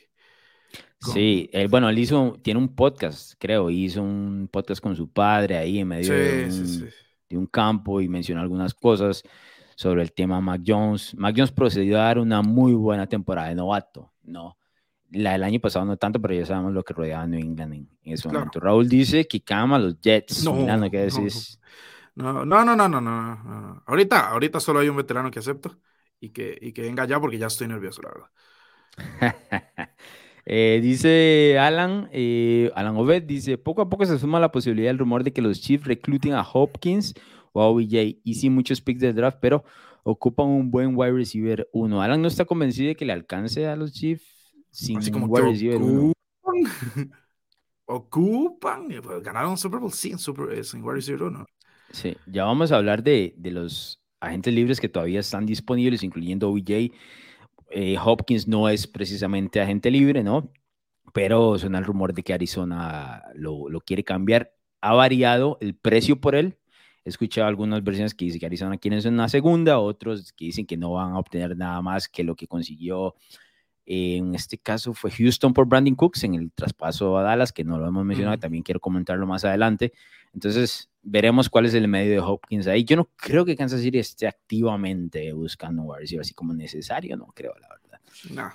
Sí, 0.99 1.49
bueno, 1.69 1.89
él 1.89 1.99
hizo, 1.99 2.39
tiene 2.41 2.59
un 2.59 2.73
podcast, 2.73 3.33
creo, 3.37 3.69
hizo 3.69 4.01
un 4.01 4.49
podcast 4.51 4.81
con 4.81 4.95
su 4.95 5.11
padre 5.11 5.57
ahí 5.57 5.79
en 5.79 5.87
medio 5.89 6.13
de, 6.13 6.45
un, 6.45 6.89
de, 7.29 7.37
un, 7.37 7.45
campo 7.45 7.99
y 7.99 8.07
mencionó 8.07 8.41
algunas 8.41 8.73
cosas 8.73 9.21
sobre 9.75 10.01
el 10.01 10.13
tema 10.13 10.41
Mac 10.41 10.61
Jones. 10.65 11.15
Mac 11.15 11.33
Jones 11.35 11.51
procedió 11.51 11.99
a 11.99 12.05
dar 12.05 12.19
una 12.19 12.41
muy 12.41 12.73
buena 12.73 13.07
temporada 13.07 13.49
de 13.49 13.55
novato, 13.55 14.11
¿no? 14.23 14.57
La 15.11 15.33
del 15.33 15.43
año 15.43 15.59
pasado 15.59 15.85
no 15.85 15.97
tanto, 15.97 16.19
pero 16.19 16.33
ya 16.33 16.45
sabemos 16.45 16.73
lo 16.73 16.83
que 16.83 16.93
rodeaba 16.93 17.23
a 17.23 17.27
New 17.27 17.39
England 17.39 17.73
en, 17.73 17.89
ese 18.03 18.27
momento. 18.27 18.59
Raúl 18.59 18.89
dice 18.89 19.27
que 19.27 19.41
cama 19.41 19.77
los 19.77 19.99
Jets. 20.01 20.43
No, 20.43 20.77
no, 20.77 20.89
¿qué 20.89 20.99
decís? 20.99 21.59
No, 22.15 22.45
no, 22.45 22.63
no, 22.63 22.75
no, 22.75 22.87
no, 22.87 23.01
no, 23.01 23.83
Ahorita, 23.85 24.29
ahorita 24.29 24.59
solo 24.59 24.79
hay 24.79 24.89
un 24.89 24.97
veterano 24.97 25.31
que 25.31 25.39
acepto 25.39 25.77
y 26.19 26.29
que, 26.29 26.57
y 26.61 26.71
que 26.71 26.83
venga 26.83 27.05
ya 27.05 27.19
porque 27.19 27.37
ya 27.37 27.47
estoy 27.47 27.67
nervioso, 27.67 28.01
la 28.01 28.09
verdad. 28.09 28.29
Eh, 30.45 30.79
dice 30.81 31.57
Alan, 31.57 32.09
eh, 32.11 32.69
Alan 32.75 32.97
Obed, 32.97 33.23
dice, 33.23 33.57
poco 33.57 33.81
a 33.81 33.89
poco 33.89 34.05
se 34.05 34.19
suma 34.19 34.41
la 34.41 34.51
posibilidad 34.51 34.89
del 34.89 34.97
rumor 34.97 35.23
de 35.23 35.31
que 35.31 35.41
los 35.41 35.61
Chiefs 35.61 35.87
recluten 35.87 36.33
a 36.33 36.41
Hopkins 36.41 37.13
o 37.53 37.61
a 37.61 37.69
OBJ. 37.69 38.19
Y 38.23 38.33
sí, 38.35 38.49
muchos 38.49 38.81
picks 38.81 38.99
de 38.99 39.13
draft, 39.13 39.37
pero 39.39 39.63
ocupan 40.03 40.47
un 40.47 40.69
buen 40.69 40.95
wide 40.95 41.13
receiver 41.13 41.69
uno. 41.71 42.01
Alan 42.01 42.21
no 42.21 42.27
está 42.27 42.45
convencido 42.45 42.89
de 42.89 42.95
que 42.95 43.05
le 43.05 43.13
alcance 43.13 43.65
a 43.67 43.75
los 43.75 43.93
Chiefs 43.93 44.25
sin 44.69 44.97
wide 44.97 45.45
receiver 45.45 45.81
uno. 45.81 46.13
Ocupan, 47.85 48.87
pues, 49.03 49.23
ganaron 49.23 49.57
Super 49.57 49.79
Bowl, 49.79 49.91
en, 50.03 50.19
Super, 50.19 50.45
wide 50.45 50.93
receiver 50.93 51.23
uno. 51.23 51.45
Sí, 51.91 52.17
ya 52.25 52.43
vamos 52.43 52.71
a 52.71 52.77
hablar 52.77 53.03
de, 53.03 53.33
de 53.37 53.51
los 53.51 54.01
agentes 54.19 54.53
libres 54.53 54.79
que 54.79 54.89
todavía 54.89 55.19
están 55.19 55.45
disponibles, 55.45 56.03
incluyendo 56.03 56.49
OBJ. 56.49 56.91
Eh, 57.69 57.97
Hopkins 58.03 58.47
no 58.47 58.69
es 58.69 58.87
precisamente 58.87 59.61
agente 59.61 59.91
libre, 59.91 60.23
¿no? 60.23 60.51
Pero 61.13 61.57
suena 61.59 61.77
el 61.77 61.85
rumor 61.85 62.13
de 62.13 62.23
que 62.23 62.33
Arizona 62.33 63.23
lo, 63.35 63.69
lo 63.69 63.81
quiere 63.81 64.03
cambiar. 64.03 64.53
Ha 64.81 64.93
variado 64.93 65.57
el 65.61 65.75
precio 65.75 66.19
por 66.19 66.35
él. 66.35 66.57
He 67.05 67.09
escuchado 67.09 67.47
algunas 67.47 67.83
versiones 67.83 68.13
que 68.13 68.25
dicen 68.25 68.39
que 68.39 68.45
Arizona 68.45 68.77
quiere 68.77 69.07
una 69.07 69.27
segunda, 69.27 69.79
otros 69.79 70.31
que 70.33 70.45
dicen 70.45 70.65
que 70.65 70.77
no 70.77 70.93
van 70.93 71.13
a 71.13 71.19
obtener 71.19 71.57
nada 71.57 71.81
más 71.81 72.07
que 72.07 72.23
lo 72.23 72.35
que 72.35 72.47
consiguió. 72.47 73.15
en 73.85 74.33
este 74.33 74.57
caso 74.57 74.93
fue 74.93 75.11
Houston 75.11 75.53
por 75.53 75.67
Brandon 75.67 75.95
Cooks 75.95 76.23
en 76.23 76.35
el 76.35 76.51
traspaso 76.53 77.17
a 77.17 77.23
Dallas, 77.23 77.51
que 77.51 77.65
no 77.65 77.77
lo 77.77 77.87
hemos 77.87 78.05
mencionado, 78.05 78.37
también 78.37 78.63
quiero 78.63 78.79
comentarlo 78.79 79.27
más 79.27 79.43
adelante. 79.43 79.91
Entonces, 80.33 80.89
veremos 81.01 81.49
cuál 81.49 81.65
es 81.65 81.73
el 81.73 81.87
medio 81.87 82.13
de 82.13 82.19
Hopkins 82.19 82.67
ahí. 82.67 82.85
Yo 82.85 82.95
no 82.95 83.09
creo 83.17 83.45
que 83.45 83.55
Kansas 83.55 83.81
City 83.81 83.99
esté 83.99 84.27
activamente 84.27 85.31
buscando 85.33 85.83
un 85.83 86.19
así 86.19 86.33
como 86.33 86.53
necesario, 86.53 87.17
no 87.17 87.27
creo, 87.35 87.53
la 87.59 87.67
verdad. 87.67 87.99
No. 88.31 88.53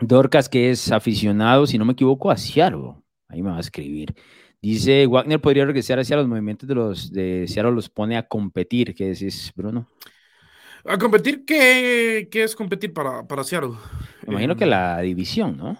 Dorcas, 0.00 0.48
que 0.48 0.70
es 0.70 0.92
aficionado, 0.92 1.66
si 1.66 1.78
no 1.78 1.84
me 1.84 1.92
equivoco, 1.92 2.30
a 2.30 2.36
Seattle. 2.36 2.94
Ahí 3.28 3.42
me 3.42 3.50
va 3.50 3.56
a 3.56 3.60
escribir. 3.60 4.14
Dice, 4.60 5.06
Wagner 5.06 5.40
podría 5.40 5.64
regresar 5.64 6.00
hacia 6.00 6.16
los 6.16 6.26
movimientos 6.26 6.68
de 6.68 6.74
los 6.74 7.12
de 7.12 7.46
Seattle, 7.46 7.72
los 7.72 7.88
pone 7.88 8.16
a 8.16 8.26
competir. 8.26 8.94
¿Qué 8.94 9.08
decís, 9.08 9.52
Bruno? 9.54 9.86
¿A 10.84 10.98
competir? 10.98 11.44
¿Qué, 11.44 12.28
qué 12.30 12.42
es 12.42 12.56
competir 12.56 12.92
para, 12.92 13.26
para 13.26 13.44
Seattle? 13.44 13.74
Me 14.26 14.32
imagino 14.32 14.56
que 14.56 14.66
la 14.66 15.00
división, 15.00 15.56
¿no? 15.56 15.78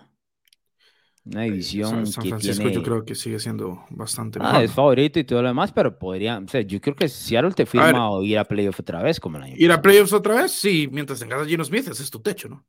Una 1.25 1.43
división 1.43 2.07
San, 2.07 2.25
Francisco 2.25 2.69
yo 2.71 2.83
creo 2.83 3.05
que 3.05 3.15
sigue 3.15 3.39
siendo 3.39 3.85
bastante 3.91 4.39
ah, 4.41 4.63
es 4.63 4.73
favorito 4.73 5.19
y 5.19 5.25
todo 5.25 5.43
lo 5.43 5.49
demás, 5.49 5.73
pero 5.73 5.99
podría, 5.99 6.39
o 6.39 6.49
sea, 6.49 6.63
yo 6.63 6.81
creo 6.81 6.97
que 6.97 7.07
Seattle 7.07 7.53
te 7.53 7.67
firma 7.67 8.11
o 8.11 8.23
ir 8.23 8.39
a 8.39 8.45
playoffs 8.45 8.81
otra 8.81 9.03
vez 9.03 9.21
como 9.21 9.37
el 9.37 9.43
año 9.43 9.55
Ir 9.59 9.71
a 9.71 9.83
playoffs 9.83 10.15
otra 10.15 10.37
vez, 10.37 10.53
sí, 10.53 10.89
mientras 10.91 11.21
tengas 11.21 11.43
a 11.43 11.45
Gino 11.45 11.65
Smith, 11.65 11.89
ese 11.89 12.03
es 12.03 12.11
tu 12.11 12.21
techo, 12.21 12.49
¿no? 12.49 12.65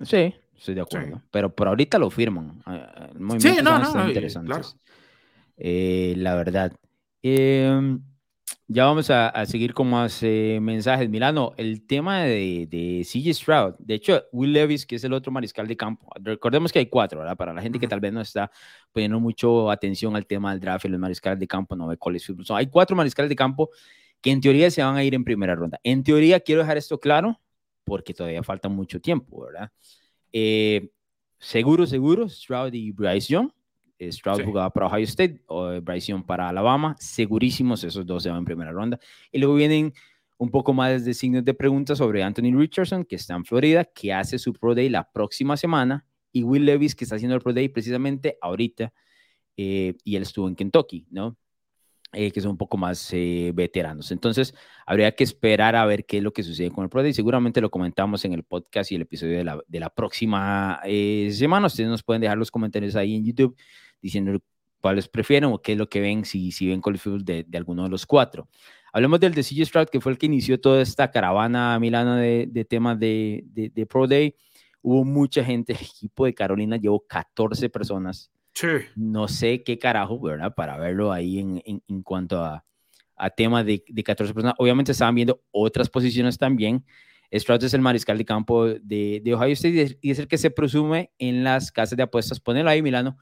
Sí, 0.00 0.34
estoy 0.56 0.74
de 0.74 0.80
acuerdo. 0.80 1.22
Pero 1.30 1.54
por 1.54 1.68
ahorita 1.68 1.98
lo 1.98 2.08
firman. 2.08 2.62
Ah, 2.64 3.10
sí, 3.38 3.56
no, 3.62 3.78
no, 3.78 4.08
interesantes. 4.08 4.76
Eh, 5.56 6.14
la 6.16 6.34
verdad. 6.34 6.72
Eh, 7.22 7.98
ya 8.68 8.84
vamos 8.86 9.10
a, 9.10 9.46
seguir 9.46 9.74
con 9.74 9.88
más 9.88 10.22
eh, 10.22 10.58
mensajes. 10.60 11.08
Milano, 11.08 11.52
el 11.56 11.86
tema 11.86 12.22
de, 12.22 12.66
de 12.68 13.04
CJ 13.04 13.32
Stroud, 13.34 13.74
de 13.78 13.94
hecho, 13.94 14.24
Will 14.32 14.52
Levis, 14.52 14.84
que 14.86 14.96
es 14.96 15.04
el 15.04 15.12
otro 15.12 15.30
mariscal 15.30 15.68
de 15.68 15.76
campo, 15.76 16.08
recordemos 16.16 16.72
que 16.72 16.80
hay 16.80 16.86
cuatro, 16.86 17.20
¿verdad? 17.20 17.36
Para 17.36 17.52
la 17.52 17.62
gente 17.62 17.78
que 17.78 17.86
tal 17.86 18.00
vez 18.00 18.12
no 18.12 18.20
está 18.20 18.50
poniendo 18.92 19.20
mucho 19.20 19.70
atención 19.70 20.16
al 20.16 20.26
tema 20.26 20.50
del 20.50 20.60
draft 20.60 20.84
y 20.84 20.88
los 20.88 20.98
mariscales 20.98 21.38
de 21.38 21.46
campo, 21.46 21.76
no 21.76 21.86
ve 21.86 21.96
college 21.96 22.26
football. 22.26 22.58
hay 22.58 22.66
cuatro 22.66 22.96
mariscales 22.96 23.28
de 23.28 23.36
campo 23.36 23.70
que 24.20 24.32
en 24.32 24.40
teoría 24.40 24.70
se 24.70 24.82
van 24.82 24.96
a 24.96 25.04
ir 25.04 25.14
en 25.14 25.22
primera 25.24 25.54
ronda. 25.54 25.78
En 25.84 26.02
teoría, 26.02 26.40
quiero 26.40 26.62
dejar 26.62 26.76
esto 26.76 26.98
claro, 26.98 27.40
porque 27.84 28.14
todavía 28.14 28.42
falta 28.42 28.68
mucho 28.68 29.00
tiempo, 29.00 29.44
¿verdad? 29.44 29.70
Eh, 30.32 30.90
seguro, 31.38 31.86
seguro, 31.86 32.28
Stroud 32.28 32.72
y 32.74 32.90
Bryce 32.90 33.32
Young 33.32 33.50
eh, 33.98 34.12
Stroud 34.12 34.44
jugaba 34.44 34.70
para 34.70 34.86
Ohio 34.86 35.04
State, 35.04 35.42
o 35.46 35.80
Bryce 35.80 36.12
Young 36.12 36.24
para 36.24 36.48
Alabama, 36.48 36.94
segurísimos 36.98 37.82
esos 37.84 38.04
dos 38.04 38.22
se 38.22 38.30
van 38.30 38.40
en 38.40 38.44
primera 38.44 38.72
ronda. 38.72 38.98
Y 39.32 39.38
luego 39.38 39.54
vienen 39.54 39.92
un 40.38 40.50
poco 40.50 40.74
más 40.74 41.04
de 41.04 41.14
signos 41.14 41.44
de 41.44 41.54
preguntas 41.54 41.98
sobre 41.98 42.22
Anthony 42.22 42.54
Richardson, 42.54 43.04
que 43.04 43.16
está 43.16 43.34
en 43.34 43.44
Florida, 43.44 43.84
que 43.84 44.12
hace 44.12 44.38
su 44.38 44.52
Pro 44.52 44.74
Day 44.74 44.90
la 44.90 45.10
próxima 45.10 45.56
semana, 45.56 46.04
y 46.30 46.42
Will 46.42 46.66
Levis, 46.66 46.94
que 46.94 47.04
está 47.04 47.16
haciendo 47.16 47.34
el 47.34 47.40
Pro 47.40 47.54
Day 47.54 47.68
precisamente 47.70 48.36
ahorita, 48.42 48.92
eh, 49.56 49.94
y 50.04 50.16
él 50.16 50.22
estuvo 50.22 50.46
en 50.48 50.54
Kentucky, 50.56 51.06
¿no? 51.10 51.38
Eh, 52.12 52.30
que 52.30 52.40
son 52.40 52.52
un 52.52 52.56
poco 52.56 52.76
más 52.76 53.10
veteranos. 53.12 54.10
Entonces, 54.12 54.54
habría 54.86 55.12
que 55.12 55.24
esperar 55.24 55.74
a 55.74 55.84
ver 55.84 56.06
qué 56.06 56.18
es 56.18 56.22
lo 56.22 56.32
que 56.32 56.42
sucede 56.42 56.70
con 56.70 56.84
el 56.84 56.90
Pro 56.90 57.02
Day. 57.02 57.12
Seguramente 57.12 57.60
lo 57.60 57.70
comentamos 57.70 58.24
en 58.24 58.32
el 58.32 58.44
podcast 58.44 58.92
y 58.92 58.94
el 58.94 59.02
episodio 59.02 59.38
de 59.38 59.44
la, 59.44 59.60
de 59.66 59.80
la 59.80 59.90
próxima 59.90 60.80
semana. 61.30 61.66
Ustedes 61.66 61.88
nos 61.90 62.02
pueden 62.02 62.20
dejar 62.20 62.38
los 62.38 62.50
comentarios 62.50 62.94
ahí 62.96 63.16
en 63.16 63.24
YouTube 63.24 63.56
diciendo 64.06 64.38
cuáles 64.80 65.08
prefieren 65.08 65.50
o 65.50 65.60
qué 65.60 65.72
es 65.72 65.78
lo 65.78 65.88
que 65.88 66.00
ven 66.00 66.24
si, 66.24 66.52
si 66.52 66.68
ven 66.68 66.80
College 66.80 67.02
Football 67.02 67.24
de, 67.24 67.44
de 67.46 67.58
alguno 67.58 67.84
de 67.84 67.88
los 67.88 68.06
cuatro. 68.06 68.48
Hablemos 68.92 69.20
del 69.20 69.34
de 69.34 69.42
CJ 69.42 69.66
Stroud, 69.66 69.88
que 69.88 70.00
fue 70.00 70.12
el 70.12 70.18
que 70.18 70.26
inició 70.26 70.60
toda 70.60 70.80
esta 70.80 71.10
caravana 71.10 71.78
milana 71.78 72.16
de, 72.16 72.46
de 72.50 72.64
temas 72.64 72.98
de, 72.98 73.44
de, 73.44 73.86
Pro 73.86 74.06
Day. 74.06 74.34
Hubo 74.80 75.04
mucha 75.04 75.44
gente, 75.44 75.72
el 75.72 75.80
equipo 75.80 76.24
de 76.24 76.34
Carolina 76.34 76.76
llevó 76.76 77.04
14 77.06 77.68
personas. 77.68 78.30
Sí. 78.54 78.68
No 78.94 79.28
sé 79.28 79.62
qué 79.62 79.78
carajo, 79.78 80.18
¿verdad? 80.20 80.54
Para 80.54 80.78
verlo 80.78 81.12
ahí 81.12 81.40
en, 81.40 81.62
en, 81.66 81.82
en 81.88 82.02
cuanto 82.02 82.42
a, 82.42 82.64
a 83.16 83.30
temas 83.30 83.66
de, 83.66 83.84
de 83.86 84.02
14 84.02 84.32
personas. 84.32 84.54
Obviamente 84.58 84.92
estaban 84.92 85.14
viendo 85.14 85.42
otras 85.50 85.90
posiciones 85.90 86.38
también. 86.38 86.84
Stroud 87.34 87.64
es 87.64 87.74
el 87.74 87.80
mariscal 87.80 88.16
de 88.16 88.24
campo 88.24 88.66
de, 88.66 89.20
de 89.22 89.34
Ohio 89.34 89.52
State 89.52 89.98
y 90.00 90.10
es 90.10 90.18
el 90.18 90.28
que 90.28 90.38
se 90.38 90.50
presume 90.50 91.10
en 91.18 91.44
las 91.44 91.72
casas 91.72 91.96
de 91.96 92.02
apuestas. 92.02 92.40
Ponelo 92.40 92.70
ahí, 92.70 92.82
Milano, 92.82 93.18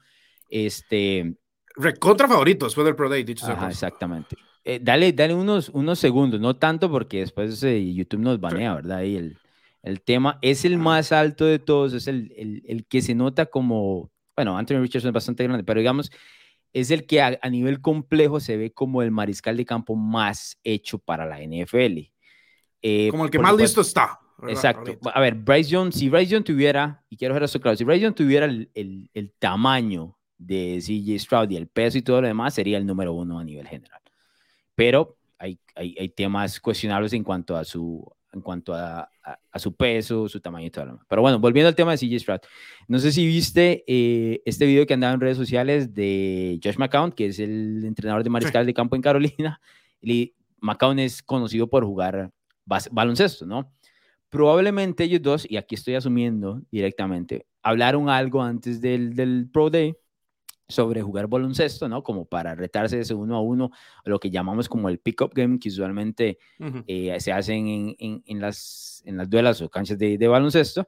este. 0.49 1.35
Recontra 1.75 2.27
favorito 2.27 2.65
después 2.65 2.85
del 2.85 2.95
Pro 2.95 3.09
Day, 3.09 3.23
dicho 3.23 3.45
Ajá, 3.45 3.69
exactamente. 3.69 4.37
Eh, 4.67 4.79
dale, 4.81 5.13
dale 5.13 5.35
unos, 5.35 5.69
unos 5.69 5.99
segundos, 5.99 6.39
no 6.39 6.55
tanto 6.55 6.89
porque 6.89 7.19
después 7.19 7.61
eh, 7.63 7.93
YouTube 7.93 8.21
nos 8.21 8.39
banea, 8.39 8.73
¿verdad? 8.73 9.03
Y 9.03 9.15
el, 9.15 9.37
el 9.83 10.01
tema 10.01 10.39
es 10.41 10.65
el 10.65 10.79
más 10.79 11.11
alto 11.11 11.45
de 11.45 11.59
todos, 11.59 11.93
es 11.93 12.07
el, 12.07 12.33
el, 12.35 12.63
el, 12.65 12.85
que 12.87 13.03
se 13.03 13.13
nota 13.13 13.45
como, 13.45 14.09
bueno, 14.35 14.57
Anthony 14.57 14.79
Richardson 14.79 15.09
es 15.09 15.13
bastante 15.13 15.43
grande, 15.43 15.63
pero 15.63 15.79
digamos, 15.79 16.11
es 16.73 16.89
el 16.89 17.05
que 17.05 17.21
a, 17.21 17.37
nivel 17.51 17.79
complejo 17.79 18.39
se 18.39 18.57
ve 18.57 18.71
como 18.71 19.03
el 19.03 19.11
mariscal 19.11 19.55
de 19.55 19.65
campo 19.65 19.95
más 19.95 20.57
hecho 20.63 20.97
para 20.97 21.27
la 21.27 21.39
NFL. 21.39 22.11
Eh, 22.81 23.09
como 23.11 23.25
el 23.25 23.29
que 23.29 23.37
más 23.37 23.55
listo 23.55 23.81
está. 23.81 24.19
Exacto. 24.47 24.97
A 25.13 25.21
ver, 25.21 25.35
Bryce 25.35 25.75
Jones, 25.75 25.93
si 25.93 26.09
Bryce 26.09 26.31
Jones 26.31 26.45
tuviera, 26.45 27.03
y 27.07 27.17
quiero 27.17 27.35
dejar 27.35 27.45
esto 27.45 27.61
claro, 27.61 27.77
si 27.77 27.83
Bryce 27.83 28.03
Jones 28.03 28.15
tuviera 28.15 28.47
el, 28.47 28.71
el 28.73 29.31
tamaño 29.37 30.14
de 30.37 30.79
CJ 30.81 31.19
Stroud 31.19 31.49
y 31.51 31.55
el 31.55 31.67
peso 31.67 31.97
y 31.97 32.01
todo 32.01 32.21
lo 32.21 32.27
demás, 32.27 32.53
sería 32.53 32.77
el 32.77 32.85
número 32.85 33.13
uno 33.13 33.39
a 33.39 33.43
nivel 33.43 33.67
general. 33.67 34.01
Pero 34.75 35.17
hay, 35.37 35.59
hay, 35.75 35.95
hay 35.99 36.09
temas 36.09 36.59
cuestionables 36.59 37.13
en 37.13 37.23
cuanto 37.23 37.55
a 37.55 37.63
su, 37.63 38.05
en 38.35 38.41
cuanto 38.41 38.73
a, 38.73 39.09
a, 39.23 39.59
su 39.59 39.75
peso, 39.75 40.27
su 40.27 40.39
tamaño 40.39 40.67
y 40.67 40.69
todo 40.69 40.85
lo 40.85 40.91
demás. 40.91 41.05
Pero 41.09 41.21
bueno, 41.21 41.39
volviendo 41.39 41.69
al 41.69 41.75
tema 41.75 41.95
de 41.95 41.97
CJ 41.97 42.19
Stroud. 42.19 42.39
No 42.87 42.99
sé 42.99 43.11
si 43.11 43.25
viste 43.25 43.83
eh, 43.87 44.41
este 44.45 44.65
video 44.65 44.85
que 44.85 44.93
andaba 44.93 45.13
en 45.13 45.21
redes 45.21 45.37
sociales 45.37 45.93
de 45.93 46.59
Josh 46.63 46.77
McCown, 46.77 47.11
que 47.11 47.27
es 47.27 47.39
el 47.39 47.83
entrenador 47.85 48.23
de 48.23 48.29
mariscal 48.29 48.65
de 48.65 48.73
campo 48.73 48.95
en 48.95 49.01
Carolina. 49.01 49.59
Y 50.07 50.35
McCown 50.59 50.99
es 50.99 51.23
conocido 51.23 51.67
por 51.67 51.83
jugar 51.83 52.29
baloncesto, 52.91 53.47
¿no? 53.47 53.71
Probablemente 54.29 55.05
ellos 55.05 55.21
dos, 55.23 55.49
y 55.49 55.57
aquí 55.57 55.73
estoy 55.73 55.95
asumiendo 55.95 56.61
directamente, 56.69 57.47
hablaron 57.63 58.07
algo 58.07 58.43
antes 58.43 58.81
del, 58.81 59.15
del 59.15 59.49
Pro 59.51 59.71
Day 59.71 59.95
sobre 60.67 61.01
jugar 61.01 61.27
baloncesto, 61.27 61.87
¿no? 61.87 62.03
Como 62.03 62.25
para 62.25 62.55
retarse 62.55 62.95
de 62.95 63.03
ese 63.03 63.13
uno 63.13 63.35
a 63.35 63.41
uno, 63.41 63.71
lo 64.03 64.19
que 64.19 64.31
llamamos 64.31 64.67
como 64.67 64.89
el 64.89 64.99
pick-up 64.99 65.31
game, 65.33 65.59
que 65.59 65.69
usualmente 65.69 66.39
eh, 66.87 67.19
se 67.19 67.31
hacen 67.31 67.95
en, 67.99 68.23
en, 68.25 68.39
las, 68.41 69.03
en 69.05 69.17
las 69.17 69.29
duelas 69.29 69.61
o 69.61 69.69
canchas 69.69 69.97
de, 69.97 70.17
de, 70.17 70.27
baloncesto. 70.27 70.87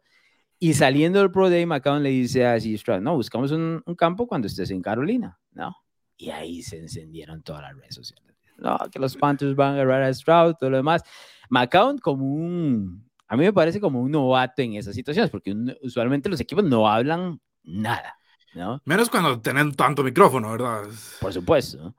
Y 0.59 0.73
saliendo 0.73 1.19
del 1.19 1.31
Pro 1.31 1.49
Day, 1.49 1.65
McCown 1.65 2.01
le 2.01 2.09
dice 2.09 2.45
a 2.45 2.59
Stroud, 2.59 3.01
no, 3.01 3.15
buscamos 3.15 3.51
un, 3.51 3.83
un, 3.85 3.95
campo 3.95 4.27
cuando 4.27 4.47
estés 4.47 4.71
en 4.71 4.81
Carolina, 4.81 5.39
¿no? 5.51 5.75
Y 6.17 6.31
ahí 6.31 6.63
se 6.63 6.79
encendieron 6.79 7.43
todas 7.43 7.61
las 7.61 7.75
redes 7.75 7.93
sociales. 7.93 8.35
No, 8.57 8.75
que 8.91 8.97
los 8.97 9.15
Panthers 9.15 9.55
van 9.55 9.73
a 9.73 9.81
agarrar 9.81 10.01
a 10.01 10.13
Stroud, 10.13 10.55
todo 10.55 10.71
lo 10.71 10.77
demás. 10.77 11.03
McCown 11.49 11.99
como 11.99 12.25
un, 12.25 13.07
a 13.27 13.37
mí 13.37 13.43
me 13.43 13.53
parece 13.53 13.79
como 13.79 14.01
un 14.01 14.11
novato 14.11 14.61
en 14.61 14.73
esas 14.73 14.95
situaciones, 14.95 15.29
porque 15.29 15.55
usualmente 15.83 16.27
los 16.27 16.39
equipos 16.39 16.63
no 16.63 16.87
hablan 16.87 17.39
nada, 17.63 18.15
¿no? 18.53 18.81
Menos 18.85 19.09
cuando 19.09 19.39
tienen 19.39 19.73
tanto 19.73 20.03
micrófono, 20.03 20.51
¿verdad? 20.51 20.83
Por 21.19 21.33
supuesto. 21.33 21.95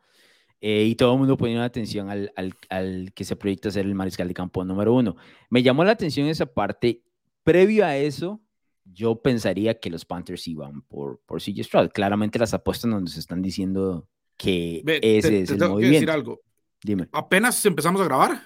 Eh, 0.60 0.84
y 0.84 0.94
todo 0.96 1.12
el 1.12 1.18
mundo 1.20 1.36
poniendo 1.36 1.62
atención 1.62 2.10
al, 2.10 2.32
al, 2.34 2.54
al, 2.68 3.12
que 3.14 3.24
se 3.24 3.36
proyecta 3.36 3.70
ser 3.70 3.86
el 3.86 3.94
mariscal 3.94 4.26
de 4.26 4.34
campo 4.34 4.64
número 4.64 4.92
uno. 4.92 5.16
Me 5.50 5.62
llamó 5.62 5.84
la 5.84 5.92
atención 5.92 6.26
esa 6.26 6.46
parte. 6.46 7.02
Previo 7.44 7.86
a 7.86 7.96
eso, 7.96 8.40
yo 8.84 9.22
pensaría 9.22 9.78
que 9.78 9.90
los 9.90 10.04
Panthers 10.04 10.46
iban 10.48 10.82
por, 10.82 11.20
por 11.26 11.40
CJ 11.40 11.62
Stroud. 11.62 11.90
Claramente 11.90 12.38
las 12.38 12.54
apuestas 12.54 12.90
nos 12.90 13.16
están 13.16 13.40
diciendo 13.40 14.08
que 14.36 14.82
ese 15.02 15.42
es 15.42 15.50
el 15.50 15.58
movimiento. 15.58 15.80
Que 15.80 15.90
decir 15.90 16.10
algo. 16.10 16.40
Dime. 16.82 17.08
Apenas 17.12 17.64
empezamos 17.64 18.00
a 18.00 18.04
grabar, 18.04 18.40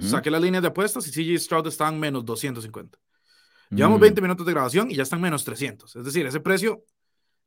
saqué 0.00 0.30
las 0.30 0.42
líneas 0.42 0.62
de 0.62 0.68
apuestas 0.68 1.06
y 1.06 1.10
CJ 1.10 1.38
Stroud 1.38 1.66
está 1.68 1.88
en 1.88 1.98
menos 1.98 2.24
250. 2.24 2.98
Llevamos 3.70 3.98
20 4.00 4.20
mm. 4.20 4.24
minutos 4.24 4.46
de 4.46 4.52
grabación 4.52 4.90
y 4.90 4.94
ya 4.94 5.02
están 5.02 5.20
menos 5.20 5.44
300. 5.44 5.96
Es 5.96 6.04
decir, 6.04 6.24
ese 6.26 6.40
precio 6.40 6.84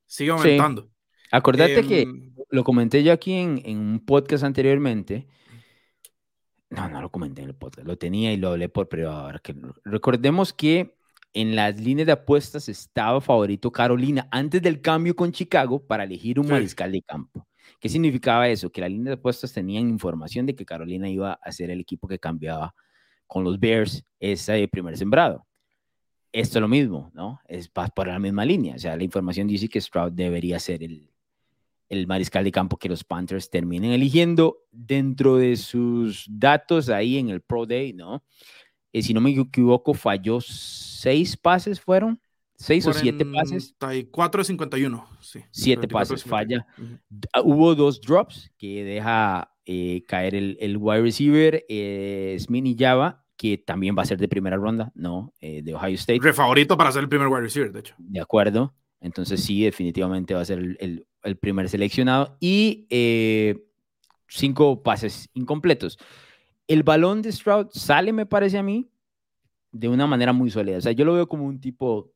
sigue 0.10 0.32
aumentando. 0.32 0.89
Acordate 1.32 1.86
que 1.88 2.02
em, 2.02 2.34
lo 2.50 2.63
comenté 2.63 3.04
yo 3.04 3.13
aquí 3.13 3.34
en, 3.34 3.62
en, 3.63 3.78
un 3.78 4.06
podcast 4.06 4.43
anteriormente. 4.43 5.28
No, 6.72 6.89
no 6.89 7.02
lo 7.02 7.10
comenté 7.10 7.43
en 7.43 7.50
el 7.50 7.56
podcast, 7.56 7.88
lo 7.88 7.98
tenía 7.98 8.34
y 8.34 8.38
lo 8.38 8.50
hablé 8.50 8.69
por 8.69 8.89
privado. 8.89 9.22
Ahora 9.22 9.39
que 9.39 9.56
recordemos 9.86 10.52
que 10.52 10.98
en 11.34 11.56
las 11.56 11.80
líneas 11.80 12.08
de 12.08 12.13
apuestas 12.13 12.69
estaba 12.69 13.22
favorito 13.22 13.72
Carolina 13.72 14.28
antes 14.32 14.62
del 14.62 14.82
cambio 14.82 15.15
con 15.15 15.32
Chicago 15.32 15.86
para 15.86 16.04
elegir 16.04 16.39
un 16.39 16.48
mariscal 16.48 16.91
de 16.91 17.02
campo. 17.04 17.48
¿Qué 17.80 17.88
significaba 17.88 18.50
eso? 18.50 18.72
Que 18.72 18.82
las 18.82 18.89
líneas 18.89 19.15
de 19.15 19.19
apuestas 19.19 19.54
tenían 19.54 19.88
información 19.89 20.45
de 20.45 20.56
que 20.56 20.65
Carolina 20.65 21.08
iba 21.08 21.34
a 21.34 21.52
ser 21.52 21.69
el 21.69 21.80
equipo 21.80 22.08
que 22.08 22.19
cambiaba 22.19 22.74
con 23.28 23.43
los 23.43 23.60
Bears 23.60 24.04
ese 24.19 24.67
primer 24.67 24.98
sembrado. 24.98 25.45
Esto 26.32 26.60
es 26.60 26.62
lo 26.62 26.68
mismo, 26.68 27.12
¿no? 27.13 27.39
Es 27.48 27.70
por 27.70 28.08
la 28.08 28.20
misma 28.20 28.46
línea. 28.46 28.76
O 28.76 28.80
sea, 28.80 28.96
la 28.96 29.04
información 29.04 29.48
dice 29.48 29.68
que 29.68 29.82
Stroud 29.82 30.12
debería 30.12 30.60
ser 30.60 30.84
el, 30.84 31.10
el 31.89 32.06
mariscal 32.06 32.44
de 32.44 32.52
campo 32.52 32.78
que 32.78 32.88
los 32.88 33.04
Panthers 33.04 33.50
terminen 33.50 33.92
eligiendo 33.92 34.60
dentro 34.72 35.38
de 35.38 35.58
sus 35.58 36.26
datos 36.30 36.89
ahí 36.89 37.18
en 37.18 37.30
el 37.30 37.42
Pro 37.42 37.65
Day, 37.65 37.94
¿no? 37.94 38.24
Eh, 38.94 39.02
si 39.02 39.13
no 39.13 39.22
me 39.22 39.32
equivoco, 39.32 39.94
falló 39.94 40.39
seis 40.42 41.36
pases, 41.36 41.82
¿fueron? 41.82 42.20
¿Seis 42.56 42.86
o 42.88 42.94
siete 42.94 43.26
pases? 43.26 43.74
4 44.12 44.42
de 44.42 44.46
51, 44.46 45.08
sí. 45.22 45.39
Siete 45.50 45.88
pases, 45.88 46.26
falla. 46.26 46.68
Ah, 47.32 47.42
hubo 47.42 47.74
dos 47.74 48.02
drops 48.02 48.52
que 48.58 48.84
deja 48.84 49.50
eh, 49.65 50.04
caer 50.06 50.36
el, 50.36 50.58
el, 50.60 50.76
wide 50.76 51.02
receiver, 51.02 51.65
eh, 51.70 52.36
Smith 52.38 52.78
Java, 52.78 53.26
que 53.39 53.58
también 53.58 53.95
va 53.97 54.02
a 54.02 54.06
ser 54.06 54.17
de 54.17 54.28
primera 54.28 54.58
ronda, 54.58 54.91
¿no? 54.95 55.34
Eh, 55.39 55.62
de 55.63 55.73
Ohio 55.73 55.95
State. 55.95 56.19
Re 56.21 56.34
favorito 56.34 56.78
para 56.78 56.91
ser 56.91 57.04
el 57.04 57.08
primer 57.08 57.30
wide 57.30 57.39
receiver, 57.39 57.71
de 57.71 57.80
hecho. 57.80 57.95
De 57.97 58.19
acuerdo. 58.19 58.75
Entonces 58.99 59.41
sí, 59.41 59.63
definitivamente 59.63 60.34
va 60.34 60.41
a 60.41 60.45
ser 60.45 60.60
el, 60.60 61.08
el, 61.23 61.38
primer 61.38 61.69
seleccionado. 61.69 62.36
Y 62.41 62.86
eh, 62.89 63.65
cinco 64.28 64.84
pases 64.84 65.30
incompletos. 65.34 65.97
El 66.67 66.84
balón 66.84 67.21
de 67.21 67.32
Stroud 67.32 67.67
sale, 67.71 68.12
me 68.12 68.25
parece 68.25 68.58
a 68.58 68.63
mí, 68.63 68.91
de 69.71 69.88
una 69.88 70.06
manera 70.06 70.34
muy 70.34 70.49
sólida. 70.49 70.78
O 70.78 70.82
sea, 70.82 70.91
yo 70.91 71.06
lo 71.06 71.13
veo 71.13 71.30
como 71.30 71.45
un 71.45 71.62
tipo 71.62 72.12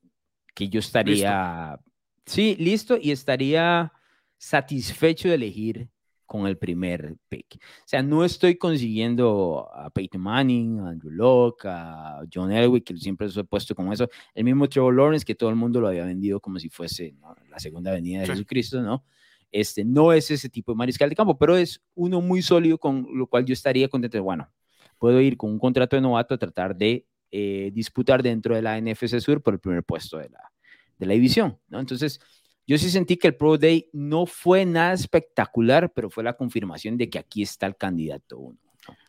que 0.54 0.68
yo 0.68 0.82
estaría, 0.82 1.80
sí, 2.26 2.58
listo 2.60 2.98
y 3.02 3.12
estaría 3.12 3.94
satisfecho 4.38 5.30
de 5.30 5.36
elegir 5.36 5.90
con 6.34 6.48
el 6.48 6.58
primer 6.58 7.16
pick. 7.30 7.58
O 7.58 7.86
sea, 7.86 8.02
no 8.02 8.26
estoy 8.26 8.56
consiguiendo 8.56 9.70
a 9.72 9.92
Peyton 9.92 10.20
Manning, 10.20 10.80
a 10.80 10.90
Andrew 10.90 11.12
Locke, 11.12 11.66
a 11.68 12.24
John 12.34 12.52
Elway, 12.52 12.82
que 12.82 12.98
siempre 12.98 13.30
se 13.30 13.42
he 13.42 13.44
puesto 13.44 13.76
con 13.76 13.94
eso. 13.94 14.10
El 14.34 14.44
mismo 14.44 14.68
Trevor 14.68 14.96
Lawrence, 14.96 15.24
que 15.24 15.36
todo 15.36 15.52
el 15.52 15.56
mundo 15.56 15.80
lo 15.80 15.90
había 15.90 16.04
vendido 16.06 16.40
como 16.40 16.58
si 16.58 16.70
fuese 16.70 17.14
la 17.52 17.60
segunda 17.60 17.92
venida 17.92 18.22
de 18.22 18.26
Jesucristo, 18.26 18.82
¿no? 18.82 19.06
Este, 19.52 19.86
no 19.86 20.12
es 20.12 20.32
ese 20.32 20.50
tipo 20.50 20.72
de 20.72 20.76
mariscal 20.76 21.08
de 21.08 21.16
campo, 21.16 21.38
pero 21.38 21.56
es 21.56 21.84
uno 21.94 22.20
muy 22.20 22.42
sólido 22.42 22.80
con 22.80 23.08
lo 23.14 23.28
cual 23.28 23.46
yo 23.46 23.54
estaría 23.54 23.88
contento. 23.88 24.24
Bueno, 24.24 24.50
puedo 24.98 25.22
ir 25.22 25.38
con 25.38 25.52
un 25.52 25.60
contrato 25.60 25.96
de 25.96 26.02
novato 26.02 26.34
a 26.34 26.40
tratar 26.40 26.76
de 26.76 27.06
eh, 27.30 27.70
disputar 27.76 28.24
dentro 28.24 28.56
de 28.56 28.64
la 28.64 28.82
NFC 28.82 29.20
Sur 29.20 29.44
por 29.44 29.54
el 29.54 29.60
primer 29.60 29.84
puesto 29.84 30.18
de 30.18 30.30
la, 30.30 30.52
de 30.98 31.06
la 31.06 31.14
división, 31.14 31.60
¿no? 31.68 31.80
Entonces, 31.80 32.20
yo 32.66 32.78
sí 32.78 32.90
sentí 32.90 33.18
que 33.18 33.28
el 33.28 33.36
Pro 33.36 33.58
Day 33.58 33.90
no 33.94 34.26
fue 34.26 34.66
nada 34.66 34.94
espectacular, 34.94 35.92
pero 35.94 36.10
fue 36.10 36.24
la 36.24 36.38
confirmación 36.38 36.98
de 36.98 37.10
que 37.10 37.20
aquí 37.20 37.42
está 37.42 37.66
el 37.66 37.76
candidato 37.76 38.38
uno. 38.38 38.58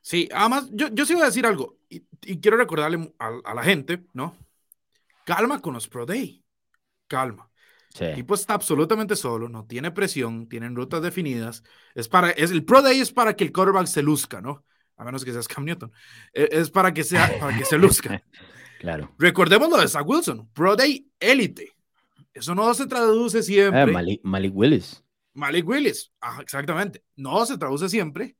Sí, 0.02 0.28
además, 0.32 0.68
yo, 0.72 0.88
yo 0.88 1.04
sí 1.04 1.14
voy 1.14 1.22
a 1.22 1.26
decir 1.26 1.46
algo, 1.46 1.78
y, 1.88 2.00
quiero 2.38 2.56
recordarle 2.56 3.12
a, 3.18 3.54
la 3.54 3.62
gente, 3.62 4.04
¿no? 4.12 4.36
Calma 5.24 5.60
con 5.60 5.74
los 5.74 5.88
Pro 5.88 6.06
Day, 6.06 6.44
calma. 7.06 7.50
El 7.98 8.16
tipo 8.16 8.34
está 8.34 8.54
absolutamente 8.54 9.14
solo, 9.14 9.48
no 9.48 9.66
tiene 9.66 9.92
presión, 9.92 10.48
tienen 10.48 10.74
rutas 10.74 11.00
definidas. 11.00 11.62
Es 11.94 12.08
para, 12.08 12.30
es, 12.30 12.50
el 12.50 12.64
Pro 12.64 12.82
Day 12.82 12.98
es 12.98 13.12
para 13.12 13.36
que 13.36 13.44
el 13.44 13.52
quarterback 13.52 13.86
se 13.86 14.02
luzca, 14.02 14.40
¿no? 14.40 14.64
A 14.96 15.04
menos 15.04 15.24
que 15.24 15.32
seas 15.32 15.46
Cam 15.46 15.64
Newton. 15.64 15.92
E, 16.32 16.48
es, 16.50 16.70
para 16.70 16.92
que, 16.92 17.04
sea, 17.04 17.38
para 17.38 17.56
que 17.56 17.64
se 17.64 17.78
luzca. 17.78 18.20
claro. 18.80 19.14
Recordemos 19.16 19.68
lo 19.70 19.78
de 19.78 19.86
Zach 19.86 20.06
Wilson, 20.06 20.48
Pro 20.52 20.74
Day 20.74 21.08
élite. 21.20 21.72
Eso 22.34 22.54
no 22.54 22.74
se 22.74 22.86
traduce 22.86 23.42
siempre. 23.42 23.80
Ah, 23.80 23.86
Malik, 24.22 24.52
Willis. 24.54 25.02
Malik 25.34 25.66
Willis, 25.66 26.12
exactamente. 26.42 27.04
No 27.16 27.46
se 27.46 27.56
traduce 27.56 27.88
siempre 27.88 28.36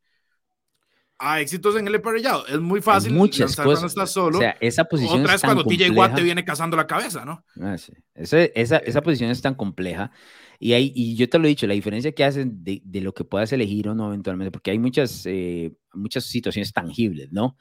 a 1.18 1.40
éxitos 1.40 1.76
en 1.76 1.86
el 1.86 1.94
emparellado. 1.94 2.44
Es 2.48 2.60
muy 2.60 2.80
fácil 2.80 3.12
muchas 3.12 3.54
cosas. 3.54 3.64
cuando 3.64 3.86
estás 3.86 4.10
solo. 4.10 4.38
O 4.38 4.40
sea, 4.40 4.56
esa 4.60 4.84
posición 4.84 5.20
Otra 5.20 5.34
es 5.34 5.42
cuando 5.42 5.64
TJ 5.64 5.90
Watt 5.90 6.16
te 6.16 6.22
viene 6.22 6.44
cazando 6.44 6.76
la 6.76 6.88
cabeza, 6.88 7.24
¿no? 7.24 7.44
Ah, 7.60 7.78
sí. 7.78 7.92
esa, 8.14 8.42
esa, 8.78 9.00
posición 9.00 9.30
es 9.30 9.40
tan 9.40 9.54
compleja. 9.54 10.10
Y, 10.58 10.72
hay, 10.72 10.92
y 10.94 11.14
yo 11.14 11.28
te 11.28 11.38
lo 11.38 11.44
he 11.46 11.48
dicho, 11.48 11.66
la 11.68 11.74
diferencia 11.74 12.12
que 12.12 12.24
hacen 12.24 12.64
de, 12.64 12.82
de 12.84 13.00
lo 13.00 13.14
que 13.14 13.24
puedas 13.24 13.52
elegir 13.52 13.88
o 13.88 13.94
no 13.94 14.08
eventualmente, 14.08 14.50
porque 14.50 14.72
hay 14.72 14.78
muchas, 14.78 15.24
eh, 15.26 15.72
muchas 15.92 16.24
situaciones 16.24 16.72
tangibles, 16.72 17.30
¿no? 17.32 17.56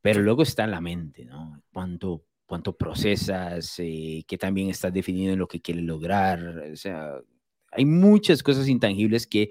Pero 0.00 0.22
luego 0.22 0.42
está 0.42 0.64
en 0.64 0.70
la 0.70 0.80
mente, 0.80 1.24
¿no? 1.24 1.60
Cuánto 1.72 2.24
cuánto 2.46 2.76
procesas, 2.76 3.74
eh, 3.78 4.24
qué 4.26 4.38
también 4.38 4.70
estás 4.70 4.92
definido 4.92 5.32
en 5.32 5.38
lo 5.38 5.48
que 5.48 5.60
quieres 5.60 5.84
lograr. 5.84 6.64
O 6.72 6.76
sea, 6.76 7.18
hay 7.72 7.84
muchas 7.84 8.42
cosas 8.42 8.68
intangibles 8.68 9.26
que, 9.26 9.50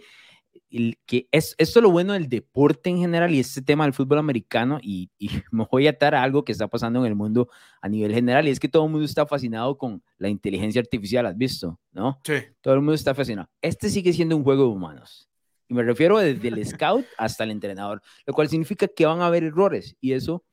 que 1.05 1.27
es, 1.31 1.55
esto 1.57 1.79
es 1.79 1.83
lo 1.83 1.91
bueno 1.91 2.13
del 2.13 2.29
deporte 2.29 2.89
en 2.89 2.97
general 2.99 3.33
y 3.33 3.39
este 3.39 3.61
tema 3.61 3.83
del 3.83 3.93
fútbol 3.93 4.19
americano 4.19 4.79
y, 4.81 5.11
y, 5.19 5.29
me 5.51 5.65
voy 5.69 5.87
a 5.87 5.91
atar 5.91 6.15
a 6.15 6.23
algo 6.23 6.43
que 6.43 6.53
está 6.53 6.67
pasando 6.67 6.99
en 6.99 7.05
el 7.05 7.15
mundo 7.15 7.49
a 7.81 7.89
nivel 7.89 8.13
general 8.13 8.47
y 8.47 8.51
es 8.51 8.59
que 8.59 8.69
todo 8.69 8.85
el 8.85 8.91
mundo 8.91 9.05
está 9.05 9.25
fascinado 9.25 9.77
con 9.77 10.01
la 10.17 10.29
inteligencia 10.29 10.81
artificial, 10.81 11.25
¿has 11.25 11.37
visto? 11.37 11.79
¿No? 11.91 12.19
Sí. 12.23 12.35
Todo 12.61 12.73
el 12.73 12.79
mundo 12.79 12.93
está 12.93 13.13
fascinado. 13.13 13.49
Este 13.61 13.89
sigue 13.89 14.13
siendo 14.13 14.37
un 14.37 14.43
juego 14.43 14.63
de 14.63 14.69
humanos. 14.69 15.29
Y 15.67 15.73
me 15.73 15.83
refiero 15.83 16.19
desde 16.19 16.47
el 16.47 16.65
scout 16.65 17.05
hasta 17.17 17.43
el 17.43 17.51
entrenador, 17.51 18.01
lo 18.25 18.33
cual 18.33 18.47
significa 18.47 18.87
que 18.87 19.05
van 19.05 19.21
a 19.21 19.27
haber 19.27 19.43
errores 19.43 19.95
y 19.99 20.13
eso 20.13 20.43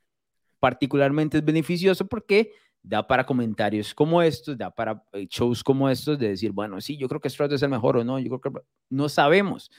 particularmente 0.62 1.38
es 1.38 1.44
beneficioso 1.44 2.06
porque 2.06 2.52
da 2.84 3.04
para 3.04 3.26
comentarios 3.26 3.92
como 3.92 4.22
estos, 4.22 4.56
da 4.56 4.70
para 4.70 5.02
eh, 5.12 5.26
shows 5.28 5.64
como 5.64 5.90
estos 5.90 6.16
de 6.20 6.28
decir, 6.28 6.52
bueno, 6.52 6.80
sí, 6.80 6.96
yo 6.96 7.08
creo 7.08 7.20
que 7.20 7.28
Stroud 7.28 7.52
es 7.52 7.62
el 7.62 7.68
mejor 7.68 7.96
o 7.96 8.04
no, 8.04 8.20
yo 8.20 8.38
creo 8.38 8.54
que 8.54 8.60
no 8.88 9.08
sabemos. 9.08 9.72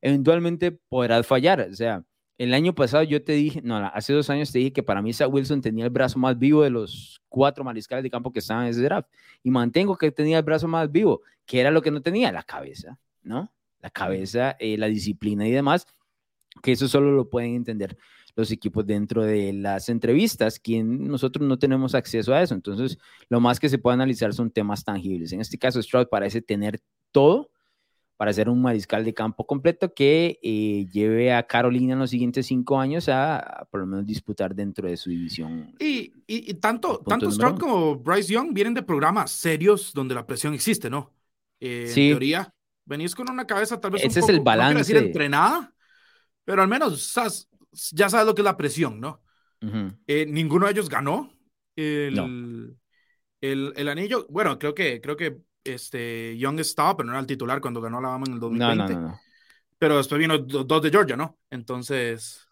Eventualmente 0.00 0.70
podrás 0.70 1.26
fallar, 1.26 1.66
o 1.68 1.74
sea, 1.74 2.04
el 2.36 2.54
año 2.54 2.72
pasado 2.72 3.02
yo 3.02 3.20
te 3.20 3.32
dije, 3.32 3.60
no, 3.64 3.78
hace 3.78 4.12
dos 4.12 4.30
años 4.30 4.52
te 4.52 4.60
dije 4.60 4.72
que 4.72 4.84
para 4.84 5.02
mí 5.02 5.12
Zach 5.12 5.28
Wilson 5.28 5.60
tenía 5.60 5.86
el 5.86 5.90
brazo 5.90 6.20
más 6.20 6.38
vivo 6.38 6.62
de 6.62 6.70
los 6.70 7.20
cuatro 7.28 7.64
mariscales 7.64 8.04
de 8.04 8.10
campo 8.10 8.30
que 8.32 8.38
estaban 8.38 8.66
en 8.66 8.70
ese 8.70 8.82
draft. 8.82 9.08
Y 9.42 9.50
mantengo 9.50 9.98
que 9.98 10.12
tenía 10.12 10.38
el 10.38 10.44
brazo 10.44 10.68
más 10.68 10.88
vivo, 10.92 11.22
que 11.46 11.58
era 11.58 11.72
lo 11.72 11.82
que 11.82 11.90
no 11.90 12.00
tenía, 12.00 12.30
la 12.30 12.44
cabeza, 12.44 12.96
¿no? 13.24 13.52
La 13.80 13.90
cabeza, 13.90 14.56
eh, 14.60 14.78
la 14.78 14.86
disciplina 14.86 15.48
y 15.48 15.50
demás, 15.50 15.84
que 16.62 16.70
eso 16.70 16.86
solo 16.86 17.10
lo 17.10 17.28
pueden 17.28 17.56
entender 17.56 17.98
los 18.38 18.52
equipos 18.52 18.86
dentro 18.86 19.24
de 19.24 19.52
las 19.52 19.88
entrevistas, 19.88 20.60
quien 20.60 21.08
nosotros 21.08 21.46
no 21.46 21.58
tenemos 21.58 21.94
acceso 21.96 22.32
a 22.32 22.40
eso. 22.40 22.54
Entonces, 22.54 22.96
lo 23.28 23.40
más 23.40 23.58
que 23.58 23.68
se 23.68 23.78
puede 23.78 23.94
analizar 23.94 24.32
son 24.32 24.50
temas 24.50 24.84
tangibles. 24.84 25.32
En 25.32 25.40
este 25.40 25.58
caso, 25.58 25.82
Stroud 25.82 26.06
parece 26.08 26.40
tener 26.40 26.80
todo 27.10 27.50
para 28.16 28.32
ser 28.32 28.48
un 28.48 28.62
mariscal 28.62 29.04
de 29.04 29.12
campo 29.12 29.44
completo 29.44 29.92
que 29.92 30.38
eh, 30.40 30.86
lleve 30.92 31.32
a 31.32 31.44
Carolina 31.44 31.94
en 31.94 31.98
los 31.98 32.10
siguientes 32.10 32.46
cinco 32.46 32.78
años 32.78 33.08
a, 33.08 33.66
por 33.72 33.80
lo 33.80 33.86
menos 33.86 34.06
disputar 34.06 34.54
dentro 34.54 34.88
de 34.88 34.96
su 34.96 35.10
división. 35.10 35.74
Y, 35.80 36.12
y, 36.28 36.54
tanto, 36.54 36.98
tanto 36.98 37.30
Stroud 37.32 37.58
como 37.58 37.96
Bryce 37.96 38.32
Young 38.32 38.52
vienen 38.52 38.74
de 38.74 38.82
programas 38.82 39.32
serios 39.32 39.92
donde 39.92 40.14
la 40.14 40.24
presión 40.24 40.54
existe, 40.54 40.88
¿no? 40.88 41.12
Eh, 41.58 41.86
en 41.88 41.94
teoría, 41.94 42.54
venís 42.84 43.16
con 43.16 43.28
una 43.30 43.46
cabeza 43.46 43.80
tal 43.80 43.92
vez 43.92 44.02
Ese 44.02 44.20
un 44.20 44.22
poco, 44.22 44.32
es 44.32 44.38
el 44.38 44.44
balance. 44.44 44.74
No 44.74 44.78
decir 44.78 44.96
entrenada, 44.96 45.74
pero 46.44 46.62
al 46.62 46.68
menos 46.68 47.02
¿sabes? 47.02 47.48
Ya 47.92 48.08
sabes 48.08 48.26
lo 48.26 48.34
que 48.34 48.42
es 48.42 48.44
la 48.44 48.56
presión, 48.56 49.00
¿no? 49.00 49.22
Eh, 50.06 50.24
ninguno 50.26 50.66
de 50.66 50.72
ellos 50.72 50.88
ganó 50.88 51.32
el, 51.76 52.76
el, 53.40 53.88
anillo. 53.88 54.26
Bueno, 54.30 54.58
creo 54.58 54.74
que, 54.74 55.00
creo 55.00 55.16
que 55.16 55.38
este, 55.64 56.36
Young 56.38 56.60
estaba, 56.60 56.96
pero 56.96 57.06
no 57.06 57.12
era 57.12 57.20
el 57.20 57.26
titular 57.26 57.60
cuando 57.60 57.80
ganó 57.80 58.00
la 58.00 58.08
Bama 58.08 58.26
en 58.28 58.34
el 58.34 58.40
2020. 58.40 58.94
No, 58.94 59.00
no, 59.00 59.08
no, 59.08 59.20
pero 59.78 59.96
después 59.96 60.18
vino 60.18 60.38
dos 60.38 60.82
de 60.82 60.90
Georgia, 60.90 61.16
¿no? 61.16 61.38
Entonces, 61.50 62.46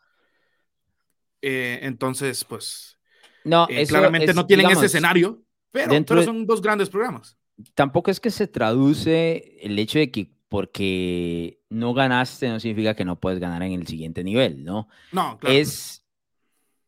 eh, 1.42 1.80
entonces, 1.82 2.44
pues, 2.44 2.98
no, 3.44 3.66
eh, 3.68 3.86
claramente 3.86 4.32
no 4.32 4.46
tienen 4.46 4.70
ese 4.70 4.86
escenario, 4.86 5.42
pero, 5.70 6.04
pero 6.04 6.22
son 6.22 6.46
dos 6.46 6.62
grandes 6.62 6.88
programas. 6.88 7.36
tampoco 7.74 8.10
es 8.10 8.20
que 8.20 8.30
se 8.30 8.46
traduce 8.46 9.58
el 9.60 9.78
hecho 9.78 9.98
de 9.98 10.10
que 10.10 10.35
porque 10.48 11.60
no 11.68 11.94
ganaste 11.94 12.48
no 12.48 12.60
significa 12.60 12.94
que 12.94 13.04
no 13.04 13.18
puedes 13.18 13.40
ganar 13.40 13.62
en 13.62 13.72
el 13.72 13.86
siguiente 13.86 14.22
nivel, 14.22 14.64
¿no? 14.64 14.88
No, 15.12 15.38
claro. 15.38 15.56
Es, 15.56 16.04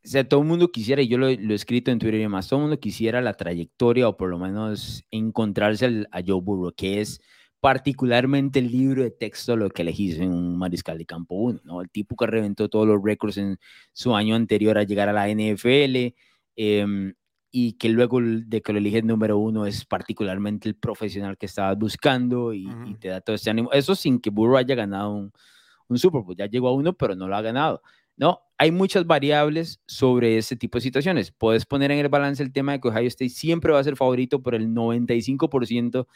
o 0.04 0.08
sea, 0.08 0.26
todo 0.26 0.40
el 0.40 0.46
mundo 0.46 0.70
quisiera, 0.70 1.02
y 1.02 1.08
yo 1.08 1.18
lo, 1.18 1.28
he 1.28 1.54
escrito 1.54 1.90
en 1.90 1.98
Twitter 1.98 2.20
y 2.20 2.22
demás, 2.22 2.48
todo 2.48 2.60
el 2.60 2.64
mundo 2.64 2.80
quisiera 2.80 3.20
la 3.20 3.34
trayectoria 3.34 4.08
o 4.08 4.16
por 4.16 4.30
lo 4.30 4.38
menos 4.38 5.04
encontrarse 5.10 6.06
a 6.10 6.22
Joe 6.24 6.40
Burrow, 6.40 6.72
que 6.74 7.00
es 7.00 7.20
particularmente 7.60 8.60
el 8.60 8.70
libro 8.70 9.02
de 9.02 9.10
texto 9.10 9.56
lo 9.56 9.68
que 9.68 9.82
elegís 9.82 10.18
en 10.18 10.32
un 10.32 10.56
mariscal 10.56 10.96
de 10.96 11.06
campo 11.06 11.34
1, 11.34 11.60
¿no? 11.64 11.82
El 11.82 11.90
tipo 11.90 12.14
que 12.16 12.26
reventó 12.26 12.68
todos 12.68 12.86
los 12.86 13.02
récords 13.02 13.36
en 13.36 13.58
su 13.92 14.14
año 14.14 14.36
anterior 14.36 14.78
a 14.78 14.84
llegar 14.84 15.08
a 15.08 15.12
la 15.12 15.28
NFL 15.28 16.14
em, 16.56 17.14
y 17.50 17.74
que 17.74 17.88
luego 17.88 18.20
de 18.20 18.60
que 18.60 18.72
lo 18.72 18.78
eliges 18.78 19.04
número 19.04 19.38
uno 19.38 19.66
es 19.66 19.84
particularmente 19.84 20.68
el 20.68 20.74
profesional 20.74 21.38
que 21.38 21.46
estabas 21.46 21.78
buscando 21.78 22.52
y, 22.52 22.68
te 23.00 23.08
da 23.08 23.20
todo 23.20 23.36
este 23.36 23.50
ánimo. 23.50 23.72
Eso 23.72 23.94
sin 23.94 24.20
que 24.20 24.30
Burrow 24.30 24.56
haya 24.56 24.74
ganado 24.74 25.12
un, 25.12 25.32
un 25.88 25.98
Super 25.98 26.22
Bowl. 26.22 26.36
Ya 26.36 26.46
llegó 26.46 26.68
a 26.68 26.74
uno, 26.74 26.92
pero 26.92 27.14
no 27.14 27.28
lo 27.28 27.36
ha 27.36 27.42
ganado. 27.42 27.82
No, 28.16 28.40
hay 28.58 28.72
muchas 28.72 29.06
variables 29.06 29.80
sobre 29.86 30.36
este 30.38 30.56
tipo 30.56 30.78
de 30.78 30.82
situaciones. 30.82 31.30
Puedes 31.30 31.64
poner 31.64 31.92
en 31.92 31.98
el 31.98 32.08
balance 32.08 32.42
el 32.42 32.52
tema 32.52 32.72
de 32.72 32.80
que 32.80 32.88
Ohio 32.88 33.06
State 33.06 33.30
siempre 33.30 33.72
va 33.72 33.78
a 33.78 33.84
ser 33.84 33.96
favorito 33.96 34.42
por 34.42 34.54
el 34.56 34.68
95% 34.68 36.06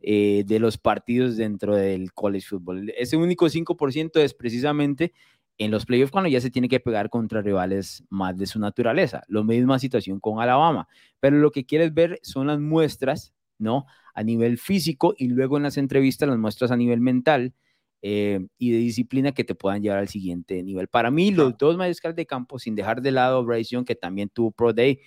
eh, 0.00 0.44
de 0.46 0.60
los 0.60 0.78
partidos 0.78 1.36
dentro 1.36 1.74
del 1.74 2.12
college 2.12 2.46
football. 2.46 2.92
Ese 2.96 3.16
único 3.16 3.46
5% 3.46 4.20
es 4.20 4.32
precisamente 4.32 5.12
en 5.58 5.72
los 5.72 5.84
playoffs 5.84 6.12
cuando 6.12 6.30
ya 6.30 6.40
se 6.40 6.50
tiene 6.50 6.68
que 6.68 6.80
pegar 6.80 7.10
contra 7.10 7.42
rivales 7.42 8.04
más 8.08 8.36
de 8.38 8.46
su 8.46 8.60
naturaleza. 8.60 9.22
Lo 9.26 9.42
misma 9.42 9.78
situación 9.78 10.20
con 10.20 10.40
Alabama. 10.40 10.88
Pero 11.20 11.38
lo 11.38 11.50
que 11.50 11.66
quieres 11.66 11.92
ver 11.92 12.20
son 12.22 12.46
las 12.46 12.60
muestras, 12.60 13.34
¿no? 13.58 13.86
A 14.14 14.22
nivel 14.22 14.58
físico 14.58 15.14
y 15.16 15.28
luego 15.28 15.56
en 15.56 15.64
las 15.64 15.76
entrevistas 15.76 16.28
las 16.28 16.38
muestras 16.38 16.70
a 16.70 16.76
nivel 16.76 17.00
mental 17.00 17.54
eh, 18.00 18.46
y 18.58 18.70
de 18.70 18.78
disciplina 18.78 19.32
que 19.32 19.42
te 19.42 19.56
puedan 19.56 19.82
llevar 19.82 19.98
al 19.98 20.08
siguiente 20.08 20.62
nivel. 20.62 20.86
Para 20.86 21.10
mí, 21.10 21.32
los 21.32 21.58
dos 21.58 21.76
mariscales 21.76 22.14
de 22.14 22.26
campo, 22.26 22.60
sin 22.60 22.76
dejar 22.76 23.02
de 23.02 23.10
lado 23.10 23.38
a 23.38 23.42
Bryce 23.42 23.74
Young, 23.74 23.84
que 23.84 23.96
también 23.96 24.28
tuvo 24.28 24.52
Pro 24.52 24.72
Day 24.72 25.00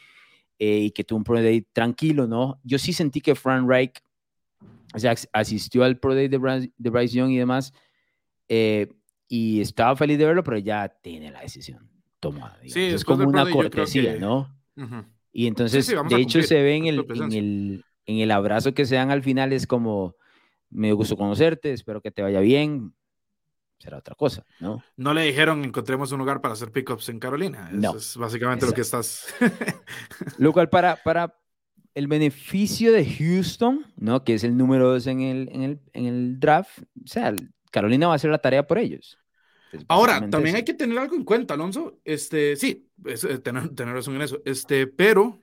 eh, 0.60 0.80
y 0.80 0.92
que 0.92 1.06
tuvo 1.06 1.20
un 1.20 1.24
Pro 1.24 1.42
Day 1.42 1.66
tranquilo, 1.72 2.28
¿no? 2.28 2.60
Yo 2.66 2.78
sí 2.78 2.92
sentí 2.92 3.22
que 3.22 3.36
Frank 3.36 3.66
Reich, 3.66 4.02
o 4.94 5.00
sea, 5.00 5.16
asistió 5.32 5.86
al 5.86 5.98
Pro 5.98 6.14
Day 6.14 6.28
de 6.28 6.38
Bryce, 6.38 7.16
Young 7.16 7.32
y 7.32 7.38
demás, 7.38 7.72
eh, 8.50 8.90
y 9.34 9.62
estaba 9.62 9.96
feliz 9.96 10.17
de 10.17 10.26
verlo, 10.26 10.44
pero 10.44 10.58
ya 10.58 10.89
tiene 10.89 11.32
la 11.32 11.39
decisión 11.39 11.89
tomada. 12.20 12.60
Sí, 12.65 12.82
es 12.82 13.06
como 13.06 13.24
una 13.24 13.50
cortesía, 13.50 14.17
¿no? 14.17 14.54
Y 15.32 15.48
entonces, 15.48 15.88
de 15.88 16.22
hecho, 16.22 16.44
se 16.44 16.62
ve 16.62 16.76
en 16.76 16.88
el, 16.88 17.06
en 17.10 17.32
el, 17.32 17.86
en 18.08 18.17
el 18.17 18.30
abrazo 18.30 18.74
que 18.74 18.86
se 18.86 18.96
dan 18.96 19.10
al 19.10 19.24
final, 19.24 19.54
es 19.54 19.67
como 19.67 20.17
me 20.70 20.91
gusto 20.91 21.15
conocerte, 21.15 21.72
espero 21.72 22.02
que 22.02 22.12
te 22.12 22.22
vaya 22.22 22.41
bien, 22.41 22.94
será 23.80 24.00
otra 24.00 24.15
cosa, 24.15 24.46
¿no? 24.60 24.84
No 24.98 25.13
le 25.13 25.22
dijeron 25.24 25.63
encontremos 25.63 26.12
un 26.12 26.20
lugar 26.20 26.41
para 26.41 26.54
hacer 26.54 26.70
pickups 26.74 27.08
en 27.08 27.20
Carolina. 27.20 27.72
Eso 27.74 27.96
es 27.96 28.17
básicamente 28.17 28.65
lo 28.65 28.74
que 28.74 28.82
estás. 28.82 29.34
lo 30.38 30.52
cual 30.52 30.67
para, 30.67 30.98
para 30.98 31.39
el 31.96 32.08
beneficio 32.08 32.91
de 32.91 33.06
Houston, 33.06 33.86
¿no? 33.96 34.26
Que 34.26 34.34
es 34.34 34.44
el 34.44 34.58
número 34.58 34.91
dos 34.91 35.08
en 35.08 35.22
el, 35.22 35.48
en 35.54 35.62
el, 35.62 35.80
en 35.94 36.06
el 36.06 36.38
draft, 36.38 36.80
o 37.02 37.08
sea, 37.08 37.34
Carolina 37.72 38.08
va 38.08 38.13
a 38.13 38.15
hacer 38.17 38.30
la 38.30 38.38
tarea 38.38 38.67
por 38.67 38.78
ellos. 38.78 39.17
Ahora, 39.88 40.30
también 40.30 40.56
hay 40.56 40.64
que 40.64 40.74
tener 40.74 40.98
algo 40.98 41.16
en 41.16 41.24
cuenta, 41.24 41.54
Alonso. 41.54 42.00
Este, 42.04 42.56
sí, 42.56 42.90
eh, 43.06 43.38
tener, 43.40 43.70
tener 43.76 43.94
razón 43.94 44.16
en 44.16 44.22
eso. 44.24 44.42
Este, 44.46 44.88
pero 44.88 45.42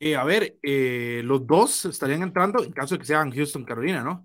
eh, 0.00 0.14
a 0.14 0.24
ver, 0.24 0.58
eh, 0.62 1.22
los 1.24 1.46
dos 1.46 1.84
estarían 1.86 2.22
entrando, 2.22 2.62
en 2.62 2.72
caso 2.72 2.94
de 2.94 3.00
que 3.00 3.06
sean 3.06 3.32
Houston, 3.32 3.64
Carolina, 3.64 4.02
¿no? 4.02 4.24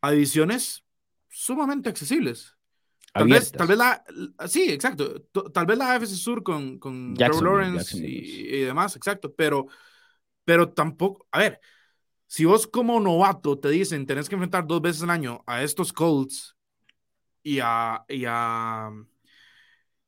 A 0.00 0.10
divisiones 0.10 0.84
sumamente 1.28 1.90
accesibles. 1.90 2.56
Tal 3.12 3.28
vez, 3.28 3.50
tal 3.50 3.66
vez 3.66 3.76
la, 3.76 4.04
sí, 4.46 4.70
exacto. 4.70 5.22
Tal 5.52 5.66
vez 5.66 5.76
la 5.76 5.92
AFC 5.92 6.06
Sur 6.06 6.42
con, 6.42 6.78
con 6.78 7.14
Lawrence 7.14 7.96
y, 7.98 8.60
demás, 8.60 8.96
exacto. 8.96 9.34
Pero, 9.34 9.66
pero 10.44 10.70
tampoco, 10.70 11.26
a 11.32 11.40
ver, 11.40 11.60
si 12.26 12.44
vos 12.44 12.66
como 12.66 13.00
novato 13.00 13.58
te 13.58 13.68
dicen 13.68 14.06
tenés 14.06 14.28
que 14.28 14.36
enfrentar 14.36 14.66
dos 14.66 14.80
veces 14.80 15.02
al 15.02 15.10
año 15.10 15.42
a 15.46 15.62
estos 15.64 15.92
Colts 15.92 16.56
y 17.42 17.60
a, 17.60 18.04
y 18.08 18.24
a 18.26 18.90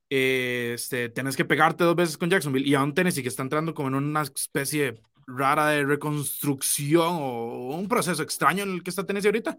este, 0.08 1.08
tenés 1.08 1.36
que 1.36 1.46
pegarte 1.46 1.84
dos 1.84 1.96
veces 1.96 2.18
con 2.18 2.28
Jacksonville 2.28 2.68
y 2.68 2.74
a 2.74 2.82
un 2.82 2.92
Tennessee 2.92 3.22
que 3.22 3.28
está 3.28 3.42
entrando 3.42 3.72
como 3.72 3.88
en 3.88 3.94
una 3.94 4.20
especie 4.20 5.00
rara 5.26 5.68
de 5.68 5.84
reconstrucción 5.84 7.16
o 7.18 7.76
un 7.76 7.88
proceso 7.88 8.22
extraño 8.22 8.64
en 8.64 8.72
el 8.72 8.82
que 8.82 8.90
está 8.90 9.06
Tennessee 9.06 9.28
ahorita. 9.28 9.58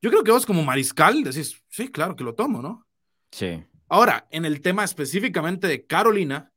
Yo 0.00 0.10
creo 0.10 0.22
que 0.22 0.30
vos 0.30 0.46
como 0.46 0.62
mariscal 0.62 1.24
decís, 1.24 1.60
sí, 1.68 1.88
claro 1.88 2.14
que 2.14 2.22
lo 2.22 2.34
tomo, 2.34 2.62
¿no? 2.62 2.86
Sí. 3.32 3.64
Ahora, 3.88 4.28
en 4.30 4.44
el 4.44 4.60
tema 4.60 4.84
específicamente 4.84 5.66
de 5.66 5.86
Carolina, 5.86 6.52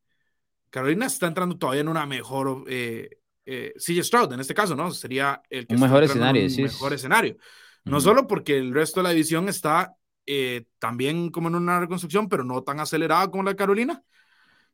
Carolina 0.70 1.06
está 1.06 1.26
entrando 1.26 1.58
todavía 1.58 1.80
en 1.80 1.88
una 1.88 2.06
mejor, 2.06 2.64
eh, 2.68 3.18
eh 3.46 3.72
Stroud 3.78 4.32
en 4.32 4.40
este 4.40 4.54
caso, 4.54 4.76
¿no? 4.76 4.92
Sería 4.92 5.42
el 5.50 5.66
que 5.66 5.74
un 5.74 5.80
mejor 5.80 6.04
escenario, 6.04 6.46
un 6.46 6.62
mejor 6.62 6.92
escenario. 6.92 7.36
No 7.84 8.00
solo 8.00 8.26
porque 8.26 8.58
el 8.58 8.72
resto 8.74 9.00
de 9.00 9.04
la 9.04 9.10
división 9.10 9.48
está 9.48 9.96
eh, 10.30 10.66
también 10.78 11.30
como 11.30 11.48
en 11.48 11.54
una 11.54 11.80
reconstrucción, 11.80 12.28
pero 12.28 12.44
no 12.44 12.62
tan 12.62 12.78
acelerada 12.80 13.30
como 13.30 13.44
la 13.44 13.52
de 13.52 13.56
Carolina, 13.56 14.04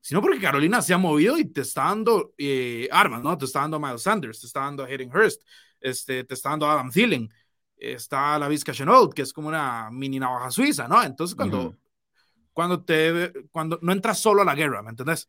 sino 0.00 0.20
porque 0.20 0.40
Carolina 0.40 0.82
se 0.82 0.92
ha 0.94 0.98
movido 0.98 1.38
y 1.38 1.44
te 1.44 1.60
está 1.60 1.84
dando 1.84 2.34
eh, 2.36 2.88
armas, 2.90 3.22
¿no? 3.22 3.38
Te 3.38 3.44
está 3.44 3.60
dando 3.60 3.78
Miles 3.78 4.02
Sanders, 4.02 4.40
te 4.40 4.48
está 4.48 4.62
dando 4.62 4.82
a 4.82 4.86
Hayden 4.86 5.14
Hurst, 5.14 5.42
este, 5.80 6.24
te 6.24 6.34
está 6.34 6.50
dando 6.50 6.68
Adam 6.68 6.90
Thielen, 6.90 7.32
está 7.76 8.36
la 8.36 8.48
Vizca 8.48 8.72
Chenault, 8.72 9.14
que 9.14 9.22
es 9.22 9.32
como 9.32 9.46
una 9.46 9.90
mini 9.92 10.18
navaja 10.18 10.50
suiza, 10.50 10.88
¿no? 10.88 11.00
Entonces, 11.04 11.36
cuando, 11.36 11.76
cuando, 12.52 12.82
te, 12.82 13.32
cuando 13.52 13.78
no 13.80 13.92
entras 13.92 14.18
solo 14.18 14.42
a 14.42 14.44
la 14.44 14.56
guerra, 14.56 14.82
¿me 14.82 14.90
entendés? 14.90 15.28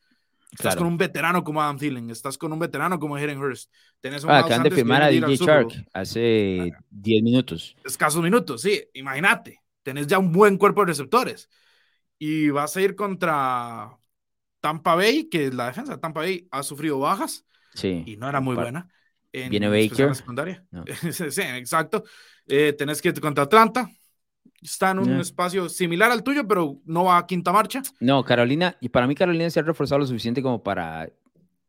Estás 0.51 0.75
con 0.75 0.87
un 0.87 0.97
veterano 0.97 1.43
como 1.43 1.61
Adam 1.61 1.77
Thielen, 1.77 2.09
estás 2.09 2.35
con 2.35 2.51
un 2.51 2.57
veterano 2.57 2.97
como 2.97 3.15
Hayden 3.15 3.37
Hurst. 3.37 3.71
Tenés 4.01 4.23
un 4.23 4.31
ah, 4.31 4.39
acaban 4.39 4.63
de 4.63 4.71
firmar 4.71 5.03
a 5.03 5.09
DJ 5.09 5.35
Shark 5.35 5.85
hace 5.93 6.73
10 6.89 7.23
minutos. 7.23 7.75
Escasos 7.83 8.23
minutos, 8.23 8.63
sí, 8.63 8.83
imagínate 8.95 9.61
tenés 9.85 10.07
ya 10.07 10.17
un 10.17 10.31
buen 10.31 10.57
cuerpo 10.57 10.81
de 10.81 10.87
receptores. 10.87 11.47
Y 12.17 12.49
vas 12.49 12.75
a 12.75 12.81
ir 12.81 12.95
contra 12.95 13.97
Tampa 14.59 14.95
Bay, 14.95 15.29
que 15.29 15.51
la 15.51 15.67
defensa 15.67 15.93
de 15.93 15.99
Tampa 15.99 16.21
Bay 16.21 16.47
ha 16.49 16.63
sufrido 16.63 16.99
bajas. 16.99 17.45
Sí. 17.75 18.03
Y 18.05 18.17
no 18.17 18.27
era 18.27 18.41
muy 18.41 18.55
buena. 18.55 18.89
En, 19.31 19.49
Viene 19.49 19.69
Baker. 19.69 20.15
secundaria. 20.15 20.65
sí, 21.11 21.41
exacto. 21.41 22.03
Eh, 22.47 22.73
tenés 22.73 23.01
que 23.01 23.09
ir 23.09 23.21
contra 23.21 23.43
Atlanta. 23.43 23.87
Está 24.59 24.91
en 24.91 24.99
un 24.99 25.19
espacio 25.19 25.69
similar 25.69 26.09
al 26.09 26.23
tuyo, 26.23 26.47
pero 26.47 26.79
no 26.85 27.03
va 27.03 27.19
a 27.19 27.27
quinta 27.27 27.51
marcha. 27.51 27.83
No, 27.99 28.23
Carolina, 28.23 28.75
y 28.81 28.89
para 28.89 29.05
mí 29.05 29.13
Carolina 29.13 29.47
se 29.51 29.59
ha 29.59 29.63
reforzado 29.63 29.99
lo 29.99 30.07
suficiente 30.07 30.41
como 30.41 30.63
para 30.63 31.07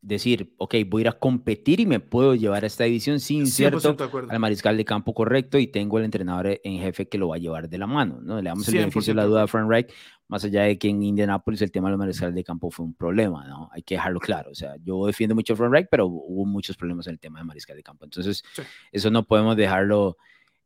decir, 0.07 0.55
ok, 0.57 0.77
voy 0.87 1.01
a 1.01 1.03
ir 1.03 1.09
a 1.09 1.13
competir 1.13 1.81
y 1.81 1.87
me 1.87 1.99
puedo 1.99 2.37
llevar 2.37 2.63
a 2.63 2.69
esta 2.69 2.85
división 2.85 3.19
sin 3.19 3.47
cierto 3.49 3.97
al 4.29 4.39
mariscal 4.39 4.77
de 4.77 4.85
campo 4.85 5.13
correcto 5.13 5.59
y 5.59 5.67
tengo 5.67 5.99
el 5.99 6.05
entrenador 6.05 6.61
en 6.63 6.79
jefe 6.79 7.09
que 7.09 7.19
lo 7.19 7.29
va 7.29 7.37
a 7.37 7.39
llevar 7.39 7.69
de 7.69 7.77
la 7.77 7.89
mano, 7.89 8.21
¿no? 8.23 8.41
Le 8.41 8.49
damos 8.49 8.69
el 8.69 8.75
beneficio 8.75 9.13
de 9.13 9.17
la 9.17 9.25
duda 9.25 9.43
a 9.43 9.47
Frank 9.49 9.69
Reich, 9.69 9.93
más 10.29 10.45
allá 10.45 10.63
de 10.63 10.79
que 10.79 10.89
en 10.89 11.03
Indianapolis 11.03 11.61
el 11.63 11.73
tema 11.73 11.89
del 11.89 11.99
mariscal 11.99 12.33
de 12.33 12.45
campo 12.45 12.71
fue 12.71 12.87
un 12.87 12.95
problema, 12.95 13.49
¿no? 13.49 13.69
Hay 13.73 13.83
que 13.83 13.97
dejarlo 13.97 14.21
claro, 14.21 14.53
o 14.53 14.55
sea, 14.55 14.77
yo 14.81 15.07
defiendo 15.07 15.35
mucho 15.35 15.55
a 15.55 15.57
Frank 15.57 15.73
Reich, 15.73 15.89
pero 15.91 16.07
hubo 16.07 16.47
muchos 16.47 16.77
problemas 16.77 17.09
en 17.09 17.15
el 17.15 17.19
tema 17.19 17.41
del 17.41 17.47
mariscal 17.47 17.77
de 17.77 17.83
campo, 17.83 18.05
entonces 18.05 18.45
eso 18.93 19.11
no 19.11 19.25
podemos 19.25 19.57
dejarlo 19.57 20.19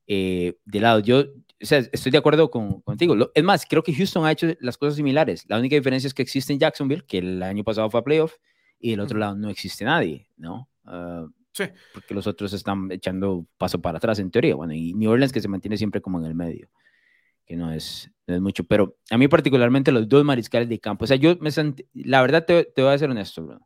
eh, 0.07 0.59
de 0.66 0.81
lado. 0.81 1.00
Yo, 1.00 1.20
o 1.20 1.64
sea, 1.64 1.79
estoy 1.79 2.12
de 2.12 2.18
acuerdo 2.18 2.50
con, 2.50 2.83
contigo. 2.83 3.14
Es 3.33 3.44
más, 3.44 3.64
creo 3.64 3.83
que 3.83 3.94
Houston 3.94 4.26
ha 4.26 4.33
hecho 4.33 4.48
las 4.61 4.76
cosas 4.76 4.96
similares. 4.96 5.44
La 5.48 5.59
única 5.59 5.76
diferencia 5.76 6.09
es 6.09 6.14
que 6.14 6.22
existe 6.22 6.53
en 6.53 6.59
Jacksonville, 6.59 7.05
que 7.07 7.18
el 7.18 7.42
año 7.42 7.64
pasado 7.64 7.88
fue 7.88 8.00
a 8.00 8.05
playoff, 8.05 8.35
y 8.80 8.90
del 8.90 9.00
otro 9.00 9.18
lado 9.18 9.36
no 9.36 9.50
existe 9.50 9.84
nadie, 9.84 10.28
¿no? 10.36 10.68
Ah, 10.84 11.26
sí. 11.52 11.64
Porque 11.92 12.14
los 12.14 12.26
otros 12.26 12.52
están 12.52 12.90
echando 12.90 13.46
paso 13.58 13.80
para 13.80 13.98
atrás 13.98 14.18
en 14.18 14.30
teoría. 14.30 14.54
Bueno, 14.56 14.72
y 14.72 14.94
New 14.94 15.10
Orleans 15.10 15.32
que 15.32 15.40
se 15.40 15.48
mantiene 15.48 15.76
siempre 15.76 16.00
como 16.00 16.18
en 16.18 16.24
el 16.24 16.34
medio, 16.34 16.70
que 17.46 17.56
no 17.56 17.70
es, 17.72 18.10
no 18.26 18.34
es 18.34 18.40
mucho. 18.40 18.64
Pero 18.64 18.96
a 19.10 19.18
mí 19.18 19.28
particularmente 19.28 19.92
los 19.92 20.08
dos 20.08 20.24
mariscales 20.24 20.68
de 20.68 20.80
campo, 20.80 21.04
o 21.04 21.06
sea, 21.06 21.16
yo 21.16 21.36
me 21.40 21.50
sentí, 21.50 21.86
la 21.92 22.22
verdad 22.22 22.44
te, 22.46 22.64
te 22.64 22.82
voy 22.82 22.92
a 22.92 22.98
ser 22.98 23.10
honesto, 23.10 23.44
bro. 23.44 23.60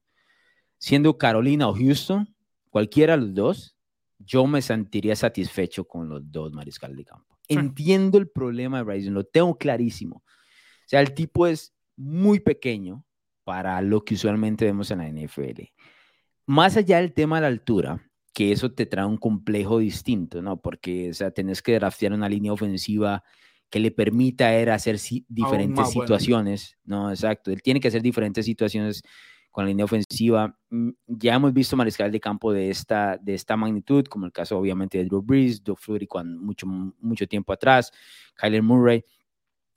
Siendo 0.79 1.17
Carolina 1.17 1.69
o 1.69 1.75
Houston, 1.75 2.35
cualquiera 2.69 3.17
de 3.17 3.23
los 3.23 3.35
dos, 3.35 3.77
yo 4.19 4.47
me 4.47 4.61
sentiría 4.61 5.17
satisfecho 5.17 5.85
con 5.87 6.09
los 6.09 6.31
dos 6.31 6.53
mariscales 6.53 6.97
de 6.97 7.05
campo. 7.05 7.39
Entiendo 7.49 8.19
el 8.19 8.29
problema 8.29 8.79
de 8.79 8.85
Bryson, 8.85 9.15
lo 9.15 9.25
tengo 9.25 9.57
clarísimo. 9.57 10.17
O 10.17 10.89
sea, 10.89 11.01
el 11.01 11.15
tipo 11.15 11.47
es 11.47 11.75
muy 11.97 12.41
pequeño, 12.41 13.05
para 13.45 13.81
lo 13.83 14.05
que 14.05 14.15
usualmente 14.15 14.65
vemos 14.65 14.91
en 14.91 14.99
la 14.99 15.09
NFL. 15.09 15.63
Más 16.47 16.77
allá 16.77 16.99
del 17.01 17.13
tema 17.13 17.37
de 17.37 17.43
la 17.43 17.49
altura, 17.49 18.11
que 18.33 18.53
eso 18.53 18.73
te 18.73 18.87
trae 18.87 19.07
un 19.07 19.17
complejo 19.17 19.79
distinto, 19.79 20.43
¿no? 20.43 20.61
Porque, 20.61 21.11
o 21.11 21.15
sea, 21.15 21.31
tenés 21.31 21.63
que 21.63 21.75
draftear 21.75 22.13
una 22.13 22.29
línea 22.29 22.53
ofensiva 22.53 23.23
que 23.71 23.81
le 23.81 23.91
permita 23.91 24.47
a 24.47 24.55
él 24.57 24.71
hacer 24.71 24.99
diferentes 25.29 25.91
situaciones, 25.91 26.77
¿no? 26.85 27.11
Exacto, 27.11 27.51
él 27.51 27.63
tiene 27.63 27.81
que 27.81 27.89
hacer 27.89 28.03
diferentes 28.03 28.45
situaciones 28.45 29.03
con 29.51 29.65
la 29.65 29.69
línea 29.69 29.85
ofensiva. 29.85 30.59
Mm, 30.71 30.91
ya 31.07 31.35
hemos 31.35 31.53
visto 31.53 31.77
mariscal 31.77 32.11
de 32.11 32.19
campo 32.19 32.53
de 32.53 32.71
esta, 32.71 33.17
de 33.19 33.35
esta 33.35 33.57
magnitud, 33.57 34.05
como 34.07 34.27
el 34.27 34.33
caso 34.33 34.59
obviamente 34.59 34.99
de 34.99 35.05
Drew 35.05 35.23
Brees, 35.23 35.63
Doug 35.63 35.79
Flurry 35.79 36.09
cuando 36.09 36.41
mucho, 36.41 36.67
mucho 36.67 37.27
tiempo 37.29 37.53
atrás, 37.53 37.93
Kyler 38.35 38.63
Murray. 38.63 39.05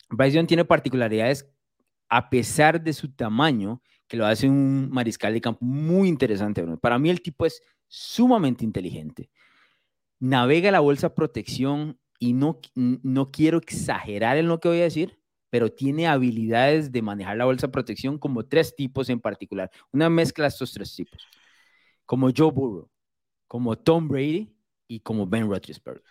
Bryce 0.09 0.35
Young 0.35 0.47
tiene 0.47 0.65
particularidades 0.65 1.47
a 2.09 2.29
pesar 2.29 2.81
de 2.81 2.93
su 2.93 3.11
tamaño, 3.11 3.81
que 4.07 4.17
lo 4.17 4.25
hace 4.25 4.47
un 4.47 4.89
mariscal 4.89 5.33
de 5.33 5.41
campo 5.41 5.63
muy 5.65 6.07
interesante. 6.07 6.63
Para 6.77 6.97
mí 6.99 7.09
el 7.09 7.21
tipo 7.21 7.45
es 7.45 7.61
sumamente 7.87 8.63
inteligente. 8.63 9.29
Navega 10.19 10.71
la 10.71 10.79
bolsa 10.79 11.13
protección 11.13 11.99
y 12.19 12.33
no, 12.33 12.59
no 12.75 13.31
quiero 13.31 13.57
exagerar 13.57 14.37
en 14.37 14.47
lo 14.47 14.59
que 14.59 14.69
voy 14.69 14.79
a 14.79 14.83
decir, 14.83 15.19
pero 15.49 15.71
tiene 15.71 16.07
habilidades 16.07 16.91
de 16.91 17.01
manejar 17.01 17.37
la 17.37 17.45
bolsa 17.45 17.69
protección 17.69 18.17
como 18.17 18.45
tres 18.45 18.75
tipos 18.75 19.09
en 19.09 19.19
particular. 19.19 19.69
Una 19.91 20.09
mezcla 20.09 20.45
de 20.45 20.49
estos 20.49 20.73
tres 20.73 20.95
tipos. 20.95 21.27
Como 22.05 22.29
Joe 22.35 22.51
Burrow, 22.51 22.89
como 23.47 23.77
Tom 23.77 24.07
Brady 24.07 24.53
y 24.87 25.01
como 25.01 25.27
Ben 25.27 25.47
Roethlisberger 25.47 26.03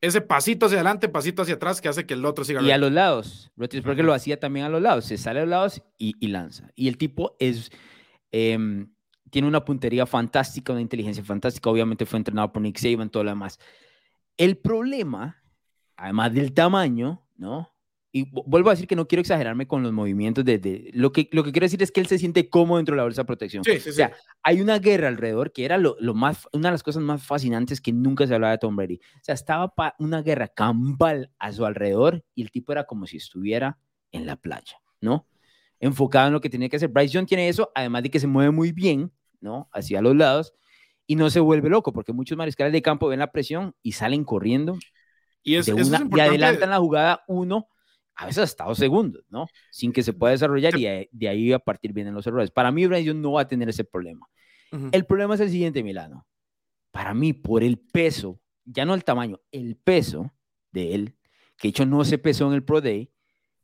ese 0.00 0.20
pasito 0.20 0.66
hacia 0.66 0.78
adelante, 0.78 1.08
pasito 1.08 1.42
hacia 1.42 1.54
atrás 1.54 1.80
que 1.80 1.88
hace 1.88 2.06
que 2.06 2.14
el 2.14 2.24
otro 2.24 2.44
siga. 2.44 2.62
Y 2.62 2.70
a 2.70 2.78
los 2.78 2.92
lados. 2.92 3.50
Roethlisberger 3.56 4.04
lo 4.04 4.12
hacía 4.12 4.38
también 4.38 4.66
a 4.66 4.68
los 4.68 4.82
lados. 4.82 5.06
Se 5.06 5.16
sale 5.16 5.40
a 5.40 5.42
los 5.42 5.50
lados 5.50 5.82
y, 5.98 6.26
lanza. 6.28 6.70
Y 6.74 6.88
el 6.88 6.98
tipo 6.98 7.36
es, 7.38 7.70
em, 8.30 8.92
tiene 9.30 9.48
una 9.48 9.64
puntería 9.64 10.06
fantástica, 10.06 10.72
una 10.72 10.82
inteligencia 10.82 11.24
fantástica. 11.24 11.70
Obviamente 11.70 12.06
fue 12.06 12.18
entrenado 12.18 12.52
por 12.52 12.62
Nick 12.62 12.78
Saban, 12.78 13.10
todo 13.10 13.24
lo 13.24 13.30
demás. 13.30 13.58
El 14.36 14.58
problema, 14.58 15.42
además 15.96 16.34
del 16.34 16.52
tamaño, 16.52 17.26
¿no? 17.36 17.75
Y 18.16 18.30
vuelvo 18.30 18.70
a 18.70 18.72
decir 18.72 18.86
que 18.86 18.96
no 18.96 19.06
quiero 19.06 19.20
exagerarme 19.20 19.66
con 19.66 19.82
los 19.82 19.92
movimientos 19.92 20.42
de, 20.42 20.90
lo 20.94 21.12
que 21.12 21.28
lo 21.32 21.44
que 21.44 21.52
quiero 21.52 21.66
decir 21.66 21.82
es 21.82 21.92
que 21.92 22.00
él 22.00 22.06
se 22.06 22.18
siente 22.18 22.48
cómodo 22.48 22.78
dentro 22.78 22.94
de 22.94 22.96
la 22.96 23.02
bolsa 23.02 23.20
de 23.20 23.26
protección. 23.26 23.62
Sí, 23.62 23.78
sí, 23.78 23.90
o 23.90 23.92
sea, 23.92 24.14
hay 24.42 24.62
una 24.62 24.78
guerra 24.78 25.08
alrededor 25.08 25.52
que 25.52 25.66
era 25.66 25.76
lo, 25.76 25.98
lo, 26.00 26.14
más 26.14 26.48
una 26.54 26.68
de 26.68 26.72
las 26.72 26.82
cosas 26.82 27.02
más 27.02 27.22
fascinantes 27.22 27.78
que 27.78 27.92
nunca 27.92 28.26
se 28.26 28.32
hablaba 28.32 28.52
de 28.52 28.58
Tom 28.58 28.74
Brady. 28.74 28.94
O 29.16 29.18
sea, 29.20 29.34
estaba 29.34 29.70
una 29.98 30.22
guerra 30.22 30.48
campal 30.48 31.30
a 31.38 31.52
su 31.52 31.66
alrededor 31.66 32.24
y 32.34 32.40
el 32.40 32.50
tipo 32.50 32.72
era 32.72 32.84
como 32.84 33.06
si 33.06 33.18
estuviera 33.18 33.78
en 34.12 34.24
la 34.24 34.36
playa, 34.36 34.80
¿no? 35.02 35.26
Enfocado 35.78 36.28
en 36.28 36.32
lo 36.32 36.40
que 36.40 36.48
tenía 36.48 36.70
que 36.70 36.76
hacer. 36.76 36.88
Bryce 36.88 37.12
Young 37.12 37.26
tiene 37.26 37.50
eso, 37.50 37.70
además 37.74 38.02
de 38.02 38.10
que 38.10 38.18
se 38.18 38.26
mueve 38.26 38.50
muy 38.50 38.72
bien, 38.72 39.12
¿no? 39.42 39.68
Hacia 39.74 40.00
los 40.00 40.16
lados 40.16 40.54
y 41.06 41.16
no 41.16 41.28
se 41.28 41.40
vuelve 41.40 41.68
loco 41.68 41.92
porque 41.92 42.14
muchos 42.14 42.38
mariscales 42.38 42.72
de 42.72 42.80
campo 42.80 43.08
ven 43.08 43.18
la 43.18 43.30
presión 43.30 43.74
y 43.82 43.92
salen 43.92 44.24
corriendo 44.24 44.78
y, 45.42 45.56
es, 45.56 45.68
y 45.68 46.20
adelantan 46.20 46.70
la 46.70 46.78
jugada 46.78 47.22
uno 47.28 47.68
a 48.16 48.26
veces 48.26 48.44
hasta 48.44 48.64
dos 48.64 48.78
segundos, 48.78 49.24
¿no? 49.28 49.46
Sin 49.70 49.92
que 49.92 50.02
se 50.02 50.12
pueda 50.12 50.32
desarrollar 50.32 50.76
y 50.78 51.08
de 51.12 51.28
ahí 51.28 51.52
a 51.52 51.58
partir 51.58 51.92
vienen 51.92 52.14
los 52.14 52.26
errores. 52.26 52.50
Para 52.50 52.72
mí, 52.72 52.86
Brian 52.86 53.20
no 53.20 53.32
va 53.32 53.42
a 53.42 53.48
tener 53.48 53.68
ese 53.68 53.84
problema. 53.84 54.26
El 54.92 55.04
problema 55.04 55.34
es 55.34 55.40
el 55.40 55.50
siguiente, 55.50 55.82
Milano. 55.82 56.26
Para 56.90 57.14
mí, 57.14 57.32
por 57.32 57.62
el 57.62 57.78
peso, 57.78 58.40
ya 58.64 58.84
no 58.84 58.94
el 58.94 59.04
tamaño, 59.04 59.40
el 59.52 59.76
peso 59.76 60.32
de 60.72 60.94
él, 60.94 61.16
que 61.56 61.68
de 61.68 61.70
hecho 61.70 61.86
no 61.86 62.04
se 62.04 62.18
pesó 62.18 62.48
en 62.48 62.54
el 62.54 62.64
Pro 62.64 62.80
Day, 62.80 63.10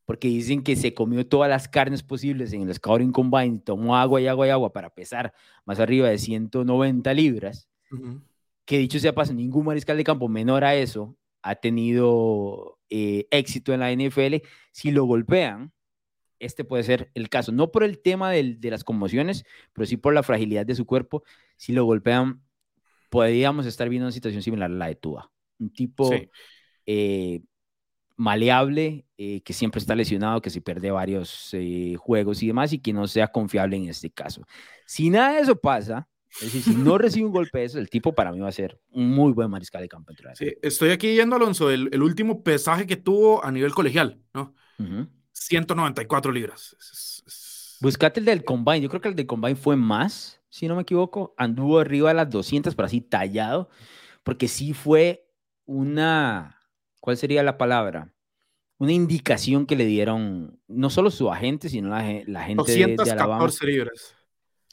porque 0.05 0.29
dicen 0.29 0.62
que 0.62 0.77
se 0.77 0.95
comió 0.95 1.27
todas 1.27 1.49
las 1.49 1.69
carnes 1.69 2.03
posibles 2.03 2.53
en 2.53 2.62
el 2.62 2.75
Scouting 2.75 3.12
Combine, 3.12 3.61
tomó 3.61 3.97
agua 3.97 4.21
y 4.21 4.27
agua 4.27 4.47
y 4.47 4.51
agua 4.51 4.73
para 4.73 4.91
pesar 4.91 5.33
más 5.65 5.81
arriba 5.81 6.09
de 6.09 6.19
190 6.19 7.15
libras, 7.15 7.69
que 8.65 8.79
dicho 8.79 8.99
sea 8.99 9.15
paso, 9.15 9.33
ningún 9.33 9.65
mariscal 9.65 9.97
de 9.97 10.05
campo 10.05 10.29
menor 10.29 10.65
a 10.65 10.75
eso 10.75 11.17
ha 11.43 11.55
tenido 11.55 12.79
eh, 12.94 13.26
éxito 13.31 13.72
en 13.72 13.81
la 13.81 13.90
NFL, 13.90 14.46
si 14.70 14.90
lo 14.90 15.05
golpean, 15.05 15.72
este 16.38 16.62
puede 16.62 16.83
ser 16.83 17.11
el 17.14 17.31
caso. 17.31 17.50
No 17.50 17.72
por 17.72 17.85
el 17.85 18.02
tema 18.02 18.31
de 18.31 18.59
las 18.70 18.85
conmociones, 18.85 19.46
pero 19.72 19.87
sí 19.87 19.96
por 19.96 20.12
la 20.12 20.22
fragilidad 20.22 20.66
de 20.66 20.74
su 20.74 20.85
cuerpo. 20.85 21.22
Si 21.57 21.72
lo 21.72 21.87
golpean, 21.87 22.42
podríamos 23.09 23.64
estar 23.64 23.88
viendo 23.88 24.05
una 24.05 24.12
situación 24.12 24.42
similar 24.42 24.70
a 24.70 24.74
la 24.74 24.88
de 24.88 24.96
Tua. 24.96 25.33
Un 25.59 25.72
tipo 25.72 26.11
eh, 26.85 27.40
maleable, 28.16 29.07
eh, 29.16 29.40
que 29.40 29.55
siempre 29.55 29.78
está 29.78 29.94
lesionado, 29.94 30.42
que 30.42 30.50
se 30.50 30.61
pierde 30.61 30.90
varios 30.90 31.57
juegos 31.96 32.42
y 32.42 32.48
demás, 32.48 32.74
y 32.74 32.78
que 32.78 32.92
no 32.92 33.07
sea 33.09 33.28
confiable 33.28 33.78
en 33.78 33.88
este 33.88 34.11
caso. 34.11 34.42
Si 34.85 35.09
nada 35.09 35.37
de 35.37 35.40
eso 35.40 35.59
pasa, 35.59 36.11
es 36.40 36.53
decir, 36.53 36.62
si 36.62 36.75
no 36.75 36.97
recibe 36.99 37.27
un 37.27 37.33
golpe 37.33 37.59
de 37.59 37.64
eso, 37.66 37.79
el 37.79 37.90
tipo 37.90 38.14
para 38.14 38.33
mí 38.33 38.40
va 38.40 38.49
a 38.49 38.53
ser 38.53 38.81
un 38.90 39.11
muy 39.11 39.33
buen 39.33 39.51
mariscal 39.51 39.83
de 39.83 39.88
campo. 39.88 40.12
Sí, 40.35 40.55
estoy 40.62 40.90
aquí 40.90 41.14
yendo, 41.14 41.37
Alonso, 41.37 41.71
el, 41.71 41.90
el, 41.92 42.03
último 42.03 42.42
pesaje 42.42 42.87
que 42.87 42.97
tuvo 42.97 43.45
a 43.45 43.53
nivel 43.53 43.73
colegial, 43.73 44.18
¿no? 44.33 44.55
194 45.33 46.33
libras. 46.33 46.77
Buscate 47.81 48.21
el 48.21 48.27
del 48.27 48.45
Combine. 48.45 48.81
Yo 48.81 48.88
creo 48.88 49.01
que 49.01 49.09
el 49.09 49.14
del 49.14 49.27
Combine 49.27 49.57
fue 49.57 49.77
más, 49.77 50.40
si 50.49 50.68
no 50.68 50.77
me 50.77 50.83
equivoco. 50.83 51.35
Anduvo 51.37 51.81
arriba 51.81 52.11
de 52.11 52.14
las 52.14 52.31
200, 52.31 52.75
pero 52.75 52.87
así 52.87 53.01
tallado. 53.01 53.68
Porque 54.23 54.49
sí 54.49 54.73
fue 54.73 55.29
una. 55.64 56.59
¿Cuál 57.01 57.16
sería 57.16 57.42
la 57.42 57.59
palabra? 57.59 58.14
Una 58.79 58.92
indicación 58.92 59.66
que 59.66 59.77
le 59.77 59.85
dieron 59.85 60.61
no 60.66 60.90
solo 60.90 61.11
su 61.11 61.31
agente, 61.31 61.68
sino 61.68 61.88
la, 61.88 62.23
la 62.27 62.45
gente 62.45 62.62
214 62.62 63.05
de, 63.05 63.11
Alabama. 63.11 63.51
libras. 63.62 64.14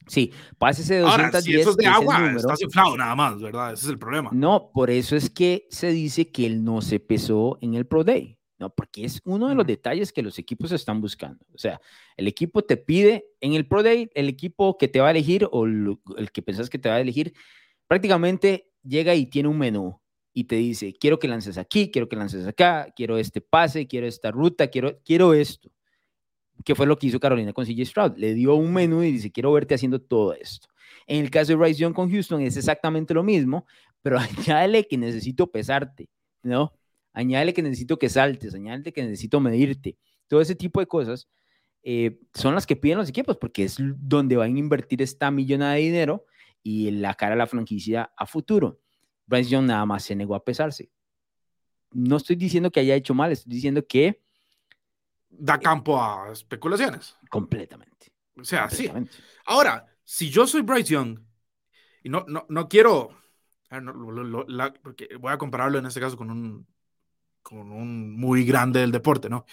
Sí, 0.10 0.34
pásese 0.58 0.96
de 0.96 1.00
210. 1.02 1.28
Ahora, 1.28 1.42
si 1.42 1.56
eso 1.56 1.70
es 1.70 1.78
de 1.78 1.86
agua, 1.86 2.34
estás 2.36 2.62
inflado 2.64 2.98
nada 2.98 3.16
más, 3.16 3.40
¿verdad? 3.40 3.74
Ese 3.74 3.86
es 3.86 3.92
el 3.92 4.00
problema. 4.00 4.32
No, 4.34 4.72
por 4.74 4.90
eso 4.90 5.16
es 5.16 5.30
que 5.30 5.68
se 5.70 5.92
dice 5.92 6.32
que 6.32 6.48
él 6.48 6.64
no 6.64 6.82
se 6.82 7.00
pesó 7.00 7.60
en 7.62 7.76
el 7.76 7.86
Pro 7.86 8.04
Day, 8.04 8.40
¿no? 8.58 8.72
Porque 8.72 9.06
es 9.06 9.22
uno 9.24 9.48
de 9.48 9.56
los 9.56 9.68
detalles 9.68 10.12
que 10.12 10.24
los 10.24 10.40
equipos 10.40 10.72
están 10.72 11.00
buscando. 11.00 11.46
O 11.54 11.60
sea, 11.60 11.80
el 12.18 12.28
equipo 12.28 12.64
te 12.64 12.76
pide 12.76 13.28
en 13.40 13.54
el 13.54 13.68
Pro 13.68 13.84
Day, 13.84 14.10
el 14.16 14.30
equipo 14.30 14.80
que 14.80 14.88
te 14.88 15.00
va 15.00 15.10
a 15.10 15.12
elegir 15.12 15.48
o 15.52 15.66
el 15.68 16.32
que 16.34 16.42
pensás 16.42 16.72
que 16.72 16.80
te 16.80 16.90
va 16.90 16.96
a 16.96 17.02
elegir, 17.02 17.34
prácticamente 17.88 18.72
llega 18.82 19.14
y 19.14 19.28
tiene 19.28 19.50
un 19.50 19.60
menú 19.60 20.02
y 20.34 20.46
te 20.46 20.56
dice, 20.56 20.96
quiero 21.00 21.20
que 21.20 21.28
lances 21.28 21.60
aquí, 21.60 21.92
quiero 21.92 22.10
que 22.10 22.16
lances 22.16 22.48
acá, 22.48 22.92
quiero 22.96 23.20
este 23.20 23.42
pase, 23.42 23.88
quiero 23.88 24.08
esta 24.08 24.32
ruta, 24.32 24.70
quiero, 24.70 25.00
quiero 25.04 25.36
esto 25.36 25.70
que 26.64 26.76
fue 26.76 26.86
lo 26.86 26.98
que 26.98 27.08
hizo 27.08 27.20
Carolina 27.20 27.54
con 27.54 27.66
CJ 27.66 27.86
Stroud. 27.86 28.18
Le 28.18 28.34
dio 28.34 28.56
un 28.56 28.74
menú 28.74 29.04
y 29.04 29.12
dice, 29.12 29.32
quiero 29.32 29.52
verte 29.52 29.76
haciendo 29.76 30.00
todo 30.02 30.34
esto. 30.34 30.68
En 31.08 31.24
el 31.24 31.32
caso 31.32 31.52
de 31.52 31.56
Bryce 31.56 31.80
Young 31.80 31.94
con 31.94 32.12
Houston 32.12 32.42
es 32.42 32.58
exactamente 32.58 33.14
lo 33.14 33.24
mismo, 33.24 33.66
pero 34.02 34.20
añádele 34.20 34.88
que 34.88 34.98
necesito 34.98 35.52
pesarte, 35.52 36.10
¿no? 36.44 36.74
Añádele 37.14 37.54
que 37.54 37.62
necesito 37.62 37.98
que 37.98 38.10
saltes, 38.10 38.54
añádele 38.54 38.94
que 38.94 39.04
necesito 39.04 39.40
medirte. 39.40 39.98
Todo 40.28 40.42
ese 40.42 40.56
tipo 40.56 40.80
de 40.80 40.86
cosas 40.86 41.28
eh, 41.84 42.20
son 42.34 42.56
las 42.56 42.68
que 42.68 42.76
piden 42.76 42.98
los 42.98 43.10
equipos 43.10 43.38
porque 43.38 43.64
es 43.64 43.78
donde 43.80 44.36
van 44.38 44.56
a 44.56 44.60
invertir 44.60 45.02
esta 45.02 45.32
millonada 45.32 45.74
de 45.74 45.82
dinero 45.82 46.26
y 46.62 46.92
la 46.92 47.16
cara 47.16 47.34
a 47.34 47.38
la 47.38 47.48
franquicia 47.48 48.12
a 48.16 48.26
futuro. 48.26 48.80
Bryce 49.26 49.50
Young 49.50 49.66
nada 49.66 49.86
más 49.86 50.04
se 50.04 50.16
negó 50.16 50.36
a 50.36 50.44
pesarse. 50.44 50.92
No 51.92 52.18
estoy 52.18 52.36
diciendo 52.36 52.72
que 52.72 52.82
haya 52.82 52.96
hecho 52.96 53.14
mal, 53.14 53.32
estoy 53.32 53.52
diciendo 53.52 53.86
que 53.88 54.22
da 55.40 55.60
campo 55.60 56.02
a 56.02 56.32
especulaciones. 56.32 57.18
Completamente. 57.30 58.12
O 58.36 58.44
sea, 58.44 58.70
sí. 58.70 58.92
Ahora, 59.46 59.86
si 60.04 60.30
yo 60.30 60.46
soy 60.46 60.62
Bryce 60.62 60.94
Young, 60.94 61.20
y 62.04 62.10
no, 62.10 62.26
no, 62.28 62.46
no 62.50 62.68
quiero, 62.68 63.18
porque 64.82 65.16
voy 65.20 65.32
a 65.32 65.38
compararlo 65.38 65.80
en 65.80 65.86
este 65.86 66.00
caso 66.00 66.18
con 66.18 66.30
un, 66.32 66.68
con 67.42 67.72
un 67.72 68.18
muy 68.18 68.46
grande 68.46 68.82
del 68.82 68.92
deporte, 68.92 69.30
¿no? 69.30 69.46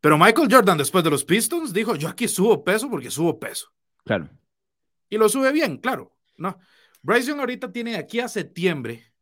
Pero 0.00 0.18
Michael 0.18 0.48
Jordan, 0.50 0.78
después 0.78 1.04
de 1.04 1.10
los 1.10 1.24
Pistons, 1.24 1.72
dijo, 1.72 1.94
yo 1.94 2.08
aquí 2.08 2.26
subo 2.26 2.64
peso 2.64 2.90
porque 2.90 3.10
subo 3.10 3.38
peso. 3.38 3.72
Claro. 4.04 4.28
Y 5.08 5.16
lo 5.16 5.28
sube 5.28 5.52
bien, 5.52 5.76
claro, 5.78 6.16
¿no? 6.36 6.58
Bryce 7.02 7.28
Young 7.28 7.40
ahorita 7.40 7.70
tiene 7.70 7.96
aquí 7.96 8.20
a 8.20 8.28
septiembre 8.28 9.12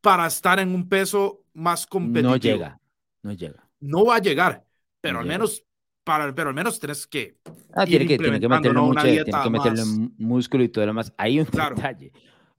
para 0.00 0.26
estar 0.26 0.58
en 0.58 0.74
un 0.74 0.88
peso 0.88 1.44
más 1.54 1.86
competitivo. 1.86 2.30
No 2.30 2.36
llega, 2.36 2.80
no 3.22 3.32
llega 3.32 3.63
no 3.84 4.04
va 4.06 4.16
a 4.16 4.20
llegar, 4.20 4.64
pero 5.00 5.20
al 5.20 5.26
menos 5.26 5.64
para, 6.04 6.34
pero 6.34 6.50
al 6.50 6.54
menos 6.54 6.78
tienes 6.78 7.06
que 7.06 7.38
ah, 7.74 7.86
tiene 7.86 8.06
que, 8.06 8.18
tiene 8.18 8.40
que 8.40 8.48
meterle 8.48 8.80
mucho, 8.80 9.02
tiene 9.02 9.24
que 9.24 9.50
meterle 9.50 9.82
músculo 10.18 10.64
y 10.64 10.68
todo 10.68 10.84
lo 10.84 10.90
demás. 10.90 11.12
Hay 11.16 11.40
un 11.40 11.46
detalle. 11.46 12.12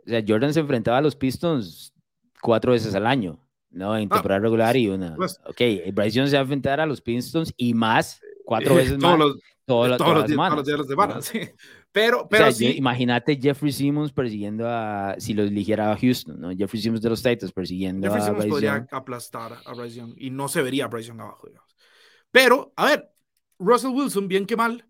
O 0.06 0.10
sea, 0.10 0.24
Jordan 0.28 0.54
se 0.54 0.60
enfrentaba 0.60 0.98
a 0.98 1.02
los 1.02 1.16
Pistons 1.16 1.94
cuatro 2.42 2.74
veces 2.74 2.94
al 2.94 3.08
año, 3.08 3.40
¿no? 3.72 3.98
En 3.98 4.08
ah, 4.12 4.16
temporada 4.16 4.42
regular 4.42 4.76
y 4.78 4.88
una. 4.88 5.16
Pues, 5.16 5.40
ok, 5.46 5.94
Bryce 5.94 6.20
Jones 6.20 6.30
se 6.30 6.38
va 6.38 6.42
a 6.42 6.44
enfrentar 6.44 6.80
a 6.80 6.86
los 6.86 7.02
Pistons 7.02 7.54
y 7.58 7.74
más, 7.74 8.22
cuatro 8.46 8.76
veces 8.76 8.98
más. 9.00 9.18
Los, 9.18 9.38
todos, 9.66 9.90
los, 9.90 9.98
todos, 9.98 10.14
los 10.14 10.28
días, 10.28 10.38
todos 10.38 10.56
los 10.58 10.66
días 10.66 10.80
de 10.80 10.86
semana, 10.86 11.22
sí. 11.22 11.40
Pero, 11.92 12.28
pero 12.30 12.52
sí. 12.52 12.76
Imagínate 12.78 13.40
Jeffrey 13.42 13.72
Simmons 13.72 14.12
persiguiendo 14.12 14.68
a, 14.70 15.16
si 15.18 15.34
lo 15.34 15.44
eligiera 15.44 15.92
a 15.92 15.98
Houston, 15.98 16.40
¿no? 16.40 16.56
Jeffrey 16.56 16.82
Simmons 16.82 17.02
de 17.02 17.10
los 17.10 17.24
Titans 17.24 17.52
persiguiendo 17.52 18.06
Jeffrey 18.06 18.22
a 18.22 18.26
Simmons 18.26 18.46
podría 18.46 18.88
aplastar 18.92 19.58
a 19.66 19.74
Bryce 19.74 19.96
Young 19.96 20.14
y 20.18 20.30
no 20.30 20.48
se 20.48 20.62
vería 20.62 20.86
a 20.86 20.88
Bryce 20.88 21.08
Young 21.08 21.22
abajo, 21.22 21.48
digamos. 21.48 21.76
Pero, 22.32 22.74
a 22.76 22.86
ver, 22.86 23.10
Russell 23.58 23.92
Wilson, 23.92 24.28
bien 24.28 24.46
que 24.46 24.56
mal, 24.56 24.88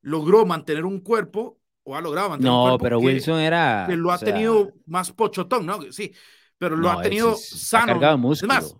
logró 0.00 0.46
mantener 0.46 0.84
un 0.84 1.00
cuerpo 1.00 1.60
o 1.84 1.94
ha 1.94 2.00
logrado 2.00 2.30
mantener 2.30 2.50
no, 2.50 2.62
un 2.62 2.68
cuerpo. 2.70 2.78
No, 2.78 2.82
pero 2.82 2.98
Wilson 2.98 3.38
era. 3.38 3.84
Que 3.88 3.96
lo 3.96 4.10
ha 4.10 4.18
tenido 4.18 4.72
más 4.86 5.12
pochotón, 5.12 5.64
¿no? 5.64 5.92
Sí, 5.92 6.12
pero 6.56 6.76
lo 6.76 6.90
ha 6.90 7.02
tenido 7.02 7.36
sano. 7.36 8.04
Ha 8.04 8.16
músculo. 8.16 8.52
Es 8.52 8.62
más, 8.62 8.76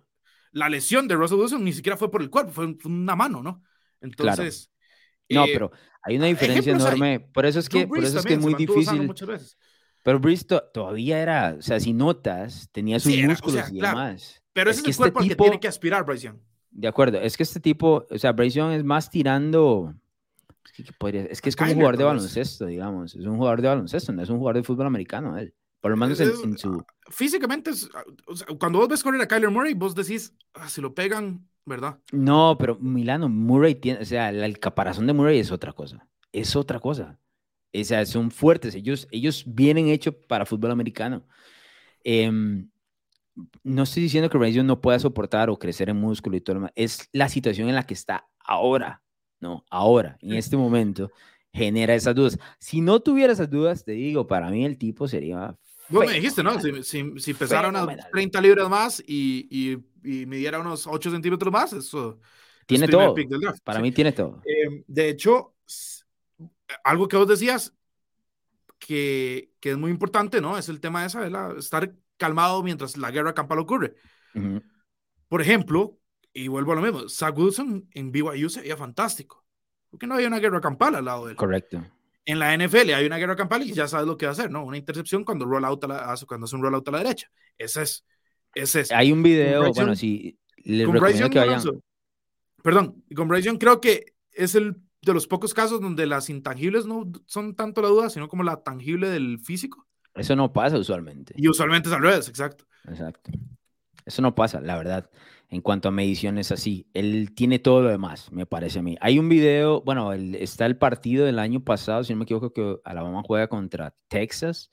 la 0.51 0.67
lesión 0.67 1.07
de 1.07 1.15
Russell 1.15 1.37
Wilson 1.37 1.63
ni 1.63 1.71
siquiera 1.71 1.95
fue 1.95 2.11
por 2.11 2.21
el 2.21 2.29
cuerpo, 2.29 2.51
fue 2.51 2.75
una 2.83 3.15
mano, 3.15 3.41
¿no? 3.41 3.63
Entonces. 4.01 4.71
No, 5.29 5.45
eh, 5.45 5.49
pero 5.53 5.71
Hay 6.01 6.17
una 6.17 6.27
diferencia 6.27 6.71
enorme. 6.73 7.19
Por 7.19 7.45
eso 7.45 7.59
es 7.59 7.69
que, 7.69 7.87
por 7.87 8.03
eso 8.03 8.19
es, 8.19 8.25
que 8.25 8.33
es 8.33 8.39
muy 8.39 8.55
difícil. 8.55 9.13
Pero 10.03 10.19
Bristo 10.19 10.63
todavía 10.73 11.19
era, 11.19 11.55
o 11.59 11.61
sea, 11.61 11.79
si 11.79 11.93
notas, 11.93 12.69
tenía 12.71 12.99
sus 12.99 13.15
músculos 13.17 13.71
y 13.71 13.79
demás. 13.79 14.41
Pero 14.53 14.71
ese 14.71 14.79
es, 14.81 14.85
el 14.85 14.89
este 14.91 15.01
cuerpo 15.11 15.19
que 15.19 15.35
tiene 15.35 15.59
que 15.59 15.67
aspirar 15.67 16.05
Bryce 16.05 16.27
Young. 16.27 16.37
De 16.71 16.87
acuerdo, 16.87 17.19
es 17.19 17.35
que 17.35 17.43
este 17.43 17.59
tipo, 17.59 18.05
o 18.09 18.17
sea, 18.17 18.31
Bryce 18.31 18.57
Young 18.57 18.71
es 18.73 18.83
más 18.83 19.09
tirando. 19.09 19.93
Es 20.77 21.41
que, 21.41 21.49
es 21.49 21.55
como 21.55 21.71
un 21.71 21.75
jugador 21.75 21.97
de 21.97 22.03
baloncesto, 22.05 22.65
digamos. 22.65 23.15
Es 23.15 23.25
un 23.25 23.37
jugador 23.37 23.61
de 23.61 23.67
baloncesto, 23.67 24.13
no 24.13 24.21
es 24.21 24.29
un 24.29 24.37
jugador 24.37 24.55
de 24.55 24.63
fútbol 24.63 24.87
americano, 24.87 25.37
él. 25.37 25.53
Por 25.81 25.91
lo 25.91 25.97
menos 25.97 26.19
en, 26.19 26.57
su. 26.57 26.85
Físicamente, 27.09 27.71
cuando 28.59 28.79
vos 28.79 28.89
ves 28.89 29.01
correr 29.01 29.21
a 29.21 29.27
Kyler 29.27 29.49
Murray, 29.49 29.73
vos 29.73 29.95
decís, 29.95 30.33
ah, 30.53 30.67
si 30.67 30.81
lo 30.81 30.93
pegan, 30.93 31.47
¿verdad? 31.65 31.99
No, 32.11 32.57
pero 32.59 32.77
Milano, 32.79 33.29
Murray 33.29 33.75
tiene, 33.75 34.01
o 34.01 34.05
sea, 34.05 34.29
el 34.29 34.59
caparazón 34.59 35.07
de 35.07 35.13
Murray 35.13 35.39
es 35.39 35.51
otra 35.51 35.73
cosa. 35.73 36.07
Es 36.31 36.55
otra 36.55 36.79
cosa. 36.79 37.19
O 37.73 37.83
sea, 37.83 38.05
son 38.05 38.31
fuertes. 38.31 38.75
Ellos, 38.75 39.07
ellos 39.11 39.43
vienen 39.45 39.87
hechos 39.87 40.15
para 40.27 40.45
fútbol 40.45 40.71
americano. 40.71 41.25
Em, 42.03 42.69
no 43.63 43.83
estoy 43.83 44.03
diciendo 44.03 44.29
que 44.29 44.37
Bryce 44.37 44.63
no 44.63 44.81
pueda 44.81 44.99
soportar 44.99 45.49
o 45.49 45.57
crecer 45.57 45.89
en 45.89 45.97
músculo 45.97 46.37
y 46.37 46.41
todo 46.41 46.55
lo 46.55 46.59
demás. 46.61 46.73
Es 46.75 47.09
la 47.11 47.29
situación 47.29 47.69
en 47.69 47.75
la 47.75 47.85
que 47.85 47.93
está 47.93 48.27
ahora, 48.39 49.01
¿no? 49.39 49.65
Ahora, 49.69 50.17
en 50.21 50.33
este 50.33 50.57
momento, 50.57 51.11
genera 51.53 51.95
esas 51.95 52.15
dudas. 52.15 52.39
Si 52.57 52.81
no 52.81 52.99
tuviera 52.99 53.33
esas 53.33 53.49
dudas, 53.49 53.83
te 53.83 53.93
digo, 53.93 54.27
para 54.27 54.49
mí 54.49 54.65
el 54.65 54.77
tipo 54.77 55.07
sería 55.07 55.55
Vos 55.89 56.05
me 56.05 56.13
dijiste, 56.13 56.43
¿no? 56.43 56.59
Si, 56.61 56.83
si, 57.19 57.33
pesara 57.33 57.69
unas 57.69 57.87
30 58.11 58.41
libras 58.41 58.69
más 58.69 59.03
y, 59.05 59.47
y, 59.49 59.77
y, 60.03 60.25
midiera 60.25 60.59
unos 60.59 60.87
8 60.87 61.11
centímetros 61.11 61.51
más, 61.51 61.73
eso. 61.73 62.19
Tiene 62.65 62.87
todo. 62.87 63.15
Para 63.63 63.79
mí 63.79 63.91
tiene 63.91 64.11
todo. 64.11 64.41
Em, 64.45 64.83
de 64.87 65.09
hecho, 65.09 65.55
algo 66.83 67.07
que 67.07 67.17
vos 67.17 67.27
decías 67.27 67.73
que, 68.77 69.51
que, 69.59 69.71
es 69.71 69.77
muy 69.77 69.91
importante, 69.91 70.39
¿no? 70.39 70.57
Es 70.57 70.69
el 70.69 70.79
tema 70.79 71.01
de 71.01 71.07
esa, 71.07 71.21
de 71.21 71.59
estar 71.59 71.93
calmado 72.17 72.61
mientras 72.61 72.97
la 72.97 73.11
guerra 73.11 73.33
campal 73.33 73.59
ocurre. 73.59 73.95
Por 75.27 75.41
ejemplo, 75.41 75.97
y 76.33 76.47
vuelvo 76.47 76.73
a 76.73 76.75
lo 76.75 76.81
mismo, 76.81 77.09
Zach 77.09 77.37
Wilson 77.37 77.89
en 77.91 78.11
BYU 78.11 78.49
sería 78.49 78.77
fantástico. 78.77 79.45
Porque 79.89 80.05
no 80.05 80.15
había 80.15 80.27
una 80.27 80.39
guerra 80.39 80.61
campal 80.61 80.95
al 80.95 81.05
lado 81.05 81.25
de 81.25 81.31
él. 81.31 81.37
Correcto. 81.37 81.83
En 82.25 82.37
la 82.37 82.55
NFL 82.55 82.93
hay 82.93 83.05
una 83.05 83.17
guerra 83.17 83.35
campal 83.35 83.63
y 83.63 83.73
ya 83.73 83.87
sabes 83.87 84.05
lo 84.05 84.17
que 84.17 84.27
va 84.27 84.31
a 84.31 84.33
hacer, 84.33 84.51
¿no? 84.51 84.63
Una 84.63 84.77
intercepción 84.77 85.23
cuando, 85.23 85.45
roll 85.45 85.65
out 85.65 85.83
a 85.85 85.87
la, 85.87 86.15
cuando 86.27 86.45
hace 86.45 86.55
un 86.55 86.61
rollout 86.61 86.87
a 86.87 86.91
la 86.91 86.97
derecha. 86.99 87.31
Ese 87.57 87.81
es. 87.81 88.05
Ese 88.53 88.81
es. 88.81 88.91
Hay 88.91 89.11
un 89.11 89.23
video, 89.23 89.71
bueno, 89.73 89.95
sí. 89.95 90.37
Le 90.57 90.85
con 90.85 90.95
recomiendo 90.95 91.29
que 91.29 91.39
vayan. 91.39 91.61
perdón, 92.61 93.03
con 93.15 93.27
Bryce 93.27 93.57
creo 93.57 93.79
que 93.79 94.13
es 94.31 94.55
el 94.55 94.75
de 95.01 95.13
los 95.13 95.27
pocos 95.27 95.53
casos 95.53 95.79
donde 95.79 96.05
las 96.05 96.29
intangibles 96.29 96.85
no 96.85 97.09
son 97.25 97.55
tanto 97.55 97.81
la 97.81 97.87
duda, 97.87 98.09
sino 98.09 98.27
como 98.27 98.43
la 98.43 98.63
tangible 98.63 99.09
del 99.09 99.39
físico. 99.39 99.87
Eso 100.15 100.35
no 100.35 100.51
pasa 100.51 100.77
usualmente. 100.77 101.33
Y 101.37 101.47
usualmente 101.47 101.89
es 101.89 101.95
al 101.95 102.01
revés, 102.01 102.27
exacto. 102.27 102.65
Exacto. 102.87 103.31
Eso 104.05 104.21
no 104.21 104.35
pasa, 104.35 104.59
la 104.59 104.77
verdad 104.77 105.09
en 105.49 105.61
cuanto 105.61 105.89
a 105.89 105.91
mediciones 105.91 106.51
así. 106.51 106.87
Él 106.93 107.33
tiene 107.35 107.59
todo 107.59 107.81
lo 107.81 107.89
demás, 107.89 108.31
me 108.31 108.45
parece 108.45 108.79
a 108.79 108.81
mí. 108.81 108.97
Hay 109.01 109.19
un 109.19 109.29
video, 109.29 109.81
bueno, 109.81 110.13
está 110.13 110.65
el 110.65 110.77
partido 110.77 111.25
del 111.25 111.39
año 111.39 111.63
pasado, 111.63 112.03
si 112.03 112.13
no 112.13 112.19
me 112.19 112.23
equivoco, 112.23 112.53
que 112.53 112.77
Alabama 112.83 113.23
juega 113.25 113.47
contra 113.47 113.95
Texas. 114.07 114.69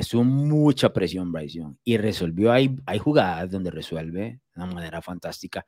Estuvo 0.00 0.24
mucha 0.24 0.92
presión 0.92 1.30
Bryce 1.30 1.58
Young 1.58 1.76
y 1.84 1.98
resolvió. 1.98 2.52
Hay, 2.52 2.74
hay 2.86 2.98
jugadas 2.98 3.50
donde 3.50 3.70
resuelve 3.70 4.20
de 4.20 4.40
una 4.62 4.66
manera 4.66 5.02
fantástica. 5.02 5.66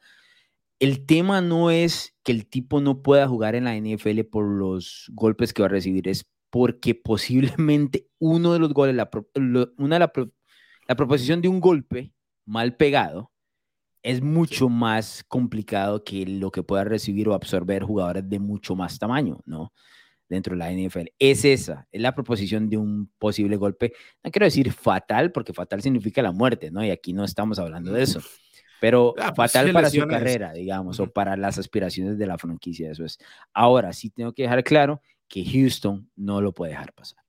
El 0.79 1.05
tema 1.05 1.43
no 1.43 1.71
es 1.71 2.15
que 2.23 2.33
el 2.33 2.47
tipo 2.47 2.81
no 2.81 3.03
pueda 3.03 3.29
jugar 3.29 3.55
en 3.55 3.65
la 3.65 3.77
NFL 3.77 4.23
por 4.31 4.47
los 4.47 5.11
golpes 5.13 5.53
que 5.53 5.63
va 5.63 5.67
a 5.67 5.71
recibir, 5.71 6.09
es 6.09 6.27
porque 6.49 6.95
posiblemente 7.05 8.09
uno 8.19 8.55
de 8.55 8.59
los 8.59 8.73
goles, 8.73 8.95
la, 8.95 9.11
una 9.77 9.99
la, 9.99 10.13
la 10.89 10.97
proposición 10.97 11.43
de 11.43 11.49
un 11.49 11.61
golpe 11.61 12.15
mal 12.47 12.75
pegado, 12.77 13.33
es 14.03 14.23
mucho 14.23 14.71
más 14.71 15.25
complicado 15.29 16.03
que 16.05 16.27
lo 16.27 16.51
que 16.51 16.63
pueda 16.63 16.85
recibir 16.85 17.29
o 17.29 17.35
absorber 17.35 17.85
jugadores 17.85 18.29
de 18.29 18.39
mucho 18.39 18.75
más 18.75 18.99
tamaño, 18.99 19.41
¿no? 19.45 19.73
Dentro 20.33 20.55
de 20.55 20.59
la 20.59 20.73
NFL. 20.73 21.09
Es 21.19 21.45
esa, 21.45 21.87
es 21.93 22.01
la 22.01 22.15
proposición 22.15 22.71
de 22.71 22.79
un 22.79 23.13
posible 23.19 23.57
golpe. 23.57 23.93
No 24.25 24.31
quiero 24.31 24.47
decir 24.47 24.73
fatal, 24.73 25.31
porque 25.31 25.53
fatal 25.53 25.83
significa 25.83 26.23
la 26.23 26.33
muerte, 26.33 26.71
¿no? 26.71 26.83
Y 26.83 26.91
aquí 26.91 27.13
no 27.13 27.23
estamos 27.23 27.59
hablando 27.59 27.93
de 27.93 28.03
eso. 28.03 28.23
Pero 28.81 29.15
ah, 29.19 29.35
pues 29.35 29.53
fatal 29.53 29.73
para 29.75 29.91
su 29.91 30.07
carrera, 30.07 30.55
digamos, 30.55 30.99
o 31.01 31.13
para 31.13 31.37
las 31.37 31.59
aspiraciones 31.59 32.17
de 32.17 32.27
la 32.27 32.39
franquicia, 32.39 32.91
eso 32.91 33.05
es. 33.05 33.19
Ahora, 33.53 33.93
sí 33.93 34.09
tengo 34.09 34.33
que 34.33 34.45
dejar 34.45 34.65
claro 34.65 35.03
que 35.29 35.45
Houston 35.45 36.11
no 36.17 36.41
lo 36.41 36.53
puede 36.53 36.73
dejar 36.73 36.95
pasar. 36.95 37.23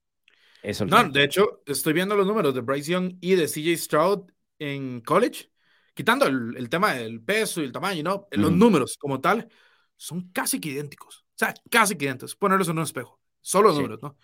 Eso 0.62 0.86
no, 0.86 1.04
de 1.04 1.26
hecho, 1.26 1.62
estoy 1.66 1.92
viendo 1.92 2.16
los 2.16 2.26
números 2.26 2.56
de 2.56 2.62
Bryce 2.62 2.94
Young 2.94 3.18
y 3.20 3.36
de 3.36 3.48
CJ 3.48 3.76
Stroud 3.78 4.32
en 4.60 5.02
college 5.02 5.50
quitando 5.94 6.26
el, 6.26 6.70
tema 6.70 6.94
del 6.94 7.22
peso 7.22 7.62
y 7.62 7.66
el 7.66 7.72
tamaño, 7.72 8.04
¿no? 8.04 8.28
Los 8.32 8.52
números 8.52 8.98
como 8.98 9.20
tal 9.22 9.50
son 9.96 10.32
casi 10.32 10.60
que 10.60 10.70
idénticos. 10.70 11.23
Sea, 11.46 11.54
casi 11.70 11.96
que 11.96 12.06
idénticos. 12.06 12.36
Ponerlos 12.36 12.70
en 12.70 12.78
un 12.78 12.84
espejo. 12.84 13.20
Solo 13.42 13.74
números, 13.74 14.00
¿no? 14.02 14.18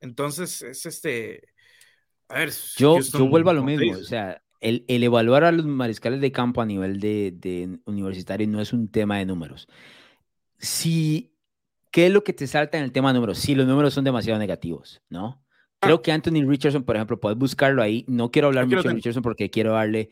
Entonces, 0.00 0.62
es 0.62 0.86
este. 0.86 1.48
A 2.28 2.34
ver. 2.34 2.52
Yo, 2.76 3.00
yo 3.00 3.28
vuelvo 3.28 3.50
a 3.50 3.54
lo 3.54 3.62
mismo. 3.62 3.98
O 3.98 4.02
sea, 4.02 4.42
el, 4.60 4.84
el, 4.88 5.02
evaluar 5.02 5.44
a 5.44 5.52
los 5.52 5.66
mariscales 5.66 6.20
de 6.20 6.32
campo 6.32 6.60
a 6.60 6.66
nivel 6.66 7.00
de, 7.00 7.32
de 7.34 7.78
universitario 7.86 8.46
no 8.48 8.60
es 8.60 8.72
un 8.72 8.88
tema 8.88 9.18
de 9.18 9.26
números. 9.26 9.68
Si, 10.58 11.34
¿qué 11.90 12.06
es 12.06 12.12
lo 12.12 12.22
que 12.22 12.32
te 12.32 12.46
salta 12.46 12.78
en 12.78 12.84
el 12.84 12.92
tema 12.92 13.08
de 13.08 13.14
números? 13.14 13.38
Si 13.38 13.54
los 13.54 13.66
números 13.66 13.94
son 13.94 14.04
demasiado 14.04 14.38
negativos, 14.38 15.00
¿no? 15.08 15.42
Creo 15.80 15.96
ah. 15.96 16.02
que 16.02 16.12
Anthony 16.12 16.46
Richardson, 16.46 16.84
por 16.84 16.96
ejemplo, 16.96 17.18
puedes 17.18 17.38
buscarlo 17.38 17.82
ahí. 17.82 18.04
No 18.06 18.30
quiero 18.30 18.48
hablar 18.48 18.66
mucho 18.66 18.86
de 18.86 18.94
Richardson 18.94 19.22
porque 19.22 19.48
quiero 19.48 19.72
darle 19.72 20.10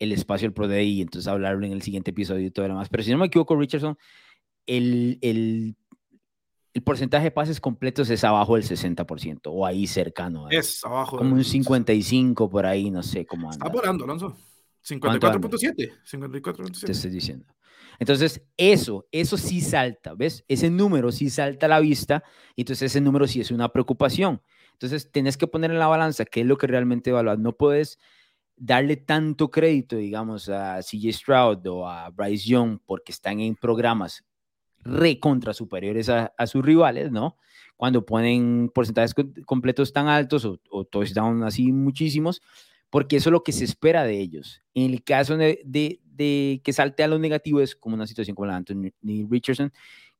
el 0.00 0.10
espacio 0.12 0.48
al 0.48 0.52
Pro 0.52 0.66
Day 0.66 0.88
y 0.88 1.02
entonces 1.02 1.28
hablarlo 1.28 1.64
en 1.64 1.72
el 1.72 1.82
siguiente 1.82 2.10
episodio 2.10 2.46
y 2.46 2.50
todo 2.50 2.66
lo 2.66 2.74
demás. 2.74 2.88
Pero 2.88 3.04
si 3.04 3.12
no 3.12 3.18
me 3.18 3.26
equivoco, 3.26 3.54
Richardson, 3.56 3.96
el, 4.66 5.18
el, 5.20 5.76
el 6.74 6.82
porcentaje 6.82 7.24
de 7.24 7.30
pases 7.30 7.60
completos 7.60 8.10
es 8.10 8.24
abajo 8.24 8.56
del 8.56 8.64
60% 8.64 9.42
o 9.44 9.64
ahí 9.64 9.86
cercano. 9.86 10.50
Es 10.50 10.84
abajo. 10.84 11.18
Como 11.18 11.36
un 11.36 11.44
55 11.44 12.50
por 12.50 12.66
ahí, 12.66 12.90
no 12.90 13.04
sé 13.04 13.24
cómo 13.24 13.50
anda. 13.50 13.64
Está 13.64 13.78
volando, 13.78 14.04
Alonso. 14.04 14.36
54.7. 14.84 15.92
54.7. 16.04 16.84
Te 16.84 16.92
estoy 16.92 17.10
diciendo. 17.12 17.46
Entonces, 18.00 18.42
eso, 18.56 19.06
eso 19.12 19.36
sí 19.36 19.60
salta, 19.60 20.14
¿ves? 20.14 20.44
Ese 20.48 20.68
número 20.68 21.12
sí 21.12 21.30
salta 21.30 21.66
a 21.66 21.68
la 21.68 21.78
vista, 21.78 22.24
y 22.56 22.62
entonces 22.62 22.90
ese 22.90 23.00
número 23.00 23.28
sí 23.28 23.40
es 23.40 23.52
una 23.52 23.68
preocupación. 23.68 24.42
Entonces, 24.72 25.12
tienes 25.12 25.36
que 25.36 25.46
poner 25.46 25.70
en 25.70 25.78
la 25.78 25.86
balanza 25.86 26.24
qué 26.24 26.40
es 26.40 26.46
lo 26.46 26.58
que 26.58 26.66
realmente 26.66 27.10
evaluas. 27.10 27.38
No 27.38 27.52
puedes 27.52 28.00
darle 28.56 28.96
tanto 28.96 29.48
crédito, 29.48 29.94
digamos, 29.94 30.48
a 30.48 30.80
CJ 30.80 31.12
Stroud 31.12 31.64
o 31.68 31.88
a 31.88 32.10
Bryce 32.10 32.48
Young 32.48 32.80
porque 32.84 33.12
están 33.12 33.38
en 33.38 33.54
programas 33.54 34.24
recontra 34.84 35.54
superiores 35.54 36.08
a, 36.08 36.32
sus 36.46 36.64
rivales, 36.64 37.10
¿no? 37.10 37.36
Cuando 37.76 38.04
ponen 38.06 38.70
porcentajes 38.72 39.14
completos 39.46 39.92
tan 39.92 40.08
altos 40.08 40.44
o, 40.44 40.60
o 40.70 40.84
touchdown 40.84 41.42
así 41.42 41.72
muchísimos, 41.72 42.40
porque 42.94 43.16
eso 43.16 43.30
es 43.30 43.32
lo 43.32 43.42
que 43.42 43.50
se 43.50 43.64
espera 43.64 44.04
de 44.04 44.20
ellos. 44.20 44.62
En 44.72 44.92
el 44.92 45.02
caso 45.02 45.36
de, 45.36 45.60
de, 45.64 46.60
que 46.62 46.72
salte 46.72 47.02
a 47.02 47.08
lo 47.08 47.18
negativo 47.18 47.60
es 47.60 47.74
como 47.74 47.96
una 47.96 48.06
situación 48.06 48.36
como 48.36 48.46
la 48.46 48.52
de 48.52 48.58
Anthony 48.58 49.26
Richardson, 49.28 49.72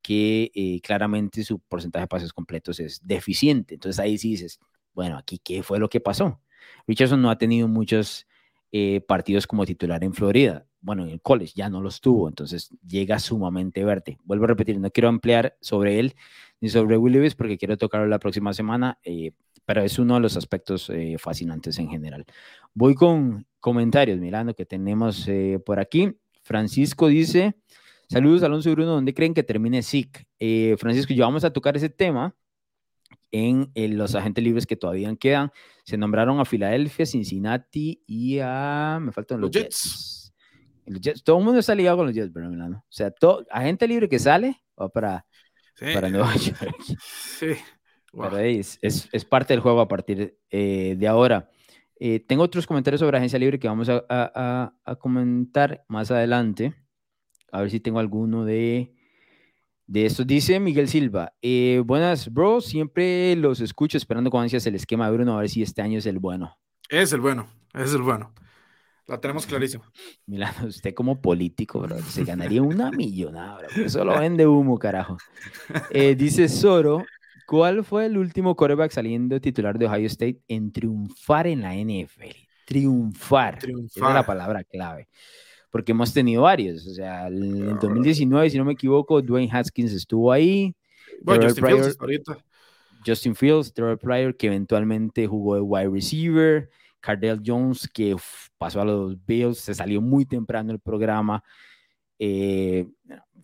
que 0.02 0.50
eh, 0.54 0.80
claramente 0.82 1.44
su 1.44 1.60
porcentaje 1.60 2.02
de 2.02 2.08
pases 2.08 2.32
completos 2.32 2.80
es 2.80 3.00
deficiente. 3.06 3.74
Entonces 3.74 4.00
ahí 4.00 4.18
sí 4.18 4.30
dices, 4.30 4.58
bueno, 4.92 5.16
aquí 5.16 5.38
qué 5.38 5.62
fue 5.62 5.78
lo 5.78 5.88
que 5.88 6.00
pasó. 6.00 6.40
Richardson 6.88 7.22
no 7.22 7.30
ha 7.30 7.38
tenido 7.38 7.68
muchos 7.68 8.26
eh, 8.72 9.00
partidos 9.02 9.46
como 9.46 9.64
titular 9.64 10.02
en 10.02 10.12
Florida. 10.12 10.66
Bueno, 10.84 11.04
en 11.04 11.10
el 11.10 11.20
college 11.20 11.52
ya 11.56 11.70
no 11.70 11.80
los 11.80 12.00
tuvo, 12.00 12.28
entonces 12.28 12.70
llega 12.86 13.18
sumamente 13.18 13.84
verde. 13.84 14.18
Vuelvo 14.24 14.44
a 14.44 14.48
repetir, 14.48 14.78
no 14.78 14.90
quiero 14.90 15.08
ampliar 15.08 15.56
sobre 15.60 15.98
él 15.98 16.14
ni 16.60 16.68
sobre 16.68 16.96
Will 16.96 17.14
Levis 17.14 17.34
porque 17.34 17.56
quiero 17.56 17.76
tocarlo 17.76 18.06
la 18.06 18.18
próxima 18.18 18.52
semana, 18.52 18.98
eh, 19.02 19.32
pero 19.64 19.82
es 19.82 19.98
uno 19.98 20.14
de 20.14 20.20
los 20.20 20.36
aspectos 20.36 20.90
eh, 20.90 21.16
fascinantes 21.18 21.78
en 21.78 21.88
general. 21.88 22.26
Voy 22.74 22.94
con 22.94 23.46
comentarios, 23.60 24.18
mirando 24.18 24.54
que 24.54 24.66
tenemos 24.66 25.26
por 25.64 25.80
aquí. 25.80 26.12
Francisco 26.42 27.08
dice, 27.08 27.54
saludos 28.08 28.42
Alonso 28.42 28.70
Bruno, 28.72 28.90
¿dónde 28.90 29.14
creen 29.14 29.32
que 29.32 29.42
termine 29.42 29.82
SIC? 29.82 30.26
Francisco, 30.76 31.14
yo 31.14 31.24
vamos 31.24 31.44
a 31.44 31.50
tocar 31.50 31.76
ese 31.76 31.88
tema 31.88 32.34
en, 33.34 33.98
los 33.98 34.14
agentes 34.14 34.44
libres 34.44 34.66
que 34.66 34.76
todavía 34.76 35.14
quedan. 35.16 35.50
Se 35.84 35.96
nombraron 35.96 36.40
a 36.40 36.44
Filadelfia, 36.44 37.04
Cincinnati 37.04 38.02
y 38.06 38.38
a. 38.40 38.98
Me 39.00 39.12
faltan 39.12 39.40
los, 39.40 39.50
Jets. 39.50 40.23
Todo 41.24 41.38
el 41.38 41.44
mundo 41.44 41.60
está 41.60 41.74
ligado 41.74 41.98
con 41.98 42.06
los 42.06 42.14
Jets, 42.14 42.30
pero 42.32 42.48
O 42.48 42.82
sea, 42.88 43.10
todo, 43.10 43.44
agente 43.50 43.88
libre 43.88 44.08
que 44.08 44.18
sale 44.18 44.62
va 44.80 44.88
para, 44.88 45.26
para 45.92 46.08
Nueva 46.08 46.34
York. 46.36 46.76
Sí. 46.88 47.56
es, 48.82 49.08
es, 49.12 49.24
parte 49.24 49.54
del 49.54 49.60
juego 49.60 49.80
a 49.80 49.88
partir 49.88 50.38
eh, 50.50 50.94
de 50.98 51.08
ahora. 51.08 51.50
Eh, 51.98 52.20
tengo 52.20 52.42
otros 52.42 52.66
comentarios 52.66 53.00
sobre 53.00 53.16
agencia 53.16 53.38
libre 53.38 53.58
que 53.58 53.68
vamos 53.68 53.88
a, 53.88 54.04
a, 54.08 54.74
a, 54.84 54.96
comentar 54.96 55.84
más 55.88 56.10
adelante. 56.10 56.74
A 57.52 57.60
ver 57.60 57.70
si 57.70 57.78
tengo 57.80 58.00
alguno 58.00 58.44
de 58.44 58.92
De 59.86 60.06
esto 60.06 60.24
dice 60.24 60.58
Miguel 60.60 60.88
Silva. 60.88 61.32
Eh, 61.40 61.82
buenas, 61.84 62.32
bro. 62.32 62.60
Siempre 62.60 63.36
los 63.36 63.60
escucho 63.60 63.96
esperando 63.96 64.30
con 64.30 64.42
ansias 64.42 64.66
el 64.66 64.74
esquema 64.74 65.06
de 65.06 65.16
Bruno 65.16 65.36
a 65.36 65.40
ver 65.40 65.48
si 65.48 65.62
este 65.62 65.82
año 65.82 65.98
es 65.98 66.06
el 66.06 66.18
bueno. 66.18 66.58
Es 66.88 67.12
el 67.12 67.20
bueno, 67.20 67.48
es 67.72 67.94
el 67.94 68.02
bueno. 68.02 68.34
La 69.06 69.20
tenemos 69.20 69.46
clarísimo. 69.46 69.84
Milano, 70.26 70.66
usted 70.68 70.94
como 70.94 71.20
político, 71.20 71.80
bro, 71.80 71.98
se 72.00 72.24
ganaría 72.24 72.62
una 72.62 72.90
millonada, 72.92 73.58
bro. 73.58 73.84
Eso 73.84 74.04
lo 74.04 74.18
vende 74.18 74.46
humo, 74.46 74.78
carajo. 74.78 75.16
Eh, 75.90 76.14
dice 76.14 76.48
Soro, 76.48 77.04
¿cuál 77.46 77.84
fue 77.84 78.06
el 78.06 78.18
último 78.18 78.54
quarterback 78.56 78.92
saliendo 78.92 79.40
titular 79.40 79.78
de 79.78 79.86
Ohio 79.86 80.06
State 80.06 80.40
en 80.48 80.72
triunfar 80.72 81.46
en 81.46 81.60
la 81.60 81.74
NFL? 81.74 82.36
Triunfar. 82.64 83.58
triunfar. 83.58 83.96
Esa 83.96 84.08
es 84.08 84.14
la 84.14 84.26
palabra 84.26 84.64
clave 84.64 85.08
porque 85.74 85.90
hemos 85.90 86.14
tenido 86.14 86.42
varios. 86.42 86.86
O 86.86 86.94
sea, 86.94 87.26
en 87.26 87.76
2019, 87.80 88.48
si 88.48 88.58
no 88.58 88.64
me 88.64 88.74
equivoco, 88.74 89.20
Dwayne 89.20 89.50
Haskins 89.50 89.90
estuvo 89.90 90.30
ahí. 90.30 90.72
Bueno, 91.20 91.48
Justin 91.48 91.66
Fields 91.66 91.96
ahorita. 91.98 92.38
Justin 93.04 93.34
Fields, 93.34 93.74
Trevor 93.74 93.98
Pryor, 93.98 94.36
que 94.36 94.46
eventualmente 94.46 95.26
jugó 95.26 95.56
de 95.56 95.62
wide 95.62 95.88
receiver. 95.88 96.70
Cardell 97.04 97.40
Jones, 97.44 97.88
que 97.92 98.16
pasó 98.56 98.80
a 98.80 98.84
los 98.84 99.16
Bills, 99.26 99.58
se 99.58 99.74
salió 99.74 100.00
muy 100.00 100.24
temprano 100.24 100.72
el 100.72 100.80
programa. 100.80 101.42
Eh, 102.18 102.86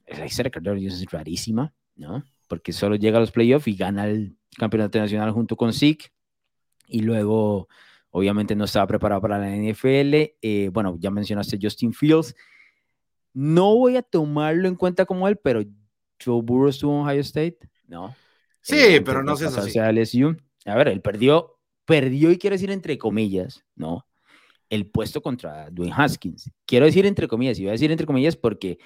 la 0.06 0.26
historia 0.26 0.44
de 0.44 0.50
Cardell 0.50 0.78
Jones 0.78 1.02
es 1.02 1.10
rarísima, 1.10 1.72
¿no? 1.96 2.24
Porque 2.48 2.72
solo 2.72 2.96
llega 2.96 3.18
a 3.18 3.20
los 3.20 3.30
playoffs 3.30 3.68
y 3.68 3.74
gana 3.74 4.06
el 4.06 4.36
campeonato 4.56 4.98
nacional 4.98 5.30
junto 5.32 5.56
con 5.56 5.72
Zeke. 5.72 6.10
Y 6.88 7.02
luego 7.02 7.68
Obviamente 8.12 8.56
no 8.56 8.64
estaba 8.64 8.86
preparado 8.86 9.20
para 9.20 9.38
la 9.38 9.54
NFL. 9.54 10.34
Eh, 10.42 10.70
bueno, 10.72 10.96
ya 10.98 11.10
mencionaste 11.10 11.58
Justin 11.60 11.92
Fields. 11.92 12.34
No 13.32 13.76
voy 13.76 13.96
a 13.96 14.02
tomarlo 14.02 14.66
en 14.66 14.74
cuenta 14.74 15.06
como 15.06 15.28
él, 15.28 15.36
pero 15.36 15.62
Joe 16.22 16.42
Burrow 16.42 16.68
estuvo 16.68 16.92
en 16.92 17.06
Ohio 17.06 17.20
State, 17.20 17.58
¿no? 17.86 18.14
Sí, 18.60 19.00
pero 19.04 19.22
no 19.22 19.36
sé 19.36 19.46
así. 19.46 19.78
A 19.78 20.74
ver, 20.74 20.88
él 20.88 21.00
perdió, 21.00 21.59
perdió 21.90 22.30
y 22.30 22.38
quiero 22.38 22.54
decir 22.54 22.70
entre 22.70 22.96
comillas, 22.98 23.64
¿no? 23.74 24.06
El 24.68 24.86
puesto 24.86 25.20
contra 25.20 25.68
Dwayne 25.70 25.92
Haskins. 25.96 26.48
Quiero 26.64 26.86
decir 26.86 27.04
entre 27.04 27.26
comillas, 27.26 27.58
y 27.58 27.62
voy 27.62 27.70
a 27.70 27.72
decir 27.72 27.90
entre 27.90 28.06
comillas 28.06 28.36
porque 28.36 28.78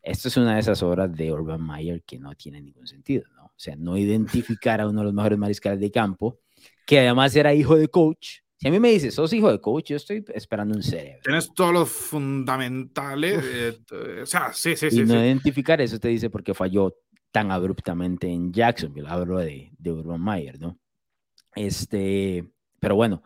esto 0.00 0.28
es 0.28 0.36
una 0.36 0.54
de 0.54 0.60
esas 0.60 0.80
obras 0.84 1.12
de 1.12 1.32
Urban 1.32 1.66
Meyer 1.66 2.04
que 2.04 2.20
no 2.20 2.32
tiene 2.36 2.62
ningún 2.62 2.86
sentido, 2.86 3.24
¿no? 3.34 3.46
O 3.46 3.54
sea, 3.56 3.74
no 3.74 3.96
identificar 3.96 4.80
a 4.80 4.86
uno 4.86 5.00
de 5.00 5.06
los 5.06 5.12
mejores 5.12 5.38
mariscales 5.38 5.80
de 5.80 5.90
campo, 5.90 6.38
que 6.86 7.00
además 7.00 7.34
era 7.34 7.52
hijo 7.52 7.76
de 7.76 7.88
coach, 7.88 8.42
si 8.56 8.68
a 8.68 8.70
mí 8.70 8.78
me 8.78 8.90
dices, 8.90 9.12
sos 9.12 9.32
hijo 9.32 9.50
de 9.50 9.60
coach, 9.60 9.86
yo 9.86 9.96
estoy 9.96 10.24
esperando 10.32 10.76
un 10.76 10.84
cerebro. 10.84 11.18
Tienes 11.24 11.52
todos 11.52 11.72
los 11.72 11.88
fundamentales. 11.88 13.42
Eh, 13.44 14.20
o 14.22 14.26
sea, 14.26 14.52
sí, 14.52 14.76
sí, 14.76 14.86
y 14.86 14.90
sí. 14.92 15.00
Y 15.00 15.04
no 15.04 15.14
identificar 15.14 15.80
eso 15.80 15.98
te 15.98 16.06
dice 16.06 16.30
por 16.30 16.44
qué 16.44 16.54
falló 16.54 16.96
tan 17.32 17.50
abruptamente 17.50 18.28
en 18.28 18.52
Jacksonville. 18.52 19.08
Hablo 19.08 19.38
de, 19.38 19.72
de 19.76 19.90
Urban 19.90 20.22
Meyer, 20.22 20.60
¿no? 20.60 20.78
Este, 21.54 22.44
pero 22.80 22.96
bueno, 22.96 23.22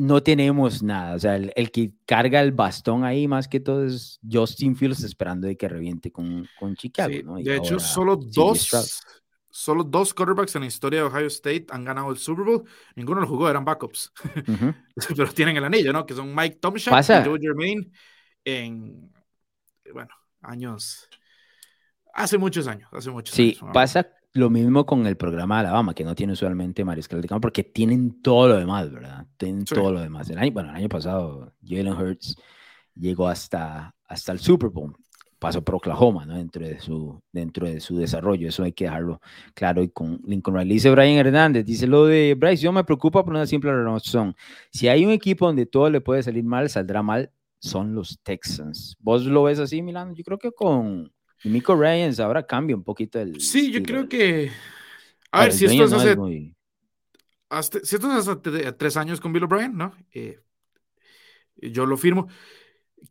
no 0.00 0.22
tenemos 0.22 0.82
nada. 0.82 1.14
O 1.14 1.18
sea, 1.18 1.36
el, 1.36 1.70
que 1.70 1.92
carga 2.06 2.40
el 2.40 2.52
bastón 2.52 3.04
ahí 3.04 3.28
más 3.28 3.48
que 3.48 3.60
todo 3.60 3.84
es 3.84 4.18
Justin 4.28 4.76
Fields 4.76 5.02
esperando 5.04 5.46
de 5.46 5.56
que 5.56 5.68
reviente 5.68 6.10
con, 6.10 6.46
con 6.58 6.74
Chicago. 6.76 7.14
¿no? 7.24 7.36
de 7.36 7.56
hecho, 7.56 7.78
solo 7.78 8.16
dos, 8.16 9.02
solo 9.50 9.84
dos 9.84 10.12
quarterbacks 10.12 10.54
en 10.56 10.62
la 10.62 10.68
historia 10.68 11.00
de 11.00 11.06
Ohio 11.06 11.26
State 11.26 11.66
han 11.70 11.84
ganado 11.84 12.10
el 12.10 12.18
Super 12.18 12.44
Bowl. 12.44 12.64
Ninguno 12.96 13.20
los 13.20 13.30
jugó, 13.30 13.48
eran 13.48 13.64
backups. 13.64 14.12
Pero 15.16 15.32
tienen 15.32 15.56
el 15.56 15.64
anillo, 15.64 15.92
¿no? 15.92 16.04
Que 16.04 16.14
son 16.14 16.34
Mike 16.34 16.58
Tomchak 16.60 17.24
y 17.24 17.28
Joe 17.28 17.38
Germain 17.40 17.92
en, 18.44 19.12
bueno, 19.92 20.14
años. 20.42 21.08
Hace 22.12 22.38
muchos 22.38 22.68
años, 22.68 22.88
hace 22.92 23.10
muchos 23.10 23.34
sí, 23.34 23.58
pasa 23.72 24.08
lo 24.34 24.50
mismo 24.50 24.84
con 24.84 25.06
el 25.06 25.16
programa 25.16 25.56
de 25.56 25.68
Alabama, 25.68 25.94
que 25.94 26.04
no 26.04 26.14
tiene 26.14 26.34
usualmente 26.34 26.84
mariscal 26.84 27.22
de 27.22 27.28
campo, 27.28 27.42
porque 27.42 27.64
tienen 27.64 28.20
todo 28.20 28.48
lo 28.48 28.56
demás, 28.56 28.92
¿verdad? 28.92 29.26
Tienen 29.36 29.64
todo 29.64 29.92
lo 29.92 30.00
demás. 30.00 30.28
El 30.28 30.38
año, 30.38 30.52
bueno, 30.52 30.70
el 30.70 30.76
año 30.76 30.88
pasado, 30.88 31.52
Jalen 31.66 31.94
Hurts 31.94 32.36
llegó 32.94 33.28
hasta, 33.28 33.94
hasta 34.06 34.32
el 34.32 34.40
Super 34.40 34.70
Bowl 34.70 34.94
pasó 35.44 35.62
por 35.62 35.74
Oklahoma, 35.74 36.24
¿no? 36.24 36.38
Dentro 36.38 36.66
de 36.66 36.80
su, 36.80 37.20
dentro 37.30 37.66
de 37.66 37.78
su 37.78 37.98
desarrollo, 37.98 38.48
eso 38.48 38.62
hay 38.62 38.72
que 38.72 38.84
dejarlo 38.84 39.20
claro. 39.52 39.82
Y 39.82 39.90
con 39.90 40.22
Lincoln 40.26 40.56
Riley 40.56 40.72
dice 40.72 40.90
Brian 40.90 41.18
Hernández, 41.18 41.66
dice 41.66 41.86
lo 41.86 42.06
de 42.06 42.34
Bryce, 42.34 42.62
yo 42.62 42.72
me 42.72 42.82
preocupa 42.82 43.22
por 43.22 43.34
una 43.34 43.46
simple 43.46 43.70
razón. 43.70 44.34
Si 44.70 44.88
hay 44.88 45.04
un 45.04 45.12
equipo 45.12 45.46
donde 45.46 45.66
todo 45.66 45.90
le 45.90 46.00
puede 46.00 46.22
salir 46.22 46.44
mal, 46.44 46.70
saldrá 46.70 47.02
mal, 47.02 47.30
son 47.58 47.94
los 47.94 48.18
Texans. 48.22 48.96
¿Vos 49.00 49.26
lo 49.26 49.42
ves 49.42 49.58
así, 49.58 49.82
Milano? 49.82 50.14
Yo 50.14 50.24
creo 50.24 50.38
que 50.38 50.50
con 50.50 51.12
Nico 51.44 51.74
Ryans 51.74 52.20
ahora 52.20 52.46
cambia 52.46 52.74
un 52.76 52.84
poquito 52.84 53.20
el... 53.20 53.40
Sí, 53.40 53.70
yo 53.70 53.82
creo 53.82 54.08
que... 54.08 54.50
A 55.30 55.44
ver, 55.44 55.52
si 55.52 55.66
esto, 55.66 55.84
es 55.84 55.92
hace, 57.50 57.80
si 57.84 57.96
esto 57.96 58.18
es 58.18 58.28
hace 58.28 58.72
tres 58.72 58.96
años 58.96 59.20
con 59.20 59.32
Bill 59.32 59.44
O'Brien, 59.44 59.76
¿no? 59.76 59.94
Eh, 60.12 60.40
yo 61.56 61.86
lo 61.86 61.96
firmo 61.96 62.28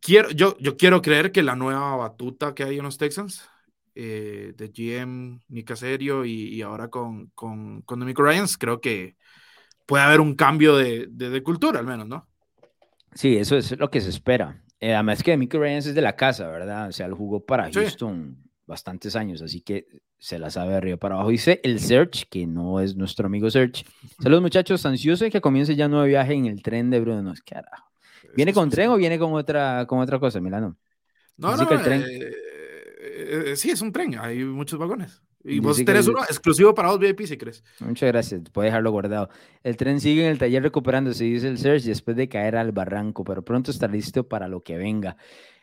quiero, 0.02 0.30
yo, 0.32 0.56
yo 0.60 0.78
quiero 0.78 1.02
creer 1.02 1.32
que 1.32 1.44
la 1.44 1.56
nueva 1.56 1.96
batuta 1.96 2.54
que 2.54 2.64
hay 2.64 2.78
en 2.78 2.84
los 2.84 2.98
Texans, 2.98 3.48
eh, 3.96 4.54
de 4.56 4.68
GM, 4.70 5.42
Nick 5.50 5.76
Serio 5.76 6.26
y, 6.26 6.62
ahora 6.62 6.90
con, 6.90 7.28
con, 7.36 7.82
con 7.82 8.00
Demico 8.00 8.24
Ryans, 8.24 8.58
creo 8.58 8.82
que 8.82 9.16
puede 9.86 10.04
haber 10.04 10.20
un 10.20 10.36
cambio 10.36 10.76
de, 10.76 11.08
de, 11.10 11.44
cultura, 11.44 11.80
al 11.80 11.86
menos, 11.86 12.08
¿no? 12.08 12.28
Sí, 13.14 13.38
eso 13.38 13.56
es 13.58 13.78
lo 13.78 13.90
que 13.90 14.02
se 14.02 14.10
espera. 14.10 14.64
Eh, 14.84 14.94
además 14.94 15.24
que 15.24 15.32
Demico 15.32 15.58
Ryans 15.58 15.86
es 15.86 15.96
de 15.96 16.02
la 16.02 16.14
casa, 16.14 16.46
¿verdad? 16.50 16.90
O 16.90 16.92
sea, 16.92 17.06
él 17.06 17.14
jugó 17.14 17.46
para 17.46 17.72
Houston 17.72 18.36
bastantes 18.68 19.16
años, 19.16 19.42
así 19.42 19.62
que 19.62 19.88
se 20.18 20.38
la 20.38 20.50
sabe 20.50 20.72
de 20.72 20.76
arriba 20.76 20.98
para 20.98 21.16
abajo. 21.16 21.30
Dice 21.30 21.62
el 21.64 21.80
Search, 21.80 22.28
que 22.28 22.46
no 22.46 22.82
es 22.82 22.94
nuestro 22.94 23.28
amigo 23.28 23.50
Search. 23.50 23.86
Saludos 24.22 24.42
muchachos, 24.42 24.86
ansioso 24.86 25.24
de 25.24 25.32
que 25.32 25.40
comience 25.40 25.78
ya 25.78 25.88
nuevo 25.88 26.04
viaje 26.04 26.34
en 26.34 26.48
el 26.48 26.62
tren 26.62 26.90
de 26.90 27.00
Bruno. 27.00 27.34
Carajo. 27.46 27.94
¿Viene 28.36 28.52
con 28.52 28.70
tren 28.70 28.90
o 28.90 28.98
viene 28.98 29.18
con 29.18 29.32
otra, 29.32 29.86
con 29.88 30.00
otra 30.00 30.20
cosa, 30.20 30.42
Milano? 30.42 30.78
No, 31.38 31.56
no, 31.56 31.72
el 31.72 31.82
tren... 31.82 32.02
Eh, 32.02 32.20
eh, 32.20 33.44
eh, 33.52 33.56
sí, 33.56 33.70
es 33.70 33.80
un 33.80 33.94
tren, 33.94 34.20
hay 34.20 34.44
muchos 34.44 34.78
vagones. 34.78 35.22
Y 35.44 35.60
vos 35.60 35.84
tenés 35.84 36.08
uno 36.08 36.24
exclusivo 36.24 36.74
para 36.74 36.90
vos 36.90 37.00
VIP 37.00 37.26
si 37.26 37.38
crees. 37.38 37.64
Muchas 37.80 38.08
gracias, 38.08 38.42
puedes 38.52 38.70
dejarlo 38.70 38.92
guardado. 38.92 39.30
El 39.62 39.76
tren 39.76 40.00
sigue 40.00 40.24
en 40.24 40.32
el 40.32 40.38
taller 40.38 40.64
recuperándose, 40.64 41.26
dice 41.26 41.50
el 41.50 41.58
Search, 41.58 41.84
después 41.84 42.16
de 42.16 42.30
caer 42.30 42.56
al 42.56 42.72
barranco, 42.72 43.24
pero 43.24 43.44
pronto 43.44 43.72
está 43.72 43.88
listo 43.88 44.28
para 44.28 44.48
lo 44.48 44.62
que 44.62 44.78
venga. 44.78 45.18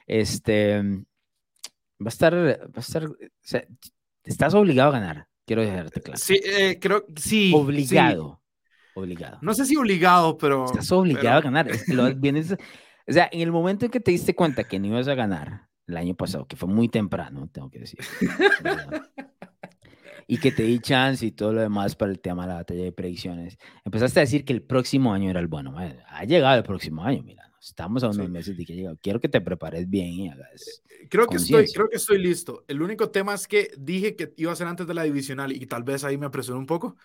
Este, 0.06 0.82
va 0.82 2.06
a 2.06 2.08
estar, 2.08 2.34
va 2.34 2.70
a 2.76 2.80
estar, 2.80 3.06
o 3.06 3.16
sea, 3.40 3.64
estás 4.22 4.52
obligado 4.54 4.90
a 4.90 5.00
ganar, 5.00 5.28
quiero 5.46 5.62
dejarte 5.62 6.00
claro. 6.02 6.18
Sí, 6.18 6.40
creo, 6.80 7.06
sí. 7.16 7.52
Obligado. 7.54 8.42
Obligado. 8.94 9.38
No 9.40 9.54
sé 9.54 9.64
si 9.64 9.76
obligado, 9.76 10.36
pero. 10.36 10.66
Estás 10.66 10.92
obligado 10.92 11.38
a 11.38 11.40
ganar. 11.40 11.70
o 11.70 13.12
sea, 13.12 13.30
en 13.32 13.40
el 13.40 13.52
momento 13.52 13.86
en 13.86 13.90
que 13.90 14.00
te 14.00 14.10
diste 14.10 14.34
cuenta 14.34 14.64
que 14.64 14.78
no 14.78 14.88
ibas 14.88 15.08
a 15.08 15.14
ganar 15.14 15.69
el 15.90 15.96
año 15.96 16.14
pasado, 16.14 16.46
que 16.46 16.56
fue 16.56 16.68
muy 16.68 16.88
temprano, 16.88 17.48
tengo 17.52 17.70
que 17.70 17.80
decir. 17.80 18.00
y 20.26 20.38
que 20.38 20.52
te 20.52 20.62
di 20.62 20.78
chance 20.78 21.26
y 21.26 21.32
todo 21.32 21.52
lo 21.52 21.60
demás 21.60 21.96
para 21.96 22.12
el 22.12 22.20
tema 22.20 22.42
de 22.42 22.48
la 22.48 22.54
batalla 22.54 22.84
de 22.84 22.92
predicciones. 22.92 23.58
Empezaste 23.84 24.20
a 24.20 24.22
decir 24.22 24.44
que 24.44 24.52
el 24.52 24.62
próximo 24.62 25.12
año 25.12 25.28
era 25.28 25.40
el 25.40 25.48
bueno. 25.48 25.74
Ha 25.76 26.24
llegado 26.24 26.56
el 26.56 26.62
próximo 26.62 27.04
año, 27.04 27.22
mira. 27.24 27.50
Estamos 27.60 28.02
a 28.04 28.08
unos 28.08 28.30
meses 28.30 28.56
de 28.56 28.64
que 28.64 28.74
llega. 28.74 28.94
Quiero 29.02 29.20
que 29.20 29.28
te 29.28 29.40
prepares 29.40 29.90
bien 29.90 30.08
y 30.08 30.28
hagas. 30.30 30.82
Eh, 30.88 31.08
creo 31.10 31.26
que, 31.26 31.36
estoy, 31.36 31.66
creo 31.72 31.90
que 31.90 31.96
estoy 31.96 32.18
listo. 32.18 32.64
El 32.68 32.80
único 32.80 33.10
tema 33.10 33.34
es 33.34 33.46
que 33.46 33.70
dije 33.76 34.16
que 34.16 34.32
iba 34.36 34.50
a 34.50 34.56
ser 34.56 34.66
antes 34.66 34.86
de 34.86 34.94
la 34.94 35.02
divisional 35.02 35.52
y 35.52 35.66
tal 35.66 35.82
vez 35.82 36.04
ahí 36.04 36.16
me 36.16 36.26
apresuré 36.26 36.58
un 36.58 36.66
poco. 36.66 36.96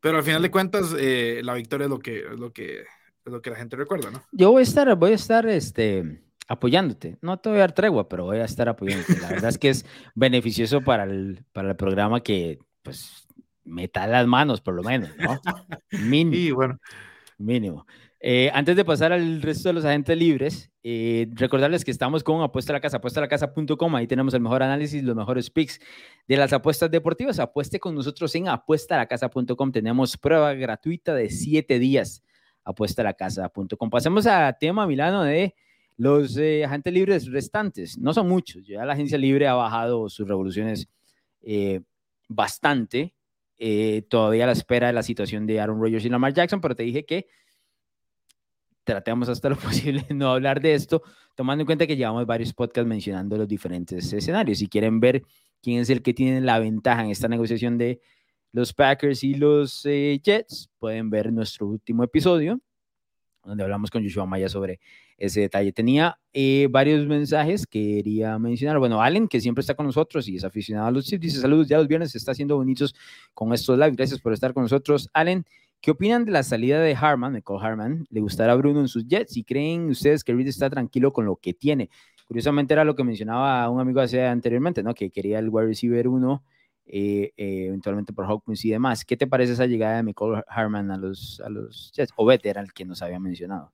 Pero 0.00 0.18
al 0.18 0.22
final 0.22 0.42
de 0.42 0.50
cuentas, 0.50 0.94
eh, 0.98 1.40
la 1.42 1.54
victoria 1.54 1.84
es 1.84 1.90
lo 1.90 1.98
que, 1.98 2.18
es 2.18 2.38
lo 2.38 2.52
que, 2.52 2.80
es 2.80 3.32
lo 3.32 3.42
que 3.42 3.50
la 3.50 3.56
gente 3.56 3.76
recuerda, 3.76 4.10
¿no? 4.10 4.22
Yo 4.30 4.52
voy 4.52 4.60
a 4.60 4.62
estar, 4.62 4.94
voy 4.94 5.12
a 5.12 5.14
estar, 5.14 5.48
este, 5.48 6.22
apoyándote. 6.48 7.16
No 7.20 7.38
te 7.38 7.48
voy 7.48 7.58
a 7.58 7.62
dar 7.62 7.72
tregua, 7.72 8.08
pero 8.08 8.24
voy 8.24 8.38
a 8.38 8.44
estar 8.44 8.68
apoyándote. 8.68 9.18
La 9.20 9.28
verdad 9.28 9.50
es 9.50 9.58
que 9.58 9.70
es 9.70 9.86
beneficioso 10.14 10.82
para 10.82 11.04
el, 11.04 11.44
para 11.52 11.70
el 11.70 11.76
programa 11.76 12.22
que, 12.22 12.58
pues, 12.82 13.26
meta 13.64 14.06
las 14.06 14.26
manos, 14.26 14.60
por 14.60 14.74
lo 14.74 14.82
menos, 14.82 15.10
¿no? 15.18 15.40
Mínimo. 15.90 16.36
Y 16.36 16.50
bueno. 16.52 16.78
Mínimo. 17.38 17.86
Eh, 18.20 18.50
antes 18.54 18.74
de 18.76 18.84
pasar 18.84 19.12
al 19.12 19.42
resto 19.42 19.68
de 19.68 19.74
los 19.74 19.84
agentes 19.84 20.16
libres, 20.16 20.70
eh, 20.82 21.28
recordarles 21.34 21.84
que 21.84 21.90
estamos 21.90 22.24
con 22.24 22.42
Apuesta 22.42 22.72
a 22.72 22.74
la 22.74 22.80
Casa, 22.80 22.96
apuestalacasa.com. 22.96 23.94
Ahí 23.94 24.06
tenemos 24.06 24.32
el 24.34 24.40
mejor 24.40 24.62
análisis, 24.62 25.02
los 25.02 25.14
mejores 25.14 25.50
picks 25.50 25.80
de 26.26 26.36
las 26.36 26.52
apuestas 26.52 26.90
deportivas. 26.90 27.38
Apueste 27.38 27.78
con 27.78 27.94
nosotros 27.94 28.34
en 28.34 28.48
apuestalacasa.com. 28.48 29.70
Tenemos 29.70 30.16
prueba 30.16 30.54
gratuita 30.54 31.14
de 31.14 31.28
siete 31.28 31.78
días. 31.78 32.22
Apuestalacasa.com. 32.64 33.90
Pasemos 33.90 34.26
a 34.26 34.52
tema, 34.54 34.86
Milano, 34.86 35.22
de 35.22 35.54
los 35.96 36.36
eh, 36.36 36.64
agentes 36.64 36.92
libres 36.92 37.30
restantes. 37.30 37.98
No 37.98 38.12
son 38.12 38.28
muchos. 38.28 38.66
Ya 38.66 38.84
la 38.84 38.92
agencia 38.92 39.18
libre 39.18 39.46
ha 39.46 39.54
bajado 39.54 40.08
sus 40.08 40.26
revoluciones 40.26 40.88
bastante. 42.28 43.14
todavía 44.08 44.44
a 44.44 44.46
la 44.48 44.52
espera 44.52 44.88
de 44.88 44.92
la 44.92 45.02
situación 45.02 45.46
de 45.46 45.60
Aaron 45.60 45.80
Rodgers 45.80 46.04
y 46.04 46.08
Lamar 46.08 46.34
Jackson, 46.34 46.60
pero 46.60 46.74
te 46.74 46.82
dije 46.82 47.04
que 47.04 47.28
tratemos 48.86 49.28
hasta 49.28 49.50
lo 49.50 49.56
posible 49.58 50.06
de 50.08 50.14
no 50.14 50.30
hablar 50.30 50.60
de 50.62 50.74
esto, 50.74 51.02
tomando 51.34 51.62
en 51.62 51.66
cuenta 51.66 51.86
que 51.86 51.96
llevamos 51.96 52.24
varios 52.24 52.54
podcasts 52.54 52.88
mencionando 52.88 53.36
los 53.36 53.48
diferentes 53.48 54.10
escenarios. 54.12 54.58
Si 54.58 54.68
quieren 54.68 55.00
ver 55.00 55.22
quién 55.60 55.80
es 55.80 55.90
el 55.90 56.00
que 56.00 56.14
tiene 56.14 56.40
la 56.40 56.58
ventaja 56.58 57.04
en 57.04 57.10
esta 57.10 57.28
negociación 57.28 57.76
de 57.76 58.00
los 58.52 58.72
Packers 58.72 59.22
y 59.24 59.34
los 59.34 59.84
eh, 59.84 60.18
Jets, 60.22 60.70
pueden 60.78 61.10
ver 61.10 61.32
nuestro 61.32 61.66
último 61.66 62.04
episodio, 62.04 62.60
donde 63.46 63.62
hablamos 63.62 63.90
con 63.90 64.02
Joshua 64.02 64.26
Maya 64.26 64.48
sobre 64.48 64.80
ese 65.16 65.40
detalle. 65.40 65.72
Tenía 65.72 66.18
eh, 66.32 66.68
varios 66.70 67.06
mensajes 67.06 67.66
que 67.66 67.96
quería 67.96 68.38
mencionar. 68.38 68.78
Bueno, 68.78 69.00
Allen, 69.00 69.28
que 69.28 69.40
siempre 69.40 69.60
está 69.60 69.74
con 69.74 69.86
nosotros 69.86 70.28
y 70.28 70.36
es 70.36 70.44
aficionado 70.44 70.88
a 70.88 70.90
los 70.90 71.06
Chiefs, 71.06 71.20
dice 71.22 71.40
saludos, 71.40 71.68
ya 71.68 71.78
los 71.78 71.88
viernes 71.88 72.10
se 72.12 72.18
está 72.18 72.32
haciendo 72.32 72.56
bonitos 72.56 72.94
con 73.32 73.52
estos 73.52 73.78
live. 73.78 73.92
Gracias 73.92 74.20
por 74.20 74.32
estar 74.32 74.52
con 74.52 74.64
nosotros. 74.64 75.08
Allen, 75.12 75.44
¿qué 75.80 75.90
opinan 75.90 76.24
de 76.24 76.32
la 76.32 76.42
salida 76.42 76.80
de 76.80 76.94
Harman, 76.94 77.32
de 77.32 77.42
Cole 77.42 77.64
Harman? 77.64 78.06
¿Le 78.10 78.20
gustará 78.20 78.54
Bruno 78.54 78.80
en 78.80 78.88
sus 78.88 79.06
Jets? 79.06 79.36
¿Y 79.36 79.44
creen 79.44 79.88
ustedes 79.88 80.24
que 80.24 80.34
Reed 80.34 80.48
está 80.48 80.68
tranquilo 80.68 81.12
con 81.12 81.24
lo 81.24 81.36
que 81.36 81.54
tiene? 81.54 81.90
Curiosamente 82.26 82.74
era 82.74 82.84
lo 82.84 82.96
que 82.96 83.04
mencionaba 83.04 83.70
un 83.70 83.80
amigo 83.80 84.00
hace 84.00 84.26
anteriormente, 84.26 84.82
¿no? 84.82 84.94
Que 84.94 85.10
quería 85.10 85.38
el 85.38 85.48
wide 85.48 85.68
receiver 85.68 86.08
1 86.08 86.42
eh, 86.86 87.32
eh, 87.36 87.66
eventualmente 87.66 88.12
por 88.12 88.26
Hawkins 88.26 88.64
y 88.64 88.70
demás. 88.70 89.04
¿Qué 89.04 89.16
te 89.16 89.26
parece 89.26 89.52
esa 89.52 89.66
llegada 89.66 89.96
de 89.96 90.02
Michael 90.02 90.42
Harman 90.48 90.90
a 90.90 90.96
los, 90.96 91.40
a 91.44 91.48
los 91.48 91.92
Jets? 91.94 92.12
O 92.16 92.26
Beth 92.26 92.44
era 92.46 92.60
el 92.60 92.72
que 92.72 92.84
nos 92.84 93.02
había 93.02 93.18
mencionado. 93.18 93.72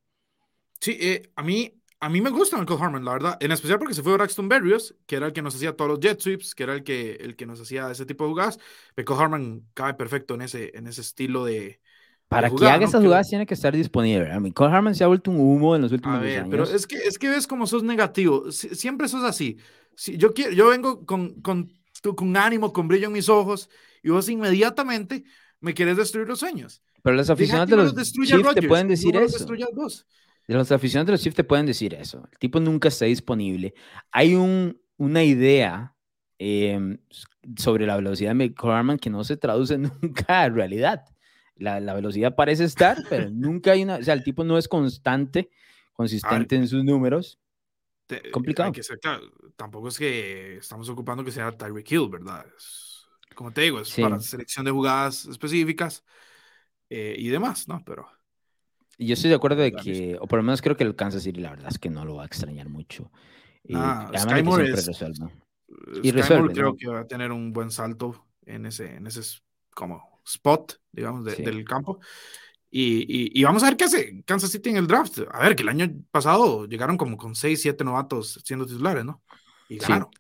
Sí, 0.80 0.96
eh, 1.00 1.30
a, 1.36 1.42
mí, 1.42 1.80
a 2.00 2.08
mí 2.08 2.20
me 2.20 2.30
gusta 2.30 2.58
Michael 2.58 2.80
Harman, 2.80 3.04
la 3.04 3.12
verdad. 3.12 3.36
En 3.40 3.52
especial 3.52 3.78
porque 3.78 3.94
se 3.94 4.02
fue 4.02 4.14
Braxton 4.14 4.48
Berrios, 4.48 4.94
que 5.06 5.16
era 5.16 5.26
el 5.26 5.32
que 5.32 5.42
nos 5.42 5.54
hacía 5.54 5.76
todos 5.76 5.90
los 5.90 6.00
jet 6.00 6.20
sweeps, 6.20 6.54
que 6.54 6.62
era 6.64 6.74
el 6.74 6.82
que, 6.82 7.12
el 7.20 7.36
que 7.36 7.46
nos 7.46 7.60
hacía 7.60 7.90
ese 7.90 8.06
tipo 8.06 8.24
de 8.24 8.30
jugadas. 8.30 8.58
Michael 8.96 9.20
Harman 9.20 9.62
cae 9.74 9.94
perfecto 9.94 10.34
en 10.34 10.42
ese, 10.42 10.72
en 10.74 10.86
ese 10.86 11.02
estilo 11.02 11.44
de, 11.44 11.80
para 12.32 12.50
que 12.50 12.66
haga 12.66 12.86
esas 12.86 13.02
jugadas 13.02 13.28
tiene 13.28 13.46
que 13.46 13.54
estar 13.54 13.74
disponible. 13.76 14.32
A 14.32 14.40
mí, 14.40 14.52
Cole 14.52 14.72
Harman 14.72 14.94
se 14.94 15.04
ha 15.04 15.06
vuelto 15.06 15.30
un 15.30 15.40
humo 15.40 15.76
en 15.76 15.82
los 15.82 15.92
últimos 15.92 16.16
a 16.16 16.20
ver, 16.20 16.40
años. 16.40 16.48
Pero 16.50 16.64
es 16.64 16.86
que, 16.86 16.96
es 16.96 17.18
que 17.18 17.28
ves 17.28 17.46
como 17.46 17.66
sos 17.66 17.82
negativo. 17.82 18.50
Siempre 18.50 19.08
sos 19.08 19.22
así. 19.24 19.58
Si 19.94 20.16
yo, 20.16 20.32
quiero, 20.32 20.52
yo 20.52 20.68
vengo 20.68 21.04
con, 21.04 21.42
con 21.42 21.72
con 22.02 22.36
ánimo, 22.36 22.72
con 22.72 22.88
brillo 22.88 23.06
en 23.06 23.12
mis 23.12 23.28
ojos, 23.28 23.70
y 24.02 24.10
vos 24.10 24.28
inmediatamente 24.28 25.24
me 25.60 25.74
quieres 25.74 25.96
destruir 25.96 26.28
los 26.28 26.40
sueños. 26.40 26.82
Pero 27.02 27.16
los 27.16 27.30
aficionados 27.30 27.70
de 27.70 27.76
los 27.76 28.12
Chiefs 28.12 28.54
te 28.54 28.68
pueden 28.68 28.88
decir 28.88 29.16
eso. 29.16 29.46
Los 30.48 30.72
aficionados 30.72 31.06
de 31.06 31.12
los 31.12 31.22
Chiefs 31.22 31.36
te 31.36 31.44
pueden 31.44 31.66
decir 31.66 31.94
eso. 31.94 32.28
El 32.30 32.38
tipo 32.38 32.60
nunca 32.60 32.88
está 32.88 33.06
disponible. 33.06 33.74
Hay 34.10 34.34
un, 34.34 34.80
una 34.96 35.24
idea 35.24 35.94
em, 36.38 36.98
sobre 37.56 37.86
la 37.86 37.96
velocidad 37.96 38.34
de 38.34 38.54
Harman 38.56 38.98
que 38.98 39.10
no 39.10 39.24
se 39.24 39.36
traduce 39.36 39.78
nunca 39.78 40.44
en 40.44 40.54
realidad. 40.54 41.04
La, 41.56 41.80
la, 41.80 41.94
velocidad 41.94 42.34
parece 42.34 42.64
estar, 42.64 42.98
pero 43.08 43.30
nunca 43.30 43.72
hay 43.72 43.82
una, 43.82 43.96
o 43.96 44.02
sea, 44.02 44.14
el 44.14 44.24
tipo 44.24 44.42
no 44.42 44.58
es 44.58 44.66
constante, 44.66 45.50
consistente 45.92 46.56
en 46.56 46.66
sus 46.66 46.82
números. 46.82 47.38
Complicado. 48.32 48.72
Que 48.72 48.82
tampoco 49.56 49.88
es 49.88 49.98
que 49.98 50.56
estamos 50.58 50.88
ocupando 50.88 51.24
que 51.24 51.30
sea 51.30 51.52
Tyreek 51.52 51.90
Hill, 51.90 52.08
¿verdad? 52.10 52.46
como 53.34 53.52
te 53.52 53.62
digo, 53.62 53.80
es 53.80 53.94
para 53.96 54.20
selección 54.20 54.64
de 54.64 54.70
jugadas 54.70 55.24
específicas 55.24 56.04
eh, 56.90 57.14
y 57.18 57.28
demás, 57.28 57.68
¿no? 57.68 57.82
Pero. 57.84 58.06
Yo 58.98 59.14
estoy 59.14 59.30
de 59.30 59.36
acuerdo 59.36 59.62
de 59.62 59.72
que, 59.72 60.16
o 60.20 60.26
por 60.26 60.38
lo 60.38 60.42
menos 60.42 60.60
creo 60.60 60.76
que 60.76 60.84
el 60.84 60.94
Kansas 60.94 61.22
City, 61.22 61.40
la 61.40 61.50
verdad 61.50 61.68
es 61.70 61.78
que 61.78 61.90
no 61.90 62.04
lo 62.04 62.16
va 62.16 62.24
a 62.24 62.26
extrañar 62.26 62.68
mucho. 62.68 63.10
Y 63.64 63.74
ah, 63.74 64.10
Sky 64.16 64.42
Moore 64.42 64.70
es, 64.70 65.02
y 66.02 66.10
resuelve, 66.10 66.52
creo 66.52 66.76
que 66.76 66.88
va 66.88 67.00
a 67.00 67.06
tener 67.06 67.32
un 67.32 67.52
buen 67.52 67.70
salto 67.70 68.26
en 68.44 68.66
ese, 68.66 68.96
en 68.96 69.06
ese 69.06 69.22
como 69.74 70.20
spot, 70.26 70.80
digamos, 70.92 71.24
del 71.24 71.64
campo. 71.64 72.00
Y, 72.74 73.44
vamos 73.44 73.62
a 73.62 73.66
ver 73.66 73.76
qué 73.76 73.84
hace 73.84 74.22
Kansas 74.24 74.50
City 74.50 74.70
en 74.70 74.76
el 74.76 74.86
draft. 74.86 75.20
A 75.30 75.40
ver, 75.40 75.54
que 75.54 75.62
el 75.62 75.68
año 75.68 75.92
pasado 76.10 76.66
llegaron 76.66 76.96
como 76.96 77.18
con 77.18 77.34
6, 77.34 77.60
7 77.60 77.84
novatos 77.84 78.40
siendo 78.44 78.64
titulares, 78.64 79.04
¿no? 79.04 79.22
Y 79.68 79.76
claro. 79.76 80.10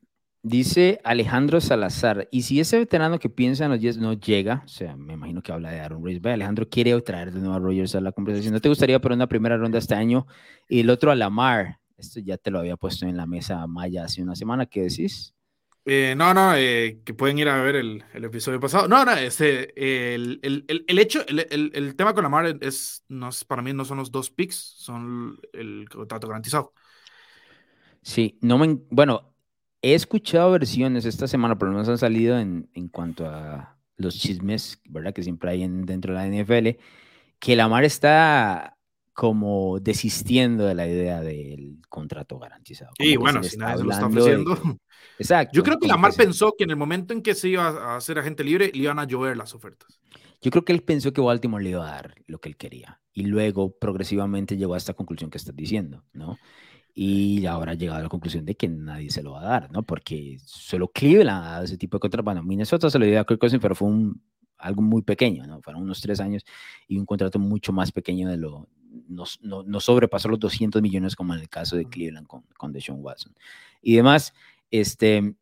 Dice 0.44 1.00
Alejandro 1.04 1.60
Salazar, 1.60 2.28
y 2.32 2.42
si 2.42 2.58
ese 2.58 2.76
veterano 2.76 3.20
que 3.20 3.30
piensa 3.30 3.64
en 3.64 3.70
los 3.70 3.80
Jets 3.80 3.96
no 3.96 4.12
llega, 4.12 4.62
o 4.64 4.68
sea, 4.68 4.96
me 4.96 5.12
imagino 5.14 5.40
que 5.40 5.52
habla 5.52 5.70
de 5.70 5.78
Aaron 5.78 6.02
Rodgers, 6.02 6.26
Alejandro 6.26 6.68
quiere 6.68 7.00
traer 7.00 7.32
de 7.32 7.38
nuevo 7.38 7.54
a 7.54 7.60
Rodgers 7.60 7.94
a 7.94 8.00
la 8.00 8.10
conversación. 8.10 8.52
¿No 8.52 8.60
te 8.60 8.68
gustaría 8.68 9.00
poner 9.00 9.16
una 9.16 9.28
primera 9.28 9.56
ronda 9.56 9.78
este 9.78 9.94
año 9.94 10.26
y 10.68 10.80
el 10.80 10.90
otro 10.90 11.12
a 11.12 11.14
Lamar? 11.14 11.78
Esto 11.96 12.18
ya 12.18 12.36
te 12.38 12.50
lo 12.50 12.58
había 12.58 12.76
puesto 12.76 13.06
en 13.06 13.16
la 13.16 13.24
mesa 13.24 13.64
Maya 13.68 14.04
hace 14.04 14.20
una 14.20 14.34
semana, 14.34 14.66
¿qué 14.66 14.82
decís? 14.82 15.32
Eh, 15.84 16.14
no, 16.16 16.32
no, 16.32 16.54
eh, 16.54 17.00
que 17.04 17.12
pueden 17.12 17.38
ir 17.38 17.48
a 17.48 17.60
ver 17.60 17.74
el, 17.74 18.04
el, 18.14 18.24
episodio 18.24 18.60
pasado. 18.60 18.86
No, 18.86 19.04
no, 19.04 19.12
este, 19.14 20.14
el, 20.14 20.38
el, 20.42 20.84
el 20.86 20.98
hecho, 20.98 21.24
el, 21.26 21.96
tema 21.96 22.14
con 22.14 22.22
Lamar 22.22 22.56
es, 22.60 23.04
no, 23.08 23.30
para 23.48 23.62
mí 23.62 23.72
no 23.72 23.84
son 23.84 23.98
los 23.98 24.12
dos 24.12 24.30
picks, 24.30 24.56
son 24.56 25.40
el 25.52 25.88
contrato 25.88 26.28
garantizado. 26.28 26.72
Sí, 28.02 28.38
no 28.42 28.58
me, 28.58 28.78
bueno, 28.90 29.34
he 29.80 29.94
escuchado 29.94 30.52
versiones 30.52 31.04
esta 31.04 31.26
semana, 31.26 31.58
por 31.58 31.68
lo 31.68 31.74
menos 31.74 31.88
han 31.88 31.98
salido 31.98 32.38
en, 32.38 32.70
en 32.74 32.88
cuanto 32.88 33.26
a 33.26 33.76
los 33.96 34.16
chismes, 34.18 34.80
¿verdad? 34.88 35.12
Que 35.12 35.24
siempre 35.24 35.50
hay 35.50 35.62
en, 35.64 35.84
dentro 35.84 36.14
de 36.14 36.18
la 36.18 36.26
NFL, 36.44 36.78
que 37.40 37.56
Lamar 37.56 37.82
está 37.82 38.78
como 39.12 39.78
desistiendo 39.80 40.64
de 40.64 40.74
la 40.74 40.86
idea 40.86 41.20
del 41.20 41.78
contrato 41.88 42.38
garantizado. 42.38 42.92
Y 42.98 43.16
bueno, 43.16 43.42
si 43.42 43.56
nadie 43.56 43.78
se 43.78 43.84
lo 43.84 43.90
está 43.90 44.06
ofreciendo. 44.06 44.56
Exacto. 45.18 45.54
Yo 45.54 45.62
creo 45.62 45.78
que 45.78 45.86
Lamar 45.86 46.14
pensó 46.14 46.54
que 46.56 46.64
en 46.64 46.70
el 46.70 46.76
momento 46.76 47.12
en 47.12 47.22
que 47.22 47.34
se 47.34 47.48
iba 47.48 47.68
a 47.68 47.96
hacer 47.96 48.18
agente 48.18 48.42
libre, 48.42 48.70
le 48.72 48.82
iban 48.84 48.98
a 48.98 49.04
llover 49.04 49.36
las 49.36 49.54
ofertas. 49.54 50.00
Yo 50.40 50.50
creo 50.50 50.64
que 50.64 50.72
él 50.72 50.82
pensó 50.82 51.12
que 51.12 51.20
Baltimore 51.20 51.62
le 51.62 51.70
iba 51.70 51.86
a 51.86 51.92
dar 51.92 52.14
lo 52.26 52.40
que 52.40 52.48
él 52.48 52.56
quería. 52.56 53.00
Y 53.12 53.26
luego 53.26 53.76
progresivamente 53.78 54.56
llegó 54.56 54.74
a 54.74 54.78
esta 54.78 54.94
conclusión 54.94 55.30
que 55.30 55.38
estás 55.38 55.54
diciendo, 55.54 56.04
¿no? 56.12 56.38
Y 56.94 57.46
ahora 57.46 57.72
ha 57.72 57.74
llegado 57.74 58.00
a 58.00 58.02
la 58.02 58.08
conclusión 58.08 58.44
de 58.44 58.54
que 58.54 58.68
nadie 58.68 59.10
se 59.10 59.22
lo 59.22 59.32
va 59.32 59.42
a 59.42 59.44
dar, 59.44 59.70
¿no? 59.70 59.82
Porque 59.82 60.38
solo 60.44 60.88
Cleveland 60.88 61.44
ha 61.44 61.50
dado 61.50 61.64
ese 61.64 61.78
tipo 61.78 61.96
de 61.96 62.00
contrato. 62.00 62.24
Bueno, 62.24 62.42
Minnesota 62.42 62.90
se 62.90 62.98
lo 62.98 63.04
dio 63.04 63.20
a 63.20 63.24
Kirk 63.24 63.40
Cousins, 63.40 63.62
pero 63.62 63.74
fue 63.74 63.88
un, 63.88 64.22
algo 64.58 64.82
muy 64.82 65.02
pequeño, 65.02 65.46
¿no? 65.46 65.60
Fueron 65.62 65.82
unos 65.82 66.00
tres 66.00 66.20
años 66.20 66.44
y 66.88 66.98
un 66.98 67.06
contrato 67.06 67.38
mucho 67.38 67.72
más 67.72 67.92
pequeño 67.92 68.28
de 68.28 68.36
lo, 68.36 68.68
no, 69.08 69.24
no, 69.40 69.80
sobrepasó 69.80 70.28
los 70.28 70.38
200 70.38 70.82
millones 70.82 71.16
como 71.16 71.34
en 71.34 71.40
el 71.40 71.48
caso 71.48 71.76
de 71.76 71.86
Cleveland 71.86 72.26
con, 72.26 72.42
con 72.56 72.72
Deshaun 72.72 73.00
Watson. 73.02 73.34
Y 73.80 73.96
demás, 73.96 74.34
este, 74.70 75.34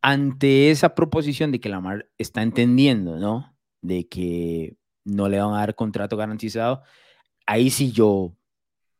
ante 0.00 0.70
esa 0.70 0.94
proposición 0.94 1.52
de 1.52 1.60
que 1.60 1.68
Lamar 1.68 2.08
está 2.18 2.42
entendiendo, 2.42 3.18
¿no? 3.18 3.56
De 3.80 4.08
que 4.08 4.76
no 5.04 5.28
le 5.28 5.40
van 5.40 5.54
a 5.54 5.58
dar 5.58 5.74
contrato 5.74 6.16
garantizado, 6.16 6.82
ahí 7.46 7.70
sí 7.70 7.92
yo, 7.92 8.08
o 8.08 8.36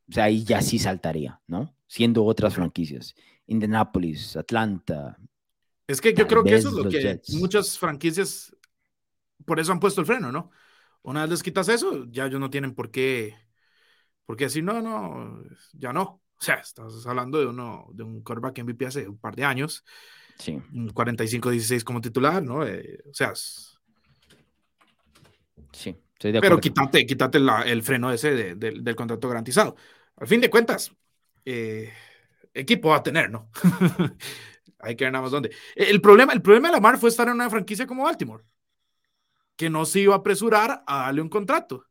sea, 0.09 0.24
ahí 0.24 0.45
ya 0.45 0.62
sí 0.62 0.78
saltaría, 0.78 1.41
¿no? 1.47 1.74
Siendo 1.87 2.24
otras 2.24 2.55
franquicias. 2.55 3.14
Indianapolis, 3.47 4.37
Atlanta. 4.37 5.18
Es 5.87 6.01
que 6.01 6.14
yo 6.14 6.26
creo 6.26 6.45
que 6.45 6.55
eso 6.55 6.68
es 6.68 6.74
lo 6.74 6.89
que 6.89 7.20
muchas 7.39 7.78
franquicias 7.78 8.57
por 9.45 9.61
eso 9.61 9.72
han 9.72 9.80
puesto 9.80 10.01
el 10.01 10.07
freno, 10.07 10.33
¿no? 10.33 10.51
Una 11.03 11.22
vez 11.22 11.30
les 11.30 11.43
quitas 11.43 11.68
eso, 11.68 12.07
ya 12.11 12.26
ellos 12.26 12.41
no 12.41 12.51
tienen 12.51 12.74
por 12.74 12.91
qué 12.91 13.35
porque 14.26 14.46
así, 14.46 14.62
no, 14.62 14.80
no, 14.80 15.42
ya 15.72 15.92
no. 15.92 16.02
O 16.02 16.44
sea, 16.44 16.56
estás 16.56 17.06
hablando 17.06 17.38
de, 17.38 17.46
uno, 17.46 17.86
de 17.92 18.02
un 18.02 18.22
quarterback 18.22 18.64
MVP 18.64 18.86
hace 18.86 19.08
un 19.08 19.18
par 19.18 19.36
de 19.36 19.44
años. 19.44 19.84
Sí. 20.38 20.58
45-16 20.72 21.84
como 21.84 22.00
titular, 22.00 22.42
¿no? 22.42 22.66
Eh, 22.66 22.98
o 23.08 23.14
sea, 23.14 23.32
sí, 23.34 23.76
estoy 26.14 26.32
de 26.32 26.38
acuerdo. 26.38 26.40
Pero 26.40 26.60
quítate, 26.60 27.06
quítate 27.06 27.38
el 27.38 27.82
freno 27.82 28.10
ese 28.10 28.56
del 28.56 28.96
contrato 28.96 29.28
garantizado. 29.28 29.76
Al 30.16 30.26
fin 30.26 30.40
de 30.40 30.50
cuentas, 30.50 30.92
eh, 31.44 31.92
equipo 32.54 32.90
va 32.90 32.96
a 32.96 33.02
tener, 33.02 33.30
¿no? 33.30 33.50
Hay 34.78 34.96
que 34.96 35.04
ver 35.04 35.12
nada 35.12 35.22
más 35.22 35.30
dónde. 35.30 35.54
El 35.76 36.00
problema, 36.00 36.32
el 36.32 36.42
problema 36.42 36.68
de 36.68 36.74
Lamar 36.74 36.98
fue 36.98 37.08
estar 37.08 37.28
en 37.28 37.34
una 37.34 37.50
franquicia 37.50 37.86
como 37.86 38.04
Baltimore, 38.04 38.44
que 39.56 39.70
no 39.70 39.84
se 39.84 40.00
iba 40.00 40.14
a 40.14 40.18
apresurar 40.18 40.82
a 40.86 41.02
darle 41.02 41.22
un 41.22 41.28
contrato. 41.28 41.86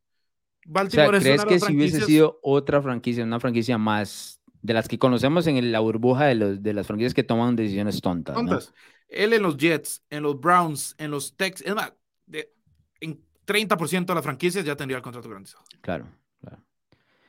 Baltimore 0.66 1.20
¿crees 1.20 1.46
que 1.46 1.60
si 1.60 1.76
hubiese 1.76 2.02
sido 2.02 2.40
otra 2.42 2.82
franquicia, 2.82 3.24
una 3.24 3.40
franquicia 3.40 3.78
más 3.78 4.42
de 4.62 4.74
las 4.74 4.88
que 4.88 5.00
conocemos 5.00 5.48
en 5.48 5.72
la 5.72 5.80
burbuja 5.80 6.26
de, 6.26 6.36
los, 6.36 6.64
de 6.64 6.74
las 6.74 6.88
franquicias 6.88 7.14
que 7.14 7.24
toman 7.24 7.56
decisiones 7.56 8.02
tontas? 8.02 8.36
Tontas. 8.36 8.74
Él 9.08 9.34
en 9.34 9.42
los 9.42 9.58
Jets, 9.58 10.04
en 10.10 10.24
los 10.24 10.40
Browns, 10.40 10.96
en 10.98 11.12
los 11.12 11.36
Texans, 11.36 11.68
es 11.68 11.76
más, 11.76 11.94
en 13.02 13.22
30% 13.46 14.06
de 14.06 14.16
las 14.16 14.24
franquicias 14.24 14.64
ya 14.64 14.76
tendría 14.76 14.98
el 14.98 15.04
contrato 15.04 15.28
garantizado. 15.28 15.64
Claro, 15.82 16.08
claro. 16.40 16.64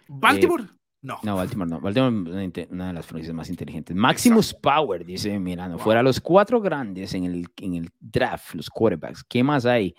¿Baltimore? 0.09 0.65
Eh, 0.65 0.83
no. 1.03 1.19
No, 1.25 1.35
Baltimore 1.35 1.69
no. 1.69 1.81
Baltimore 1.81 2.53
es 2.55 2.69
una 2.71 2.89
de 2.89 2.93
las 2.93 3.07
franquicias 3.07 3.35
más 3.35 3.51
inteligentes. 3.51 3.97
Maximus 3.97 4.55
Power, 4.55 5.05
dice 5.05 5.37
Mirano. 5.39 5.79
Fuera 5.79 6.03
los 6.03 6.21
cuatro 6.21 6.61
grandes 6.61 7.13
en 7.15 7.25
el, 7.25 7.47
en 7.57 7.75
el 7.75 7.91
draft, 7.99 8.55
los 8.55 8.71
quarterbacks. 8.71 9.25
¿Qué 9.25 9.43
más 9.43 9.67
hay? 9.67 9.97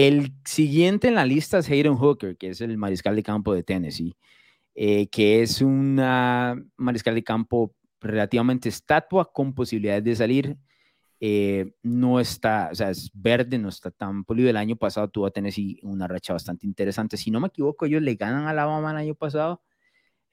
El 0.00 0.32
siguiente 0.44 1.08
en 1.08 1.16
la 1.16 1.26
lista 1.26 1.58
es 1.58 1.68
Hayden 1.68 1.96
Hooker, 1.96 2.36
que 2.36 2.50
es 2.50 2.60
el 2.60 2.78
mariscal 2.78 3.16
de 3.16 3.24
campo 3.24 3.52
de 3.52 3.64
Tennessee, 3.64 4.16
eh, 4.76 5.08
que 5.08 5.42
es 5.42 5.60
una 5.60 6.54
mariscal 6.76 7.16
de 7.16 7.24
campo 7.24 7.74
relativamente 8.00 8.68
estatua 8.68 9.32
con 9.32 9.52
posibilidades 9.54 10.04
de 10.04 10.14
salir. 10.14 10.56
Eh, 11.18 11.72
no 11.82 12.20
está, 12.20 12.68
o 12.70 12.76
sea, 12.76 12.90
es 12.90 13.10
verde, 13.12 13.58
no 13.58 13.70
está 13.70 13.90
tan 13.90 14.22
polido. 14.22 14.48
El 14.48 14.56
año 14.56 14.76
pasado 14.76 15.08
tuvo 15.08 15.26
a 15.26 15.32
Tennessee 15.32 15.80
una 15.82 16.06
racha 16.06 16.32
bastante 16.32 16.64
interesante. 16.64 17.16
Si 17.16 17.32
no 17.32 17.40
me 17.40 17.48
equivoco, 17.48 17.84
ellos 17.84 18.00
le 18.00 18.14
ganan 18.14 18.44
a 18.46 18.50
Alabama 18.50 18.92
el 18.92 18.98
año 18.98 19.16
pasado 19.16 19.62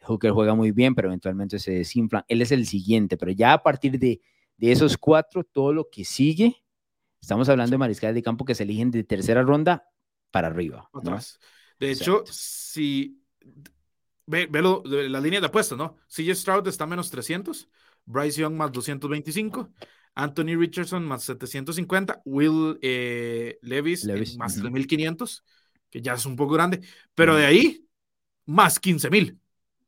Hooker 0.01 0.29
juega 0.29 0.53
muy 0.53 0.73
bien, 0.73 0.93
pero 0.93 1.07
eventualmente 1.07 1.57
se 1.57 1.71
desinflan. 1.71 2.23
Él 2.27 2.43
es 2.43 2.51
el 2.51 2.67
siguiente, 2.67 3.17
pero 3.17 3.31
ya 3.31 3.53
a 3.53 3.63
partir 3.63 3.97
de 3.97 4.21
esos 4.59 4.95
cuatro, 4.95 5.43
todo 5.43 5.73
lo 5.73 5.89
que 5.89 6.05
sigue, 6.05 6.64
estamos 7.25 7.49
hablando 7.49 7.71
de 7.71 7.79
mariscales 7.79 8.13
de 8.13 8.21
campo 8.21 8.45
que 8.45 8.53
se 8.53 8.61
eligen 8.61 8.91
de 8.91 9.03
tercera 9.03 9.41
ronda 9.41 9.89
para 10.29 10.47
arriba. 10.47 10.87
De 11.79 11.89
hecho, 11.89 12.23
si 12.29 13.19
ve, 14.27 14.47
la 15.09 15.19
línea 15.19 15.41
de 15.41 15.47
apuestas, 15.47 15.75
¿no? 15.75 15.97
CJ 16.07 16.35
Stroud 16.35 16.67
está 16.67 16.85
menos 16.85 17.09
300, 17.09 17.67
Bryce 18.05 18.41
Young 18.41 18.53
más 18.53 18.71
225, 18.71 19.71
Anthony 20.13 20.55
Richardson 20.55 21.03
más 21.03 21.23
750, 21.23 22.21
Will 22.25 22.77
eh, 22.83 23.57
Levis, 23.63 24.07
eh, 24.07 24.23
más 24.37 24.55
3500, 24.57 25.43
que 25.89 26.01
ya 26.03 26.13
es 26.13 26.27
un 26.27 26.35
poco 26.35 26.53
grande, 26.53 26.81
pero 27.15 27.35
de 27.35 27.47
ahí 27.47 27.87
más 28.45 28.79
15000. 28.79 29.39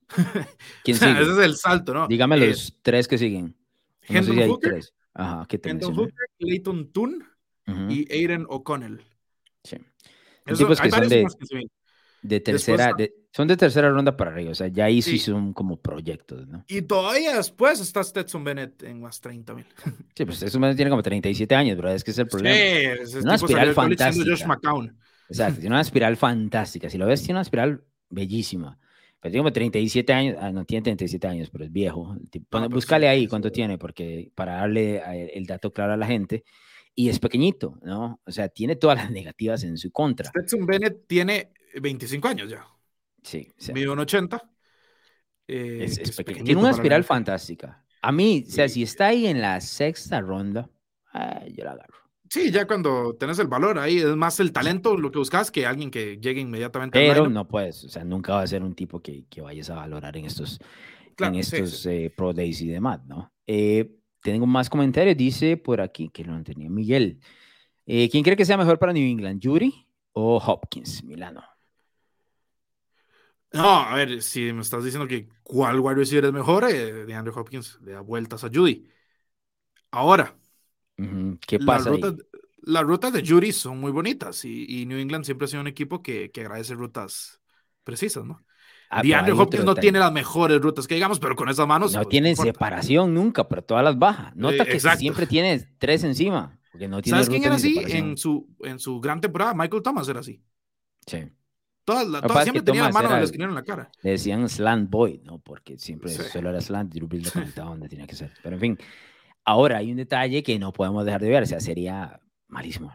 ¿Quién 0.84 0.98
sigue? 0.98 1.22
Ese 1.22 1.32
es 1.34 1.38
el 1.38 1.56
salto, 1.56 1.94
¿no? 1.94 2.08
Dígame 2.08 2.36
los 2.38 2.76
tres 2.82 3.08
que 3.08 3.20
siguen. 3.20 3.56
Hendon 4.02 4.50
Hooker, 4.50 4.84
Ajá, 5.14 5.46
¿qué 5.48 5.60
Hendon 5.64 5.94
Hooker, 5.94 6.30
Clayton 6.40 6.92
Toon 6.92 7.27
y 7.90 8.12
Aiden 8.12 8.46
O'Connell. 8.50 9.04
Sí. 9.64 9.78
Eso, 10.46 10.68
que 10.68 10.76
son 10.76 11.10
de, 11.10 11.28
de 12.22 12.40
tercera, 12.40 12.96
son 13.32 13.48
de 13.48 13.58
tercera 13.58 13.90
ronda 13.90 14.16
para 14.16 14.32
arriba, 14.32 14.52
o 14.52 14.56
sea, 14.56 14.68
ya 14.68 14.86
ahí 14.86 15.02
sí, 15.02 15.20
son 15.20 15.54
como 15.54 15.78
proyectos, 15.78 16.48
¿no? 16.48 16.64
Y 16.68 16.82
todavía 16.84 17.36
después 17.36 17.80
está 17.80 18.04
Stetson 18.04 18.44
Bennett 18.44 18.84
en 18.84 19.02
más 19.02 19.20
30 19.22 19.54
mil. 19.54 19.66
Sí, 20.16 20.26
pues 20.26 20.38
Stetson 20.38 20.62
Bennett 20.62 20.78
tiene 20.78 20.90
como 20.90 21.04
37 21.04 21.54
años, 21.56 21.78
bro, 21.78 21.92
es 21.92 22.04
que 22.04 22.12
es 22.12 22.18
el 22.18 22.28
problema. 22.28 22.56
Sí, 22.56 23.18
es 23.18 23.24
una 23.24 23.36
espiral 23.36 23.74
fantástica. 23.74 24.32
Exacto, 25.30 25.60
tiene 25.60 25.76
una 25.76 25.82
espiral 25.82 26.18
fantástica. 26.18 26.90
Si 26.90 26.98
lo 26.98 27.06
ves, 27.06 27.22
tiene 27.22 27.34
una 27.34 27.42
espiral 27.42 27.84
bellísima. 28.10 28.80
Pero 29.20 29.32
tiene 29.32 29.44
como 29.44 29.52
37 29.52 30.14
años, 30.14 30.38
ah, 30.40 30.52
no 30.52 30.64
tiene 30.64 30.84
37 30.84 31.28
años, 31.28 31.50
pero 31.50 31.66
es 31.66 31.72
viejo. 31.72 32.16
Ah, 32.52 32.68
búscale 32.68 33.10
ahí 33.10 33.28
cuánto 33.28 33.52
tiene, 33.52 33.78
porque 33.78 34.32
para 34.34 34.56
darle 34.56 35.02
el 35.34 35.46
dato 35.46 35.74
claro 35.74 35.94
a 35.94 35.98
la 35.98 36.08
gente 36.08 36.46
y 37.00 37.10
es 37.10 37.20
pequeñito, 37.20 37.78
¿no? 37.84 38.20
O 38.26 38.32
sea, 38.32 38.50
tiene 38.50 38.76
todas 38.76 38.98
las 38.98 39.12
negativas 39.12 39.64
en 39.64 39.78
su 39.78 39.92
contra. 39.92 40.30
Stetson 40.30 40.66
Bennett 40.66 41.08
tiene 41.08 41.52
25 41.80 42.28
años 42.28 42.50
ya. 42.50 42.66
Sí. 43.24 43.48
O 43.52 43.62
sea, 43.62 43.76
Vive 43.76 43.92
un 43.92 44.00
80. 44.00 44.42
Eh, 45.48 45.86
es, 45.86 46.16
tiene 46.26 46.56
una 46.56 46.72
espiral 46.72 47.04
fantástica. 47.04 47.86
A 48.02 48.12
mí, 48.12 48.44
o 48.48 48.52
sea, 48.52 48.68
si 48.68 48.84
está 48.84 49.08
ahí 49.08 49.28
en 49.28 49.42
la 49.42 49.62
sexta 49.62 50.20
ronda, 50.22 50.70
yo 51.54 51.64
la 51.64 51.72
agarro. 51.72 51.98
Sí, 52.30 52.52
ya 52.52 52.66
cuando 52.68 53.16
tenés 53.16 53.40
el 53.40 53.48
valor 53.48 53.80
ahí, 53.80 54.00
es 54.00 54.16
más 54.16 54.40
el 54.40 54.52
talento 54.52 54.98
lo 54.98 55.12
que 55.12 55.20
buscas 55.20 55.52
que 55.52 55.66
alguien 55.66 55.92
que 55.92 56.18
llegue 56.18 56.42
inmediatamente. 56.42 57.00
Pero 57.00 57.30
no 57.30 57.48
puedes, 57.48 57.84
o 57.86 57.90
sea, 57.90 58.04
nunca 58.04 58.34
va 58.34 58.42
a 58.42 58.48
ser 58.48 58.64
un 58.64 58.76
tipo 58.76 59.02
que, 59.02 59.26
que 59.30 59.42
vayas 59.42 59.70
a 59.70 59.76
valorar 59.76 60.18
en 60.18 60.26
estos, 60.26 60.60
en 61.18 61.36
estos 61.36 61.86
eh, 61.86 62.12
Pro 62.16 62.34
Days 62.34 62.62
y 62.62 62.68
demás, 62.68 63.06
¿no? 63.06 63.32
Eh, 63.46 63.90
tengo 64.22 64.46
más 64.46 64.70
comentarios, 64.70 65.16
dice 65.16 65.58
por 65.58 65.82
aquí, 65.82 66.10
que 66.10 66.24
no 66.24 66.36
han 66.36 66.44
tenido 66.44 66.70
Miguel. 66.70 67.20
Eh, 67.86 68.10
¿Quién 68.10 68.24
cree 68.24 68.36
que 68.36 68.46
sea 68.46 68.58
mejor 68.58 68.80
para 68.80 68.94
New 68.94 69.10
England, 69.10 69.42
Judy 69.44 69.88
o 70.14 70.38
Hopkins, 70.38 71.04
Milano? 71.04 71.44
No, 73.54 73.70
a 73.70 73.96
ver, 73.96 74.22
si 74.22 74.52
me 74.52 74.62
estás 74.62 74.84
diciendo 74.84 75.08
que 75.08 75.30
cuál 75.42 75.80
wide 75.80 75.96
receiver 75.96 76.26
es 76.26 76.34
mejor, 76.34 76.66
eh, 76.66 77.06
de 77.06 77.14
Andrew 77.14 77.38
Hopkins 77.38 77.80
le 77.82 77.94
da 77.94 78.02
vueltas 78.02 78.44
a 78.44 78.50
Judy. 78.54 78.86
Ahora, 79.92 80.36
¿qué 81.48 81.60
pasa? 81.60 81.92
Las 82.60 82.84
rutas, 82.84 83.14
de 83.14 83.26
Judy 83.26 83.54
son 83.54 83.80
muy 83.80 83.92
bonitas 83.92 84.44
y, 84.44 84.86
New 84.86 85.00
England 85.00 85.24
siempre 85.24 85.46
ha 85.46 85.48
sido 85.48 85.62
un 85.62 85.68
equipo 85.68 86.02
que, 86.02 86.32
que 86.32 86.42
agradece 86.42 86.74
rutas 86.74 87.42
precisas, 87.86 88.26
¿no? 88.26 88.44
Ah, 88.90 89.02
DeAndre 89.02 89.34
Hopkins 89.34 89.66
no 89.66 89.76
tiene 89.76 90.00
las 90.00 90.12
mejores 90.12 90.62
rutas 90.62 90.88
que 90.88 90.96
digamos, 90.96 91.20
pero 91.20 91.36
con 91.36 91.50
esas 91.50 91.68
manos. 91.68 91.94
No 91.94 92.00
pues, 92.00 92.10
tienen 92.10 92.36
separación 92.36 93.14
nunca, 93.14 93.48
pero 93.48 93.62
todas 93.62 93.84
las 93.84 93.98
baja. 93.98 94.32
Nota 94.36 94.66
que 94.66 94.80
siempre 94.80 95.28
tiene 95.28 95.68
tres 95.78 96.04
encima. 96.04 96.58
Porque 96.72 96.88
no 96.88 97.02
tiene 97.02 97.18
¿Sabes 97.18 97.30
quién 97.30 97.44
era 97.44 97.56
así 97.56 97.82
en 97.88 98.18
su, 98.18 98.48
en 98.64 98.80
su 98.80 99.00
gran 99.00 99.20
temporada? 99.20 99.54
Michael 99.54 99.82
Thomas 99.82 100.08
era 100.08 100.20
así. 100.20 100.42
Sí. 101.06 101.32
Todas, 101.84 102.06
todas 102.22 102.44
siempre 102.44 102.64
tenía 102.64 102.84
las 102.84 102.94
manos 102.94 103.32
de 103.32 103.44
en 103.44 103.56
la 103.56 103.64
cara. 103.64 103.90
Le 104.02 104.12
decían 104.12 104.48
slant 104.50 104.90
boy, 104.90 105.22
¿no? 105.24 105.40
Porque 105.40 105.78
siempre 105.78 106.10
solo 106.10 106.50
era 106.50 106.60
slant 106.60 106.94
y 106.96 107.00
Drew 107.00 107.10
lo 107.10 107.64
donde 107.66 107.88
tenía 107.90 108.06
que 108.06 108.16
ser. 108.16 108.34
Pero 108.44 108.56
en 108.56 108.60
fin, 108.60 108.78
ahora 109.46 109.78
hay 109.78 109.92
un 109.92 109.98
detalle 109.98 110.44
que 110.44 110.60
no 110.60 110.74
podemos 110.74 111.06
dejar 111.06 111.22
de 111.22 111.30
ver. 111.30 111.44
O 111.44 111.46
sea, 111.46 111.62
sería 111.62 112.20
malísimo. 112.48 112.94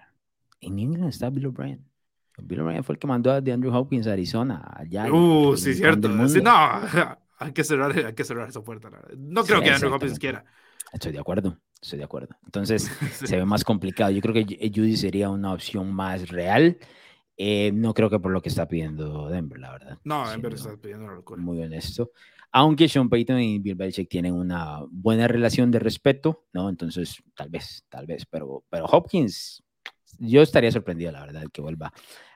En 0.60 0.78
England 0.78 1.08
está 1.08 1.30
Bill 1.30 1.46
O'Brien. 1.46 1.91
Bill 2.38 2.60
O'Brien 2.60 2.84
fue 2.84 2.94
el 2.94 2.98
que 2.98 3.06
mandó 3.06 3.30
a 3.30 3.36
Andrew 3.36 3.74
Hopkins 3.74 4.06
a 4.06 4.12
Arizona, 4.12 4.62
allá. 4.74 5.12
Uh, 5.12 5.56
sí, 5.56 5.74
cierto. 5.74 6.08
no, 6.08 6.24
hay 7.38 7.52
que, 7.52 7.64
cerrar, 7.64 7.92
hay 7.92 8.14
que 8.14 8.24
cerrar 8.24 8.48
esa 8.48 8.62
puerta. 8.62 8.90
No 9.16 9.44
creo 9.44 9.60
que 9.60 9.70
Andrew 9.70 9.92
Hopkins 9.92 10.18
quiera. 10.18 10.44
Estoy 10.92 11.12
de 11.12 11.18
acuerdo, 11.18 11.58
estoy 11.80 11.98
de 11.98 12.04
acuerdo. 12.04 12.36
Entonces 12.44 12.84
se 13.24 13.36
ve 13.36 13.44
más 13.44 13.64
complicado. 13.64 14.10
Yo 14.10 14.20
creo 14.20 14.34
que 14.34 14.72
Judy 14.74 14.96
sería 14.96 15.30
una 15.30 15.52
opción 15.52 15.92
más 15.92 16.28
real. 16.28 16.78
Eh, 17.36 17.72
no 17.72 17.94
creo 17.94 18.10
que 18.10 18.20
por 18.20 18.30
lo 18.30 18.42
que 18.42 18.50
está 18.50 18.68
pidiendo 18.68 19.28
Denver, 19.28 19.58
la 19.58 19.72
verdad. 19.72 19.98
No, 20.04 20.30
Denver 20.30 20.54
está 20.54 20.76
pidiendo 20.76 21.06
una 21.06 21.14
locura. 21.14 21.40
Muy 21.40 21.62
honesto. 21.62 22.12
Aunque 22.54 22.86
Sean 22.86 23.08
Payton 23.08 23.40
y 23.40 23.58
Bill 23.58 23.74
Belichick 23.74 24.10
tienen 24.10 24.34
una 24.34 24.80
buena 24.90 25.26
relación 25.26 25.70
de 25.70 25.78
respeto, 25.78 26.44
¿no? 26.52 26.68
Entonces, 26.68 27.22
tal 27.34 27.48
vez, 27.48 27.86
tal 27.88 28.06
vez. 28.06 28.26
Pero, 28.26 28.62
pero 28.68 28.84
Hopkins 28.84 29.64
yo 30.18 30.42
estaría 30.42 30.70
sorprendido, 30.70 31.12
la 31.12 31.20
verdad, 31.20 31.44
que 31.52 31.60
vuelva 31.60 31.92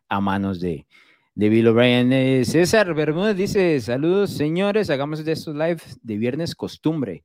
a 0.09 0.21
manos 0.21 0.61
de, 0.61 0.87
de 1.35 1.49
Bill 1.49 1.69
O'Brien. 1.69 2.13
Eh, 2.13 2.45
César 2.45 2.93
Bermúdez 2.95 3.37
dice, 3.37 3.81
saludos 3.81 4.31
señores, 4.31 4.91
hagamos 4.91 5.25
de 5.25 5.33
estos 5.33 5.55
live 5.55 5.81
de 6.03 6.17
viernes 6.17 6.55
costumbre. 6.55 7.25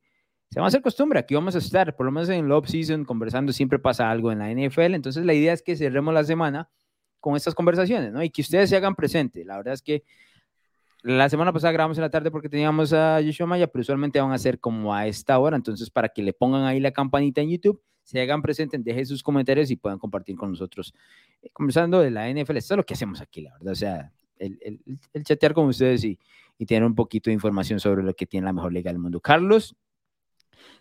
Se 0.50 0.60
va 0.60 0.66
a 0.66 0.68
hacer 0.68 0.82
costumbre, 0.82 1.18
aquí 1.18 1.34
vamos 1.34 1.54
a 1.54 1.58
estar, 1.58 1.96
por 1.96 2.04
lo 2.04 2.12
menos 2.12 2.28
en 2.28 2.44
el 2.44 2.52
off-season, 2.52 3.04
conversando, 3.04 3.52
siempre 3.52 3.78
pasa 3.78 4.10
algo 4.10 4.30
en 4.30 4.38
la 4.38 4.50
NFL, 4.50 4.94
entonces 4.94 5.24
la 5.24 5.32
idea 5.32 5.54
es 5.54 5.62
que 5.62 5.76
cerremos 5.76 6.12
la 6.12 6.24
semana 6.24 6.68
con 7.20 7.36
estas 7.36 7.54
conversaciones, 7.54 8.12
¿no? 8.12 8.22
Y 8.22 8.28
que 8.28 8.42
ustedes 8.42 8.68
se 8.68 8.76
hagan 8.76 8.94
presente. 8.94 9.44
La 9.46 9.56
verdad 9.56 9.72
es 9.72 9.80
que 9.80 10.04
la 11.02 11.28
semana 11.30 11.52
pasada 11.52 11.72
grabamos 11.72 11.96
en 11.96 12.02
la 12.02 12.10
tarde 12.10 12.30
porque 12.30 12.50
teníamos 12.50 12.92
a 12.92 13.20
Yoshua 13.22 13.46
Maya, 13.46 13.66
pero 13.66 13.80
usualmente 13.80 14.20
van 14.20 14.32
a 14.32 14.38
ser 14.38 14.60
como 14.60 14.94
a 14.94 15.06
esta 15.06 15.38
hora, 15.38 15.56
entonces 15.56 15.88
para 15.88 16.10
que 16.10 16.22
le 16.22 16.34
pongan 16.34 16.64
ahí 16.64 16.80
la 16.80 16.90
campanita 16.90 17.40
en 17.40 17.48
YouTube 17.48 17.82
se 18.12 18.20
hagan 18.20 18.42
presentes, 18.42 18.84
dejen 18.84 19.06
sus 19.06 19.22
comentarios 19.22 19.70
y 19.70 19.76
puedan 19.76 19.98
compartir 19.98 20.36
con 20.36 20.50
nosotros. 20.50 20.94
Eh, 21.42 21.48
conversando 21.52 22.00
de 22.00 22.10
la 22.10 22.28
NFL, 22.28 22.58
esto 22.58 22.74
es 22.74 22.76
lo 22.76 22.84
que 22.84 22.94
hacemos 22.94 23.20
aquí, 23.20 23.40
la 23.40 23.52
verdad. 23.54 23.72
O 23.72 23.76
sea, 23.76 24.12
el, 24.38 24.58
el, 24.60 24.80
el 25.14 25.24
chatear 25.24 25.54
con 25.54 25.66
ustedes 25.66 26.04
y, 26.04 26.18
y, 26.58 26.66
tener 26.66 26.84
un 26.84 26.94
poquito 26.94 27.30
de 27.30 27.34
información 27.34 27.80
sobre 27.80 28.02
lo 28.02 28.12
que 28.14 28.26
tiene 28.26 28.44
la 28.44 28.52
mejor 28.52 28.72
liga 28.72 28.90
del 28.90 28.98
mundo. 28.98 29.20
Carlos 29.20 29.74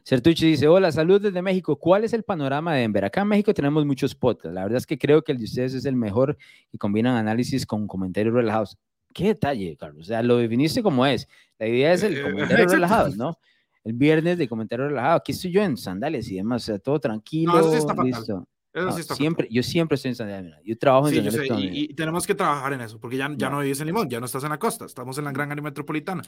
Certucci 0.03 0.47
dice, 0.47 0.67
hola, 0.67 0.91
saludos 0.91 1.21
desde 1.21 1.41
México. 1.41 1.77
¿Cuál 1.77 2.03
es 2.03 2.13
el 2.13 2.23
panorama 2.23 2.73
de 2.73 2.82
Denver? 2.82 3.05
Acá 3.05 3.21
en 3.21 3.27
México 3.27 3.53
tenemos 3.53 3.86
muchos 3.86 4.15
podcasts. 4.15 4.53
La 4.53 4.63
verdad 4.63 4.77
es 4.77 4.86
que 4.86 4.97
creo 4.97 5.23
que 5.23 5.32
el 5.32 5.38
de 5.38 5.45
ustedes 5.45 5.73
es 5.73 5.86
el 5.86 5.95
mejor 5.95 6.38
y 6.71 6.77
combinan 6.77 7.15
análisis 7.15 7.65
con 7.65 7.88
comentarios 7.88 8.34
relajados. 8.34 8.77
Qué 9.13 9.27
detalle, 9.27 9.75
Carlos. 9.77 10.01
O 10.01 10.07
sea, 10.07 10.23
lo 10.23 10.38
definiste 10.38 10.82
como 10.82 11.05
es. 11.05 11.27
La 11.59 11.67
idea 11.67 11.93
es 11.93 12.03
el 12.03 12.17
eh, 12.17 12.21
comentario 12.23 12.67
relajado, 12.69 13.15
¿no? 13.15 13.38
El 13.84 13.93
viernes 13.93 14.38
de 14.38 14.47
comentario 14.47 14.88
relajado. 14.88 15.17
Aquí 15.17 15.32
estoy 15.32 15.51
yo 15.51 15.61
en 15.61 15.77
sandalias 15.77 16.27
y 16.29 16.36
demás, 16.36 16.63
o 16.63 16.65
sea, 16.65 16.79
todo 16.79 16.99
tranquilo. 16.99 17.53
No, 17.53 17.59
eso 17.59 17.71
sí 17.71 18.03
listo. 18.03 18.47
Eso 18.73 18.91
sí 18.93 19.01
está 19.01 19.15
siempre, 19.15 19.49
yo 19.51 19.61
siempre 19.63 19.95
estoy 19.95 20.09
en 20.09 20.15
sandalias. 20.15 20.59
Yo 20.63 20.77
trabajo 20.77 21.09
en 21.09 21.15
sí, 21.15 21.32
sandalias. 21.32 21.73
Y, 21.73 21.91
y, 21.91 21.93
tenemos 21.93 22.25
que 22.25 22.36
trabajar 22.36 22.71
en 22.73 22.82
eso, 22.82 22.99
porque 22.99 23.17
ya, 23.17 23.29
ya 23.36 23.49
no. 23.49 23.59
vives 23.59 23.82
en 23.82 23.88
Limón, 23.88 24.09
ya 24.09 24.19
no 24.19 24.25
estás 24.25 24.43
en 24.43 24.49
la 24.49 24.59
costa, 24.59 24.86
estamos 24.86 25.17
en 25.17 25.25
la 25.25 25.32
gran 25.32 25.51
área 25.51 25.61
metropolitana. 25.61 26.23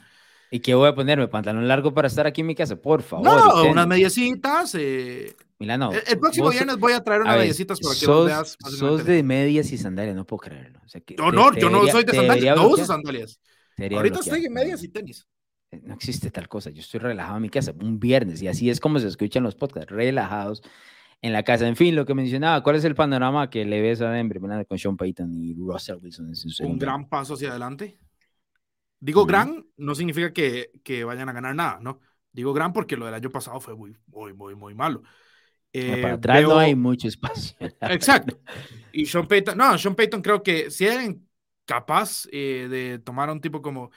¿Y 0.50 0.60
qué 0.60 0.74
voy 0.74 0.88
a 0.88 0.94
ponerme? 0.94 1.26
¿Pantalón 1.26 1.66
largo 1.66 1.94
para 1.94 2.06
estar 2.06 2.26
aquí 2.26 2.42
en 2.42 2.48
mi 2.48 2.54
casa? 2.54 2.76
Por 2.76 3.02
favor. 3.02 3.24
No, 3.24 3.64
unas 3.64 3.86
mediecitas. 3.86 4.74
Eh... 4.74 5.34
Milano. 5.58 5.90
El, 6.06 6.18
próximo 6.18 6.50
viernes 6.50 6.76
voy 6.76 6.92
a 6.92 7.02
traer 7.02 7.22
unas 7.22 7.38
mediecitas 7.38 7.80
para 7.80 7.94
que 7.94 8.04
sos, 8.04 8.26
veas. 8.26 8.58
Sos 8.60 9.04
de 9.04 9.22
medias 9.22 9.72
y 9.72 9.78
sandalias, 9.78 10.14
no 10.14 10.26
puedo 10.26 10.40
creerlo. 10.40 10.80
O 10.84 10.88
sea, 10.88 11.00
que 11.00 11.14
no, 11.14 11.32
no, 11.32 11.54
yo 11.56 11.70
no 11.70 11.86
soy 11.86 12.04
de 12.04 12.12
sandalias, 12.12 12.56
no 12.56 12.68
uso 12.68 12.84
sandalias. 12.84 13.40
Ahorita 13.78 14.20
estoy 14.20 14.44
en 14.44 14.52
medias 14.52 14.82
y 14.84 14.88
tenis 14.88 15.26
no 15.82 15.94
existe 15.94 16.30
tal 16.30 16.48
cosa. 16.48 16.70
Yo 16.70 16.80
estoy 16.80 17.00
relajado 17.00 17.36
en 17.36 17.42
mi 17.42 17.48
casa 17.48 17.74
un 17.80 17.98
viernes 17.98 18.42
y 18.42 18.48
así 18.48 18.70
es 18.70 18.80
como 18.80 18.98
se 18.98 19.08
escuchan 19.08 19.42
los 19.42 19.54
podcasts, 19.54 19.90
relajados 19.90 20.62
en 21.22 21.32
la 21.32 21.42
casa. 21.42 21.66
En 21.66 21.76
fin, 21.76 21.96
lo 21.96 22.04
que 22.04 22.14
mencionaba, 22.14 22.62
¿cuál 22.62 22.76
es 22.76 22.84
el 22.84 22.94
panorama 22.94 23.48
que 23.48 23.64
le 23.64 23.80
ves 23.80 24.00
a 24.00 24.10
Denver 24.10 24.66
con 24.66 24.78
Sean 24.78 24.96
Payton 24.96 25.34
y 25.34 25.54
Russell 25.54 25.96
Wilson? 26.02 26.32
En 26.58 26.66
un 26.66 26.78
gran 26.78 27.08
paso 27.08 27.34
hacia 27.34 27.50
adelante. 27.50 27.98
Digo 29.00 29.26
gran, 29.26 29.66
no 29.76 29.94
significa 29.94 30.32
que, 30.32 30.70
que, 30.82 31.04
vayan 31.04 31.28
a 31.28 31.32
ganar 31.32 31.54
nada, 31.54 31.78
¿no? 31.80 32.00
Digo 32.32 32.52
gran 32.52 32.72
porque 32.72 32.96
lo 32.96 33.04
del 33.04 33.14
año 33.14 33.30
pasado 33.30 33.60
fue 33.60 33.74
muy, 33.74 33.96
muy, 34.06 34.32
muy, 34.32 34.54
muy 34.54 34.74
malo. 34.74 35.02
Eh, 35.72 36.00
para 36.00 36.14
atrás 36.14 36.42
no 36.42 36.58
hay 36.58 36.74
mucho 36.74 37.08
espacio. 37.08 37.56
Exacto. 37.80 38.38
Y 38.92 39.06
Sean 39.06 39.26
Payton, 39.26 39.58
no, 39.58 39.76
Sean 39.76 39.94
Payton 39.94 40.22
creo 40.22 40.42
que 40.42 40.70
si 40.70 40.86
eran 40.86 41.26
capaz 41.64 42.26
eh, 42.32 42.68
de 42.70 42.98
tomar 42.98 43.28
a 43.28 43.32
un 43.32 43.40
tipo 43.40 43.60
como 43.60 43.90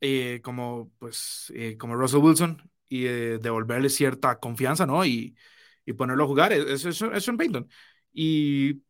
eh, 0.00 0.40
como, 0.42 0.92
pues, 0.98 1.52
eh, 1.54 1.76
como 1.76 1.96
Russell 1.96 2.20
Wilson 2.20 2.70
y 2.88 3.06
eh, 3.06 3.38
devolverle 3.38 3.88
cierta 3.88 4.38
confianza, 4.38 4.86
¿no? 4.86 5.04
Y, 5.04 5.36
y 5.84 5.92
ponerlo 5.92 6.24
a 6.24 6.28
jugar, 6.28 6.52
es, 6.52 6.84
es, 6.84 7.02
es 7.02 7.24
Sean 7.24 7.36
Payton. 7.36 7.68
Y 8.12 8.82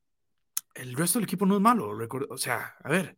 el 0.74 0.94
resto 0.94 1.18
del 1.18 1.24
equipo 1.24 1.46
no 1.46 1.56
es 1.56 1.60
malo, 1.60 1.90
o 2.30 2.38
sea, 2.38 2.76
a 2.82 2.88
ver, 2.88 3.16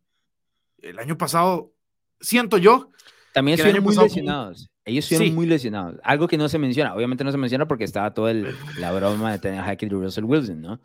el 0.81 0.99
año 0.99 1.17
pasado, 1.17 1.73
siento 2.19 2.57
yo 2.57 2.91
También 3.33 3.57
estuvieron 3.57 3.83
muy 3.83 3.95
lesionados. 3.95 4.69
Ellos 4.83 5.05
estuvieron 5.05 5.35
muy 5.35 5.45
lesionados. 5.45 5.99
Algo 6.03 6.27
que 6.27 6.37
no 6.37 6.49
se 6.49 6.57
menciona. 6.57 6.95
Obviamente 6.95 7.23
no 7.23 7.31
se 7.31 7.37
menciona 7.37 7.67
porque 7.67 7.83
estaba 7.83 8.13
toda 8.13 8.33
la 8.33 8.91
broma 8.91 9.31
de 9.31 9.39
tener 9.39 9.59
a 9.59 9.63
Hackett 9.63 9.91
y 9.91 9.95
Russell 9.95 10.23
Wilson, 10.23 10.59
¿no? 10.59 10.81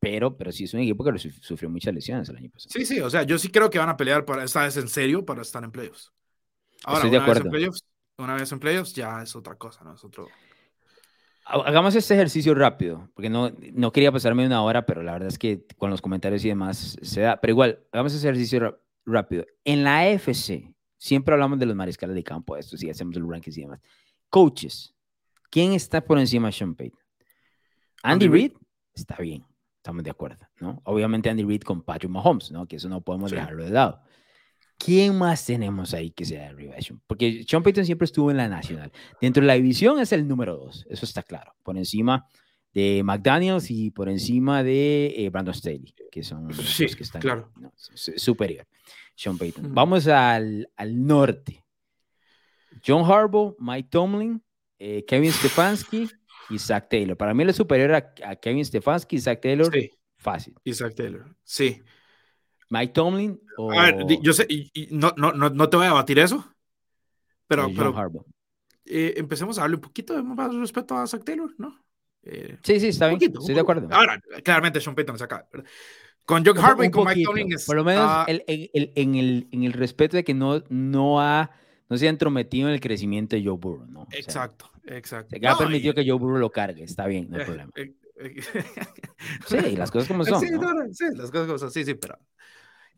Pero, 0.00 0.36
pero 0.36 0.52
sí 0.52 0.64
es 0.64 0.74
un 0.74 0.80
equipo 0.80 1.02
que 1.02 1.18
sufrió 1.18 1.68
muchas 1.70 1.94
lesiones 1.94 2.28
el 2.28 2.36
año 2.36 2.50
pasado. 2.50 2.70
Sí, 2.72 2.84
sí. 2.84 3.00
O 3.00 3.10
sea, 3.10 3.22
yo 3.22 3.38
sí 3.38 3.48
creo 3.48 3.70
que 3.70 3.78
van 3.78 3.88
a 3.88 3.96
pelear 3.96 4.24
para 4.24 4.44
esta 4.44 4.62
vez 4.62 4.76
en 4.76 4.88
serio 4.88 5.24
para 5.24 5.42
estar 5.42 5.64
en 5.64 5.72
playoffs. 5.72 6.12
Ahora, 6.84 6.98
Estoy 6.98 7.10
de 7.10 7.18
acuerdo. 7.18 7.50
una 8.18 8.34
vez 8.34 8.50
en 8.52 8.60
playoffs 8.60 8.94
ya 8.94 9.22
es 9.22 9.34
otra 9.36 9.56
cosa, 9.56 9.84
¿no? 9.84 9.94
Es 9.94 10.04
otro 10.04 10.28
Hagamos 11.50 11.94
este 11.94 12.12
ejercicio 12.12 12.54
rápido, 12.54 13.08
porque 13.14 13.30
no, 13.30 13.50
no 13.72 13.90
quería 13.90 14.12
pasarme 14.12 14.44
una 14.44 14.62
hora, 14.62 14.84
pero 14.84 15.02
la 15.02 15.12
verdad 15.12 15.28
es 15.28 15.38
que 15.38 15.64
con 15.78 15.88
los 15.88 16.02
comentarios 16.02 16.44
y 16.44 16.48
demás 16.48 16.98
se 17.00 17.22
da. 17.22 17.40
Pero 17.40 17.52
igual, 17.52 17.78
hagamos 17.90 18.12
este 18.12 18.28
ejercicio 18.28 18.78
rápido. 19.06 19.46
En 19.64 19.82
la 19.82 20.00
AFC, 20.00 20.74
siempre 20.98 21.32
hablamos 21.32 21.58
de 21.58 21.64
los 21.64 21.74
mariscales 21.74 22.14
de 22.14 22.22
campo, 22.22 22.54
esto 22.54 22.76
sí, 22.76 22.90
hacemos 22.90 23.16
el 23.16 23.26
rankings 23.26 23.56
y 23.56 23.62
demás. 23.62 23.80
Coaches, 24.28 24.94
¿quién 25.48 25.72
está 25.72 26.02
por 26.02 26.18
encima 26.18 26.48
de 26.48 26.52
Sean 26.52 26.74
Payton? 26.74 27.00
Andy, 28.02 28.28
Reid 28.28 28.52
está 28.92 29.16
bien, 29.16 29.46
estamos 29.76 30.04
de 30.04 30.10
acuerdo, 30.10 30.46
¿no? 30.60 30.82
Obviamente 30.84 31.30
Andy 31.30 31.44
Reid 31.44 31.62
con 31.62 31.80
Patrick 31.80 32.10
Mahomes, 32.10 32.50
¿no? 32.50 32.66
Que 32.66 32.76
eso 32.76 32.90
no 32.90 33.00
podemos 33.00 33.30
dejarlo 33.30 33.64
de 33.64 33.70
lado. 33.70 34.02
¿Quién 34.78 35.18
más 35.18 35.44
tenemos 35.44 35.92
ahí 35.92 36.10
que 36.12 36.24
sea 36.24 36.54
de 36.54 36.72
Porque 37.06 37.44
Sean 37.48 37.62
Payton 37.62 37.84
siempre 37.84 38.04
estuvo 38.04 38.30
en 38.30 38.36
la 38.36 38.48
nacional. 38.48 38.92
Dentro 39.20 39.40
de 39.40 39.48
la 39.48 39.54
división 39.54 39.98
es 39.98 40.12
el 40.12 40.26
número 40.26 40.56
dos, 40.56 40.86
eso 40.88 41.04
está 41.04 41.22
claro. 41.22 41.54
Por 41.64 41.76
encima 41.76 42.26
de 42.72 43.02
McDaniels 43.02 43.70
y 43.70 43.90
por 43.90 44.08
encima 44.08 44.62
de 44.62 45.14
eh, 45.16 45.30
Brandon 45.30 45.54
Staley, 45.54 45.94
que 46.12 46.22
son 46.22 46.48
los 46.48 46.76
que 46.76 47.02
están 47.02 47.20
claro. 47.20 47.52
superior. 47.84 48.66
Sean 49.16 49.36
Payton. 49.36 49.74
Vamos 49.74 50.06
al, 50.06 50.70
al, 50.76 51.06
norte. 51.06 51.64
John 52.86 53.04
Harbaugh, 53.04 53.56
Mike 53.58 53.88
Tomlin, 53.90 54.40
eh, 54.78 55.04
Kevin 55.06 55.32
Stefanski 55.32 56.08
y 56.50 56.58
Zach 56.58 56.88
Taylor. 56.88 57.16
Para 57.16 57.34
mí 57.34 57.42
el 57.42 57.52
superior 57.52 57.92
a, 57.94 58.36
Kevin 58.36 58.64
Stefanski 58.64 59.16
y 59.16 59.20
Zach 59.20 59.40
Taylor. 59.40 59.72
Sí. 59.72 59.90
Fácil. 60.18 60.54
Zach 60.72 60.94
Taylor. 60.94 61.34
Sí. 61.42 61.82
Mike 62.70 62.92
Tomlin 62.92 63.40
o... 63.56 63.72
A 63.72 63.86
ver, 63.86 64.06
yo 64.22 64.32
sé, 64.32 64.46
y, 64.48 64.88
no, 64.90 65.12
no, 65.16 65.32
no, 65.32 65.50
no, 65.50 65.68
te 65.68 65.76
voy 65.76 65.86
a 65.86 65.92
batir 65.92 66.18
eso, 66.18 66.44
pero, 67.46 67.68
pero 67.74 67.94
eh, 68.84 69.14
empecemos 69.16 69.58
a 69.58 69.62
darle 69.62 69.76
un 69.76 69.82
poquito 69.82 70.14
de 70.14 70.22
más 70.22 70.54
respeto 70.54 70.96
a 70.96 71.06
Zach 71.06 71.24
Taylor, 71.24 71.50
¿no? 71.58 71.78
Eh, 72.22 72.58
sí, 72.62 72.80
sí, 72.80 72.88
está 72.88 73.08
bien, 73.08 73.20
estoy 73.22 73.54
de 73.54 73.60
acuerdo. 73.60 73.88
Ahora, 73.90 74.20
claramente 74.42 74.80
Sean 74.80 74.94
Payton 74.94 75.18
saca. 75.18 75.46
Con 76.24 76.44
John 76.44 76.58
Harbaugh 76.58 76.84
y 76.84 76.90
con 76.90 77.06
Mike 77.06 77.22
Tomlin 77.24 77.56
Por 77.66 77.76
lo 77.76 77.84
menos 77.84 78.28
el, 78.28 78.44
el, 78.46 78.92
en, 78.94 79.14
el, 79.14 79.48
en 79.50 79.62
el 79.64 79.72
respeto 79.72 80.16
de 80.18 80.24
que 80.24 80.34
no, 80.34 80.62
no, 80.68 81.22
ha, 81.22 81.50
no 81.88 81.96
se 81.96 82.06
ha 82.06 82.10
entrometido 82.10 82.68
en 82.68 82.74
el 82.74 82.80
crecimiento 82.80 83.34
de 83.34 83.44
Joe 83.44 83.56
Burrow, 83.56 83.86
¿no? 83.86 84.06
exacto, 84.10 84.70
exacto. 84.84 85.36
Se 85.38 85.46
ha 85.46 85.56
permitido 85.56 85.94
que 85.94 86.06
Joe 86.06 86.18
Burrow 86.18 86.38
lo 86.38 86.50
cargue, 86.50 86.84
está 86.84 87.06
bien, 87.06 87.28
no 87.30 87.36
hay 87.36 87.42
eh, 87.42 87.46
problema. 87.46 87.72
sí, 89.46 89.76
las 89.76 89.90
cosas 89.90 90.08
como 90.08 90.24
son. 90.24 90.40
Sí, 90.40 90.48
sí, 90.92 91.04
las 91.14 91.30
cosas 91.30 91.46
como 91.46 91.58
son, 91.58 91.70
sí, 91.70 91.84
sí, 91.84 91.94
pero 91.94 92.18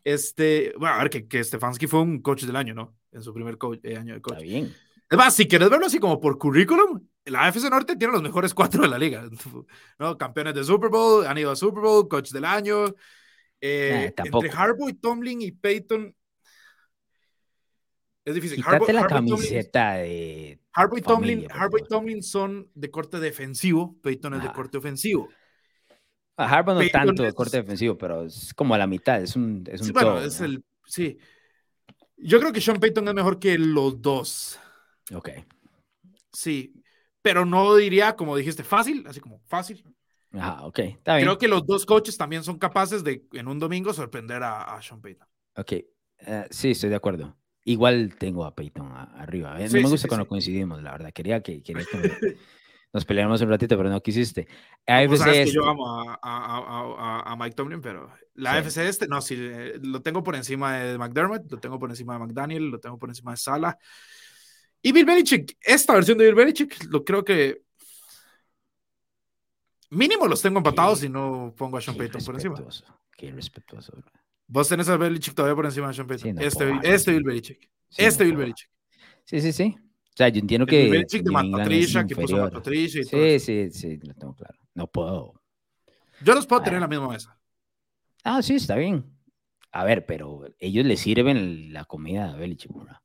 este, 0.05 0.73
bueno, 0.79 0.95
a 0.95 0.99
ver, 0.99 1.11
que, 1.11 1.29
que 1.29 1.45
Stefanski 1.45 1.87
fue 1.87 2.01
un 2.01 2.21
coach 2.23 2.45
del 2.45 2.57
año, 2.57 2.75
¿no? 2.75 2.97
En 3.13 3.23
su 3.23 3.35
primer 3.35 3.59
eh, 3.83 3.97
año 3.97 4.15
de 4.15 4.21
coach. 4.21 4.35
Está 4.35 4.45
bien. 4.45 4.75
Es 5.11 5.19
más, 5.19 5.35
si 5.35 5.49
quieres 5.49 5.69
verlo 5.69 5.87
así 5.87 5.99
como 5.99 6.21
por 6.21 6.39
currículum, 6.39 7.01
la 7.25 7.47
AFC 7.47 7.69
Norte 7.69 7.97
tiene 7.97 8.13
los 8.13 8.23
mejores 8.23 8.55
cuatro 8.55 8.83
de 8.83 8.89
la 8.89 8.99
liga, 8.99 9.29
¿no? 9.99 10.17
Campeones 10.17 10.55
de 10.55 10.65
Super 10.65 10.89
Bowl, 10.89 11.27
han 11.27 11.37
ido 11.37 11.51
a 11.51 11.57
Super 11.57 11.83
Bowl, 11.83 12.09
coach 12.09 12.31
del 12.31 12.45
año. 12.45 12.95
Eh, 13.61 14.15
entre 14.17 14.51
Harbaugh 14.51 14.89
y 14.89 14.95
Tomlin 14.95 15.43
y 15.43 15.53
Peyton. 15.53 16.15
Es 18.25 18.35
difícil. 18.35 18.57
Quítate 18.57 18.93
la 18.93 19.07
camiseta 19.07 19.95
de. 19.95 20.60
Harbaugh 20.73 20.99
y, 20.99 21.03
Tomlin, 21.03 21.47
Harbaugh 21.51 21.81
y 21.81 21.89
Tomlin 21.89 22.23
son 22.23 22.71
de 22.75 22.91
corte 22.91 23.19
defensivo, 23.19 23.97
Peyton 24.03 24.35
es 24.35 24.43
de 24.43 24.53
corte 24.53 24.79
ofensivo. 24.79 25.29
A 26.37 26.49
Harbaugh 26.49 26.81
no 26.81 26.89
tanto 26.89 27.23
de 27.23 27.33
corte 27.33 27.59
defensivo, 27.59 27.99
pero 27.99 28.25
es 28.25 28.55
como 28.55 28.75
a 28.75 28.79
la 28.79 28.87
mitad, 28.87 29.21
es 29.21 29.37
un, 29.37 29.65
es 29.71 29.81
un 29.81 29.89
sí, 29.89 29.93
bueno, 29.93 30.21
es 30.21 30.41
el, 30.41 30.65
sí. 30.85 31.19
Yo 32.17 32.39
creo 32.39 32.53
que 32.53 32.61
Sean 32.61 32.79
Payton 32.79 33.09
es 33.09 33.15
mejor 33.15 33.39
que 33.39 33.59
los 33.59 34.01
dos. 34.01 34.61
Ok. 35.15 35.31
Sí, 36.33 36.75
pero 37.23 37.45
no 37.45 37.75
diría, 37.75 38.15
como 38.15 38.37
dijiste, 38.37 38.63
fácil, 38.63 39.05
así 39.07 39.21
como 39.21 39.41
fácil. 39.47 39.85
Ah, 40.33 40.65
ok, 40.65 40.79
está 40.79 41.17
bien. 41.17 41.27
Creo 41.27 41.39
que 41.39 41.49
los 41.49 41.67
dos 41.67 41.85
coaches 41.85 42.17
también 42.17 42.45
son 42.45 42.59
capaces 42.59 43.03
de 43.03 43.27
en 43.33 43.49
un 43.49 43.59
domingo 43.59 43.93
sorprender 43.93 44.43
a, 44.43 44.81
Sean 44.81 45.01
Payton. 45.01 45.27
Ok, 45.57 45.73
uh, 46.27 46.43
sí, 46.51 46.71
estoy 46.71 46.91
de 46.91 46.97
acuerdo. 46.97 47.37
Igual 47.71 48.17
tengo 48.19 48.45
a 48.45 48.53
Payton 48.53 48.91
arriba. 48.93 49.61
¿eh? 49.61 49.69
no 49.69 49.81
me 49.81 49.89
gusta 49.89 50.09
cuando 50.09 50.27
coincidimos, 50.27 50.83
la 50.83 50.91
verdad. 50.91 51.13
Quería 51.13 51.41
que, 51.41 51.63
quería 51.63 51.85
que 51.85 52.37
nos 52.93 53.05
peleamos 53.05 53.41
un 53.43 53.49
ratito, 53.49 53.77
pero 53.77 53.89
no 53.89 54.03
quisiste. 54.03 54.49
AFC 54.87 55.17
sabes 55.17 55.47
que 55.47 55.53
yo 55.53 55.61
este. 55.61 55.71
amo 55.71 56.11
a, 56.11 56.19
a, 56.21 57.33
a, 57.33 57.37
Mike 57.37 57.55
Tomlin, 57.55 57.81
pero 57.81 58.13
la 58.35 58.55
AFC 58.55 58.79
este, 58.79 59.07
no, 59.07 59.21
sí, 59.21 59.37
eh, 59.39 59.79
lo 59.83 60.03
tengo 60.03 60.25
por 60.25 60.35
encima 60.35 60.79
de 60.79 60.99
McDermott, 60.99 61.49
lo 61.49 61.61
tengo 61.61 61.79
por 61.79 61.91
encima 61.91 62.15
de 62.15 62.19
McDaniel, 62.19 62.71
lo 62.71 62.81
tengo 62.81 62.99
por 62.99 63.09
encima 63.09 63.31
de 63.31 63.37
Sala. 63.37 63.79
Y 64.83 64.91
Bill 64.91 65.07
Belichick, 65.07 65.57
esta 65.61 65.95
versión 65.95 66.19
de 66.19 66.25
Bill 66.25 66.35
Belichick, 66.35 66.87
lo 66.91 67.05
creo 67.05 67.25
que 67.25 67.63
mínimo 69.91 70.27
los 70.27 70.43
tengo 70.43 70.59
empatados 70.59 71.05
y 71.05 71.09
no 71.09 71.55
pongo 71.57 71.77
a 71.77 71.81
Sean 71.81 71.97
Payton 71.97 72.25
por 72.25 72.35
encima. 72.35 72.57
Qué 73.17 73.31
respetuoso. 73.31 73.93
Vos 74.53 74.69
tenés 74.69 74.89
a 74.89 74.97
Belichick 74.97 75.33
todavía 75.33 75.55
por 75.55 75.65
encima 75.65 75.87
de 75.87 75.95
Sean 75.95 76.09
Payton. 76.09 76.41
este, 76.41 76.81
este 76.83 77.13
Bill 77.13 77.23
Belichick. 77.23 77.71
este 77.97 78.25
Bill 78.25 78.37
Belichick. 78.37 78.69
Sí, 79.25 79.41
sí, 79.41 79.53
sí. 79.53 79.77
O 79.79 80.17
sea, 80.17 80.29
yo 80.29 80.41
entiendo 80.41 80.67
que. 80.67 80.87
El 80.87 81.07
de 81.07 81.31
Matt 81.31 81.53
Patricia, 81.53 82.05
que 82.05 82.17
puso 82.17 82.37
Matt 82.37 82.55
Patricia 82.55 83.01
y 83.01 83.05
todo 83.05 83.21
Sí, 83.21 83.39
sí, 83.39 83.71
sí, 83.71 83.97
lo 84.03 84.13
tengo 84.15 84.35
claro. 84.35 84.59
No 84.75 84.89
puedo. 84.89 85.41
Yo 86.25 86.35
los 86.35 86.49
puedo 86.49 86.63
tener 86.63 86.79
en 86.79 86.81
la 86.81 86.89
misma 86.89 87.09
mesa. 87.09 87.39
Ah, 88.25 88.43
sí, 88.43 88.57
está 88.57 88.75
bien. 88.75 89.17
A 89.71 89.85
ver, 89.85 90.05
pero 90.05 90.45
ellos 90.59 90.85
le 90.85 90.97
sirven 90.97 91.73
la 91.73 91.85
comida 91.85 92.33
a 92.33 92.37
Belichick, 92.37 92.77
¿verdad? 92.77 92.99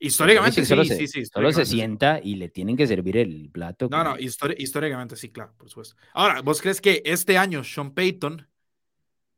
Históricamente 0.00 0.66
sí, 0.66 0.84
sí, 0.84 1.06
sí. 1.08 1.24
Solo 1.24 1.50
se 1.52 1.64
sienta 1.64 2.20
y 2.22 2.34
le 2.34 2.50
tienen 2.50 2.76
que 2.76 2.86
servir 2.86 3.16
el 3.16 3.48
plato. 3.50 3.88
No, 3.90 4.04
no, 4.04 4.16
históricamente 4.18 5.16
sí, 5.16 5.30
claro, 5.30 5.54
por 5.56 5.70
supuesto. 5.70 5.96
Ahora, 6.12 6.42
¿vos 6.42 6.60
crees 6.60 6.82
que 6.82 7.02
este 7.06 7.38
año 7.38 7.64
Sean 7.64 7.94
Payton 7.94 8.46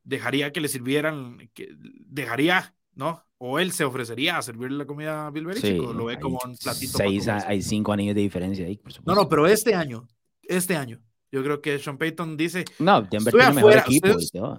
dejaría 0.05 0.53
que 0.53 0.61
le 0.61 0.69
sirvieran, 0.69 1.51
que 1.55 1.75
dejaría, 1.77 2.75
¿no? 2.95 3.25
o 3.47 3.59
él 3.59 3.73
se 3.73 3.85
ofrecería 3.85 4.39
a 4.39 4.43
servirle 4.43 4.79
la 4.79 4.87
comida 4.87 5.27
a 5.27 5.31
Bill 5.31 5.45
Belichick, 5.45 5.83
o 5.83 5.93
lo 5.93 6.07
ve 6.07 6.19
como 6.19 6.39
un 6.43 6.57
platito. 6.57 6.97
Seis, 6.97 7.29
hay 7.29 7.61
cinco 7.61 7.93
anillos 7.93 8.15
de 8.15 8.23
diferencia 8.23 8.65
ahí, 8.65 8.79
por 8.79 8.91
supuesto. 8.91 9.15
No, 9.15 9.23
no, 9.23 9.29
pero 9.29 9.47
este 9.47 9.75
año, 9.75 10.09
este 10.43 10.77
año, 10.77 10.99
yo 11.31 11.43
creo 11.43 11.61
que 11.61 11.79
Sean 11.79 11.99
Payton 11.99 12.39
dice, 12.39 12.65
no, 12.79 13.07
tiene 13.07 13.25
mejor 13.53 13.77
equipo 13.77 14.09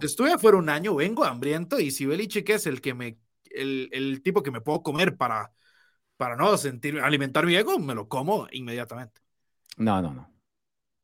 Estuve 0.02 0.34
afuera 0.34 0.58
un 0.58 0.70
año, 0.70 0.94
vengo 0.94 1.24
hambriento, 1.24 1.80
y 1.80 1.90
si 1.90 2.06
Belichick 2.06 2.48
es 2.50 2.68
el 2.68 2.80
que 2.80 2.94
me, 2.94 3.18
el, 3.50 3.90
el 3.92 4.22
tipo 4.22 4.44
que 4.44 4.52
me 4.52 4.62
puedo 4.62 4.84
comer 4.84 5.18
para, 5.18 5.52
para 6.16 6.36
no 6.36 6.56
sentir, 6.58 7.00
alimentar 7.00 7.46
mi 7.48 7.56
ego, 7.56 7.80
me 7.80 7.96
lo 7.96 8.08
como 8.08 8.48
inmediatamente. 8.52 9.20
No, 9.78 10.00
no, 10.00 10.14
no. 10.14 10.35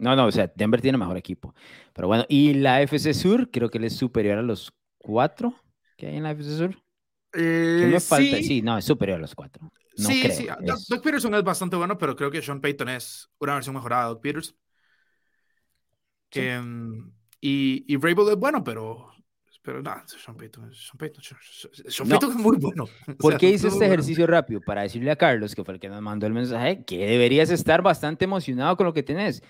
No, 0.02 0.16
no, 0.16 0.26
o 0.26 0.32
sea, 0.32 0.52
Denver 0.56 0.82
tiene 0.82 0.98
mejor 0.98 1.16
equipo. 1.16 1.54
Pero 1.94 2.08
bueno, 2.08 2.26
y 2.28 2.56
la 2.56 2.82
FC 2.82 3.14
Sur, 3.14 3.52
creo 3.52 3.70
que 3.70 3.78
él 3.78 3.84
es 3.84 3.96
superior 3.96 4.40
a 4.40 4.42
los 4.42 4.74
cuatro 4.98 5.54
que 5.96 6.08
hay 6.08 6.18
en 6.18 6.24
la 6.24 6.32
FC 6.32 6.58
Sur. 6.58 6.76
Eh, 7.34 7.98
sí. 8.42 8.62
no, 8.64 8.80
es 8.80 8.84
superior 8.84 9.20
a 9.20 9.22
los 9.22 9.36
cuatro. 9.36 9.72
sí, 9.96 10.24
sí. 10.32 10.48
Doug 10.90 11.02
Peterson 11.04 11.36
es 11.36 11.44
bastante 11.44 11.76
bueno, 11.76 12.00
pero 12.00 12.16
creo 12.16 12.32
que 12.32 12.42
Sean 12.42 12.60
Payton 12.60 12.90
es 12.90 13.30
una 13.40 13.54
versión 13.54 13.76
mejorada 13.76 14.04
de 14.04 14.10
Doug 14.10 14.22
Peterson. 14.22 14.56
Mm, 16.34 17.12
y, 17.40 17.86
y 17.88 17.98
Rabel 17.98 18.30
es 18.30 18.38
bueno, 18.38 18.64
pero, 18.64 19.12
pero 19.62 19.84
no, 19.84 19.94
Sean 20.08 20.36
Payton, 20.36 20.74
Sean 20.74 20.98
Payton, 20.98 21.24
Sean 21.88 22.10
Payton 22.10 22.32
es 22.32 22.38
muy 22.38 22.58
bueno. 22.58 22.86
¿Por 23.20 23.38
qué 23.38 23.52
hice 23.52 23.68
este 23.68 23.86
ejercicio 23.86 24.26
rápido? 24.26 24.62
Para 24.62 24.82
decirle 24.82 25.12
a 25.12 25.16
Carlos, 25.16 25.54
que 25.54 25.64
fue 25.64 25.76
el 25.76 25.80
que 25.80 25.90
nos 25.90 26.02
mandó 26.02 26.26
el 26.26 26.34
mensaje, 26.34 26.84
que 26.86 27.06
deberías 27.06 27.52
estar 27.52 27.84
bastante 27.84 28.26
emocionado 28.26 28.76
con 28.76 28.88
lo 28.88 28.94
que 28.94 29.04
tienes 29.04 29.44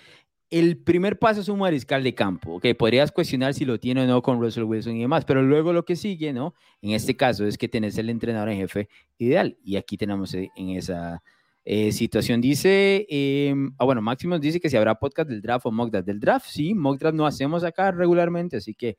el 0.51 0.77
primer 0.77 1.17
paso 1.17 1.39
es 1.39 1.47
un 1.47 1.59
mariscal 1.59 2.03
de 2.03 2.13
campo, 2.13 2.59
que 2.59 2.75
podrías 2.75 3.11
cuestionar 3.13 3.53
si 3.53 3.63
lo 3.63 3.79
tiene 3.79 4.03
o 4.03 4.07
no 4.07 4.21
con 4.21 4.39
Russell 4.41 4.65
Wilson 4.65 4.97
y 4.97 5.01
demás, 5.01 5.23
pero 5.23 5.41
luego 5.41 5.71
lo 5.71 5.85
que 5.85 5.95
sigue, 5.95 6.33
¿no? 6.33 6.53
En 6.81 6.91
este 6.91 7.15
caso 7.15 7.45
es 7.45 7.57
que 7.57 7.69
tenés 7.69 7.97
el 7.97 8.09
entrenador 8.09 8.49
en 8.49 8.57
jefe 8.57 8.89
ideal 9.17 9.57
y 9.63 9.77
aquí 9.77 9.95
tenemos 9.97 10.33
eh, 10.33 10.51
en 10.57 10.71
esa 10.71 11.23
eh, 11.63 11.93
situación. 11.93 12.41
Dice, 12.41 13.07
em, 13.09 13.73
ah, 13.77 13.85
bueno, 13.85 14.01
Máximo 14.01 14.37
dice 14.39 14.59
que 14.59 14.69
si 14.69 14.75
habrá 14.75 14.95
podcast 14.95 15.29
del 15.29 15.41
draft 15.41 15.65
o 15.65 15.71
mock 15.71 15.89
draft. 15.89 16.05
Del 16.05 16.19
draft, 16.19 16.47
sí, 16.49 16.73
mock 16.73 16.99
draft 16.99 17.15
no 17.15 17.25
hacemos 17.25 17.63
acá 17.63 17.91
regularmente, 17.91 18.57
así 18.57 18.73
que 18.73 18.97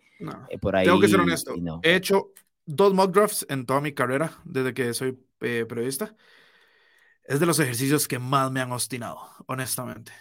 eh, 0.48 0.58
por 0.58 0.74
ahí. 0.74 0.86
Tengo 0.86 1.00
que 1.00 1.08
ser 1.08 1.20
honesto. 1.20 1.54
He 1.82 1.96
hecho 1.96 2.32
dos 2.64 2.94
mock 2.94 3.12
drafts 3.12 3.44
en 3.50 3.66
toda 3.66 3.82
mi 3.82 3.92
carrera 3.92 4.40
desde 4.46 4.72
que 4.72 4.94
soy 4.94 5.18
periodista. 5.38 6.16
Es 7.24 7.40
de 7.40 7.46
los 7.46 7.58
ejercicios 7.60 8.08
que 8.08 8.18
más 8.18 8.50
me 8.50 8.60
han 8.60 8.72
obstinado, 8.72 9.18
honestamente. 9.46 10.12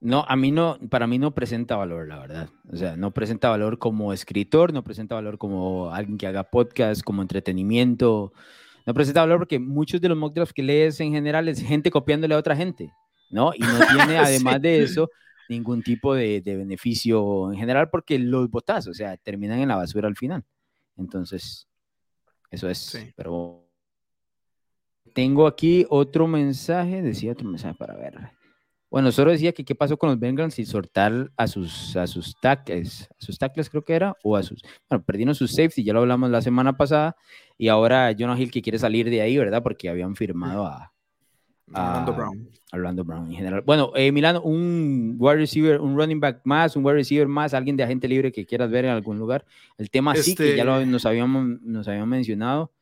No, 0.00 0.24
a 0.28 0.36
mí 0.36 0.50
no, 0.50 0.78
para 0.90 1.06
mí 1.06 1.18
no 1.18 1.34
presenta 1.34 1.76
valor, 1.76 2.06
la 2.06 2.18
verdad. 2.18 2.48
O 2.70 2.76
sea, 2.76 2.96
no 2.96 3.12
presenta 3.12 3.48
valor 3.48 3.78
como 3.78 4.12
escritor, 4.12 4.72
no 4.72 4.84
presenta 4.84 5.14
valor 5.14 5.38
como 5.38 5.90
alguien 5.90 6.18
que 6.18 6.26
haga 6.26 6.44
podcast, 6.44 7.02
como 7.02 7.22
entretenimiento. 7.22 8.32
no 8.84 8.94
presenta 8.94 9.20
valor 9.22 9.38
porque 9.38 9.58
muchos 9.58 10.00
de 10.00 10.08
los 10.08 10.18
mock 10.18 10.34
drafts 10.34 10.52
que 10.52 10.62
lees 10.62 11.00
en 11.00 11.12
general 11.12 11.48
es 11.48 11.62
gente 11.62 11.90
copiándole 11.90 12.34
a 12.34 12.38
otra 12.38 12.54
gente, 12.54 12.92
¿no? 13.30 13.52
Y 13.54 13.60
no 13.60 13.78
tiene, 14.06 14.18
además 14.18 14.60
de 14.60 14.82
eso, 14.82 15.10
ningún 15.48 15.82
tipo 15.82 16.14
de, 16.14 16.42
beneficio 16.44 17.52
en 17.52 17.58
general 17.58 17.88
porque 17.90 18.18
los 18.18 18.50
botas, 18.50 18.86
o 18.86 18.94
sea, 18.94 19.16
terminan 19.16 19.60
en 19.60 19.68
la 19.68 19.76
basura 19.76 20.08
al 20.08 20.16
final. 20.16 20.44
Entonces, 20.98 21.66
eso 22.50 22.68
es. 22.68 23.12
Pero 23.16 23.66
tengo 25.14 25.46
aquí 25.46 25.86
otro 25.88 26.26
mensaje, 26.26 27.00
decía 27.00 27.32
otro 27.32 27.48
mensaje 27.48 27.74
para 27.74 27.96
ver. 27.96 28.30
Bueno, 28.90 29.10
solo 29.10 29.32
decía 29.32 29.52
que 29.52 29.64
qué 29.64 29.74
pasó 29.74 29.96
con 29.96 30.10
los 30.10 30.18
Bengals 30.18 30.58
y 30.58 30.64
soltar 30.64 31.30
a 31.36 31.46
sus, 31.46 31.96
a 31.96 32.06
sus 32.06 32.38
tackles, 32.40 33.08
a 33.10 33.24
sus 33.24 33.38
tackles 33.38 33.68
creo 33.68 33.84
que 33.84 33.94
era, 33.94 34.16
o 34.22 34.36
a 34.36 34.42
sus, 34.42 34.62
bueno, 34.88 35.04
perdieron 35.04 35.34
sus 35.34 35.50
safety, 35.50 35.82
ya 35.82 35.92
lo 35.92 36.00
hablamos 36.00 36.30
la 36.30 36.40
semana 36.40 36.76
pasada, 36.76 37.16
y 37.58 37.68
ahora 37.68 38.14
Jonah 38.16 38.38
Hill 38.38 38.50
que 38.50 38.62
quiere 38.62 38.78
salir 38.78 39.10
de 39.10 39.22
ahí, 39.22 39.36
¿verdad? 39.36 39.62
Porque 39.62 39.88
habían 39.88 40.14
firmado 40.14 40.66
a, 40.66 40.92
Orlando 41.72 42.12
Brown. 42.12 42.48
Orlando 42.72 43.04
Brown 43.04 43.26
en 43.26 43.36
general. 43.36 43.62
Bueno, 43.66 43.90
eh, 43.96 44.12
Milano, 44.12 44.40
un 44.42 45.16
wide 45.18 45.36
receiver, 45.36 45.80
un 45.80 45.96
running 45.96 46.20
back 46.20 46.42
más, 46.44 46.76
un 46.76 46.84
wide 46.84 46.94
receiver 46.94 47.26
más, 47.26 47.54
alguien 47.54 47.76
de 47.76 47.82
agente 47.82 48.06
libre 48.06 48.30
que 48.30 48.46
quieras 48.46 48.70
ver 48.70 48.84
en 48.84 48.92
algún 48.92 49.18
lugar. 49.18 49.44
El 49.78 49.90
tema 49.90 50.14
sí 50.14 50.34
que 50.36 50.56
ya 50.56 50.64
lo, 50.64 50.78
este 50.78 50.86
nos, 50.86 51.06
habíamos, 51.06 51.60
nos 51.62 51.88
habíamos 51.88 52.08
mencionado. 52.08 52.72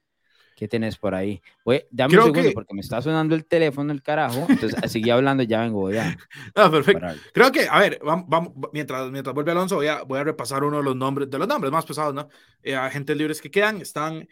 ¿Qué 0.64 0.68
tenés 0.68 0.96
por 0.96 1.14
ahí? 1.14 1.42
Voy, 1.62 1.84
dame 1.90 2.16
un 2.16 2.24
segundo 2.24 2.50
porque 2.54 2.72
me 2.72 2.80
está 2.80 3.02
sonando 3.02 3.34
el 3.34 3.44
teléfono, 3.44 3.92
el 3.92 4.02
carajo. 4.02 4.46
Entonces, 4.48 4.90
seguí 4.90 5.10
hablando, 5.10 5.42
ya 5.42 5.60
vengo 5.60 5.90
ya. 5.90 6.16
Ah, 6.54 6.70
perfecto. 6.70 7.06
Creo 7.34 7.52
que, 7.52 7.68
a 7.68 7.80
ver, 7.80 8.00
vamos, 8.02 8.50
mientras, 8.72 9.10
mientras 9.10 9.34
vuelve 9.34 9.50
Alonso, 9.50 9.76
voy 9.76 9.88
a, 9.88 10.04
voy 10.04 10.20
a 10.20 10.24
repasar 10.24 10.64
uno 10.64 10.78
de 10.78 10.84
los 10.84 10.96
nombres, 10.96 11.28
de 11.28 11.38
los 11.38 11.46
nombres 11.46 11.70
más 11.70 11.84
pesados, 11.84 12.14
¿no? 12.14 12.30
Eh, 12.62 12.74
agentes 12.74 13.14
libres 13.14 13.42
que 13.42 13.50
quedan 13.50 13.82
están 13.82 14.26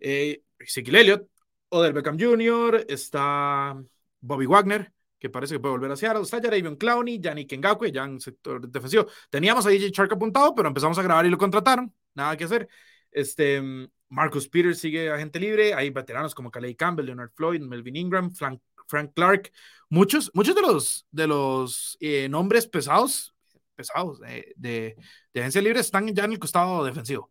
eh, 0.00 0.42
Elliott, 0.58 1.28
Odell 1.68 1.92
Beckham 1.92 2.18
Jr., 2.18 2.86
está 2.88 3.80
Bobby 4.20 4.46
Wagner, 4.46 4.92
que 5.20 5.30
parece 5.30 5.54
que 5.54 5.60
puede 5.60 5.74
volver 5.74 5.92
a 5.92 5.96
Seattle, 5.96 6.22
está 6.22 6.42
Jaravion 6.42 6.74
Clowney, 6.74 7.20
Yannick 7.20 7.56
Ngakwe, 7.56 7.92
ya 7.92 8.02
en 8.02 8.18
sector 8.18 8.68
defensivo. 8.68 9.06
Teníamos 9.30 9.64
a 9.66 9.68
DJ 9.70 9.90
Shark 9.92 10.12
apuntado, 10.14 10.52
pero 10.52 10.66
empezamos 10.66 10.98
a 10.98 11.02
grabar 11.04 11.26
y 11.26 11.30
lo 11.30 11.38
contrataron. 11.38 11.94
Nada 12.14 12.36
que 12.36 12.42
hacer. 12.42 12.68
Este, 13.12 13.62
Marcus 14.10 14.48
Peters 14.48 14.78
sigue 14.78 15.10
agente 15.10 15.40
libre. 15.40 15.72
Hay 15.72 15.90
veteranos 15.90 16.34
como 16.34 16.50
Calais 16.50 16.76
Campbell, 16.76 17.06
Leonard 17.06 17.30
Floyd, 17.34 17.60
Melvin 17.62 17.96
Ingram, 17.96 18.30
Frank, 18.32 18.60
Frank 18.86 19.12
Clark. 19.14 19.50
Muchos, 19.88 20.30
muchos 20.34 20.54
de 20.54 20.62
los, 20.62 21.06
de 21.10 21.26
los 21.26 21.96
eh, 22.00 22.28
nombres 22.28 22.66
pesados, 22.66 23.34
pesados 23.74 24.20
eh, 24.26 24.52
de, 24.56 24.96
de, 25.32 25.40
agencia 25.40 25.62
libre 25.62 25.80
están 25.80 26.08
ya 26.14 26.24
en 26.24 26.32
el 26.32 26.38
costado 26.38 26.84
defensivo. 26.84 27.30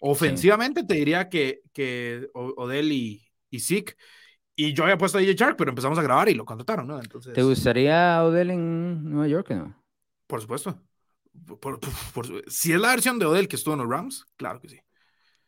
Ofensivamente 0.00 0.84
te 0.84 0.94
diría 0.94 1.28
que, 1.28 1.62
que 1.72 2.28
Odell 2.34 2.92
y, 2.92 3.26
y 3.50 3.60
Zeke. 3.60 3.96
Y 4.54 4.72
yo 4.72 4.84
había 4.84 4.98
puesto 4.98 5.18
a 5.18 5.20
DJ 5.20 5.34
Shark, 5.34 5.56
pero 5.56 5.70
empezamos 5.70 5.98
a 5.98 6.02
grabar 6.02 6.28
y 6.28 6.34
lo 6.34 6.44
contrataron, 6.44 6.86
¿no? 6.86 7.00
Entonces, 7.00 7.32
¿Te 7.32 7.42
gustaría 7.42 8.22
Odell 8.24 8.50
en 8.50 9.04
Nueva 9.04 9.28
York 9.28 9.50
o 9.50 9.54
no? 9.54 9.84
Por 10.26 10.40
supuesto. 10.40 10.80
si 12.48 12.72
es 12.72 12.80
la 12.80 12.88
versión 12.88 13.18
de 13.18 13.26
Odell 13.26 13.48
que 13.48 13.56
estuvo 13.56 13.74
en 13.74 13.80
los 13.80 13.88
Rams, 13.88 14.26
claro 14.36 14.60
que 14.60 14.68
sí. 14.68 14.80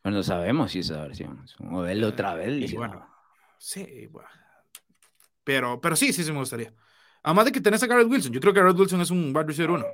Bueno, 0.03 0.17
no 0.17 0.23
sabemos 0.23 0.71
si 0.71 0.79
es 0.79 0.89
esa 0.89 1.01
versión. 1.01 1.45
Odell 1.71 2.03
otra 2.03 2.33
vez. 2.33 2.71
Y 2.71 2.75
bueno, 2.75 3.07
sí, 3.57 4.07
bueno. 4.07 4.29
Pero, 5.43 5.81
pero 5.81 5.95
sí, 5.95 6.13
sí, 6.13 6.23
sí 6.23 6.31
me 6.31 6.39
gustaría. 6.39 6.73
Además 7.23 7.45
de 7.45 7.51
que 7.51 7.61
tenés 7.61 7.83
a 7.83 7.87
Garrett 7.87 8.09
Wilson. 8.09 8.31
Yo 8.31 8.39
creo 8.39 8.53
que 8.53 8.59
Garrett 8.59 8.79
Wilson 8.79 9.01
es 9.01 9.11
un 9.11 9.27
wide 9.27 9.43
receiver 9.43 9.71
uno. 9.71 9.85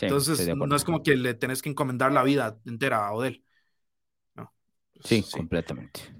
Entonces, 0.00 0.54
no 0.54 0.76
es 0.76 0.84
como 0.84 1.02
que 1.02 1.16
le 1.16 1.34
tenés 1.34 1.62
que 1.62 1.70
encomendar 1.70 2.12
la 2.12 2.22
vida 2.22 2.58
entera 2.66 3.06
a 3.06 3.12
Odell. 3.12 3.42
No. 4.34 4.52
sí, 5.02 5.24
completamente. 5.30 6.15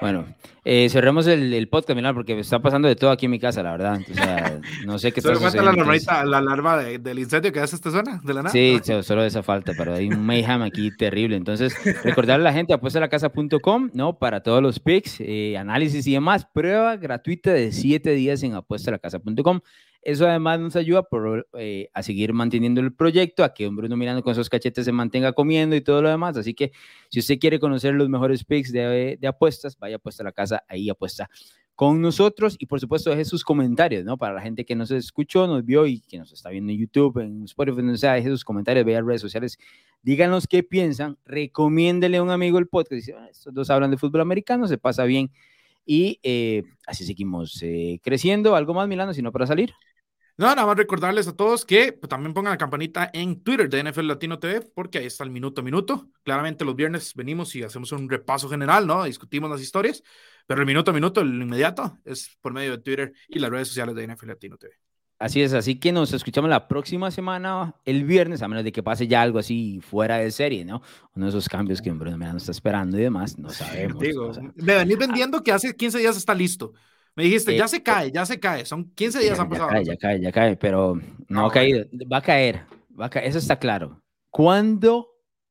Bueno, 0.00 0.26
eh, 0.64 0.88
cerremos 0.90 1.26
el, 1.26 1.68
podcast, 1.68 1.96
Milán, 1.96 2.14
porque 2.14 2.38
está 2.38 2.60
pasando 2.60 2.88
de 2.88 2.96
todo 2.96 3.10
aquí 3.10 3.26
en 3.26 3.30
mi 3.30 3.38
casa, 3.38 3.62
la 3.62 3.72
verdad. 3.72 4.00
O 4.10 4.14
sea, 4.14 4.60
no 4.86 4.98
sé 4.98 5.12
qué 5.12 5.20
está 5.20 5.34
sucediendo. 5.34 5.84
La, 5.84 6.24
la 6.24 6.38
alarma 6.38 6.76
del 6.78 7.18
incendio 7.18 7.52
que 7.52 7.60
hace 7.60 7.76
esta 7.76 7.90
zona? 7.90 8.20
¿De 8.24 8.34
la 8.34 8.42
nada? 8.42 8.52
Sí, 8.52 8.80
solo 9.02 9.24
esa 9.24 9.42
falta, 9.42 9.72
pero 9.76 9.94
hay 9.94 10.08
un 10.08 10.24
mayhem 10.24 10.62
aquí 10.62 10.90
terrible. 10.96 11.36
Entonces, 11.36 11.74
recordarle 12.02 12.48
a 12.48 12.50
la 12.50 12.52
gente, 12.52 12.72
apuestalacasa.com, 12.72 13.90
¿no? 13.94 14.18
Para 14.18 14.42
todos 14.42 14.62
los 14.62 14.80
picks, 14.80 15.20
eh, 15.20 15.56
análisis 15.56 16.06
y 16.06 16.12
demás. 16.12 16.46
Prueba 16.52 16.96
gratuita 16.96 17.52
de 17.52 17.72
7 17.72 18.10
días 18.10 18.42
en 18.42 18.54
apuestalacasa.com. 18.54 19.60
Eso 20.04 20.26
además 20.28 20.60
nos 20.60 20.76
ayuda 20.76 21.02
por, 21.02 21.48
eh, 21.54 21.88
a 21.94 22.02
seguir 22.02 22.32
manteniendo 22.32 22.80
el 22.80 22.94
proyecto, 22.94 23.44
a 23.44 23.54
que 23.54 23.66
un 23.66 23.76
Bruno 23.76 23.96
Miranda 23.96 24.22
con 24.22 24.32
esos 24.32 24.48
cachetes 24.48 24.84
se 24.84 24.92
mantenga 24.92 25.32
comiendo 25.32 25.74
y 25.76 25.80
todo 25.80 26.02
lo 26.02 26.08
demás. 26.08 26.36
Así 26.36 26.54
que 26.54 26.72
si 27.10 27.20
usted 27.20 27.38
quiere 27.38 27.58
conocer 27.58 27.94
los 27.94 28.08
mejores 28.08 28.44
picks 28.44 28.72
de, 28.72 29.16
de 29.20 29.26
apuestas, 29.26 29.78
vaya 29.78 29.96
apuesta 29.96 30.22
a 30.22 30.24
la 30.24 30.32
casa, 30.32 30.62
ahí 30.68 30.90
apuesta 30.90 31.28
con 31.74 32.00
nosotros 32.00 32.56
y 32.58 32.66
por 32.66 32.78
supuesto 32.80 33.10
deje 33.10 33.24
sus 33.24 33.42
comentarios, 33.42 34.04
¿no? 34.04 34.16
Para 34.16 34.34
la 34.34 34.40
gente 34.40 34.64
que 34.64 34.76
nos 34.76 34.90
escuchó, 34.90 35.46
nos 35.46 35.64
vio 35.64 35.86
y 35.86 36.00
que 36.00 36.18
nos 36.18 36.32
está 36.32 36.50
viendo 36.50 36.72
en 36.72 36.78
YouTube, 36.78 37.18
en 37.18 37.42
Spotify, 37.44 37.76
donde 37.78 37.98
sea, 37.98 38.12
deje 38.14 38.28
sus 38.28 38.44
comentarios, 38.44 38.86
vea 38.86 39.02
redes 39.02 39.20
sociales, 39.20 39.58
díganos 40.02 40.46
qué 40.46 40.62
piensan, 40.62 41.18
recomiéndele 41.24 42.18
a 42.18 42.22
un 42.22 42.30
amigo 42.30 42.58
el 42.58 42.68
podcast, 42.68 42.92
dice, 42.92 43.14
ah, 43.18 43.26
estos 43.28 43.52
dos 43.52 43.70
hablan 43.70 43.90
de 43.90 43.96
fútbol 43.96 44.20
americano, 44.20 44.68
se 44.68 44.78
pasa 44.78 45.04
bien 45.04 45.32
y 45.84 46.20
eh, 46.22 46.62
así 46.86 47.04
seguimos 47.04 47.58
eh, 47.62 47.98
creciendo. 48.02 48.54
¿Algo 48.54 48.74
más, 48.74 48.88
Milano, 48.88 49.12
sino 49.12 49.32
para 49.32 49.46
salir? 49.46 49.72
No, 50.36 50.46
nada 50.46 50.66
más 50.66 50.76
recordarles 50.76 51.28
a 51.28 51.36
todos 51.36 51.64
que 51.64 51.92
pues, 51.92 52.08
también 52.08 52.34
pongan 52.34 52.52
la 52.52 52.58
campanita 52.58 53.08
en 53.12 53.42
Twitter 53.44 53.68
de 53.68 53.84
NFL 53.84 54.08
Latino 54.08 54.40
TV, 54.40 54.62
porque 54.74 54.98
ahí 54.98 55.06
está 55.06 55.22
el 55.22 55.30
minuto 55.30 55.60
a 55.60 55.64
minuto. 55.64 56.08
Claramente 56.24 56.64
los 56.64 56.74
viernes 56.74 57.14
venimos 57.14 57.54
y 57.54 57.62
hacemos 57.62 57.92
un 57.92 58.10
repaso 58.10 58.48
general, 58.48 58.84
¿no? 58.84 59.04
Discutimos 59.04 59.48
las 59.48 59.60
historias, 59.60 60.02
pero 60.46 60.60
el 60.60 60.66
minuto 60.66 60.90
a 60.90 60.94
minuto, 60.94 61.20
el 61.20 61.40
inmediato, 61.40 61.98
es 62.04 62.36
por 62.40 62.52
medio 62.52 62.72
de 62.72 62.78
Twitter 62.78 63.12
y 63.28 63.38
las 63.38 63.50
redes 63.50 63.68
sociales 63.68 63.94
de 63.94 64.08
NFL 64.08 64.26
Latino 64.26 64.56
TV. 64.56 64.74
Así 65.20 65.40
es, 65.40 65.52
así 65.52 65.76
que 65.78 65.92
nos 65.92 66.12
escuchamos 66.12 66.50
la 66.50 66.66
próxima 66.66 67.12
semana, 67.12 67.76
el 67.84 68.04
viernes, 68.04 68.42
a 68.42 68.48
menos 68.48 68.64
de 68.64 68.72
que 68.72 68.82
pase 68.82 69.06
ya 69.06 69.22
algo 69.22 69.38
así 69.38 69.80
fuera 69.80 70.18
de 70.18 70.32
serie, 70.32 70.64
¿no? 70.64 70.82
Uno 71.14 71.26
de 71.26 71.28
esos 71.30 71.48
cambios 71.48 71.80
que 71.80 71.92
Bruno 71.92 72.16
nos 72.16 72.42
está 72.42 72.50
esperando 72.50 72.98
y 72.98 73.02
demás, 73.02 73.38
no 73.38 73.50
sabemos. 73.50 74.02
Digo, 74.02 74.32
me 74.56 74.74
venís 74.74 74.98
vendiendo 74.98 75.44
que 75.44 75.52
hace 75.52 75.76
15 75.76 76.00
días 76.00 76.16
está 76.16 76.34
listo. 76.34 76.72
Me 77.16 77.24
dijiste, 77.24 77.56
ya 77.56 77.68
se 77.68 77.82
cae, 77.82 78.10
ya 78.10 78.26
se 78.26 78.40
cae. 78.40 78.64
Son 78.64 78.90
15 78.90 79.20
días 79.20 79.38
han 79.38 79.48
pasado. 79.48 79.70
Ya 79.70 79.74
cae, 79.74 79.84
ya 79.84 79.96
cae, 79.96 80.20
ya 80.20 80.32
cae, 80.32 80.56
pero 80.56 81.00
no 81.28 81.44
ah, 81.44 81.48
ha 81.48 81.50
caído. 81.50 81.86
Va 82.12 82.18
a 82.18 82.22
caer, 82.22 82.62
va 82.98 83.06
a 83.06 83.10
caer, 83.10 83.28
eso 83.28 83.38
está 83.38 83.58
claro. 83.58 84.00
¿Cuándo, 84.30 85.10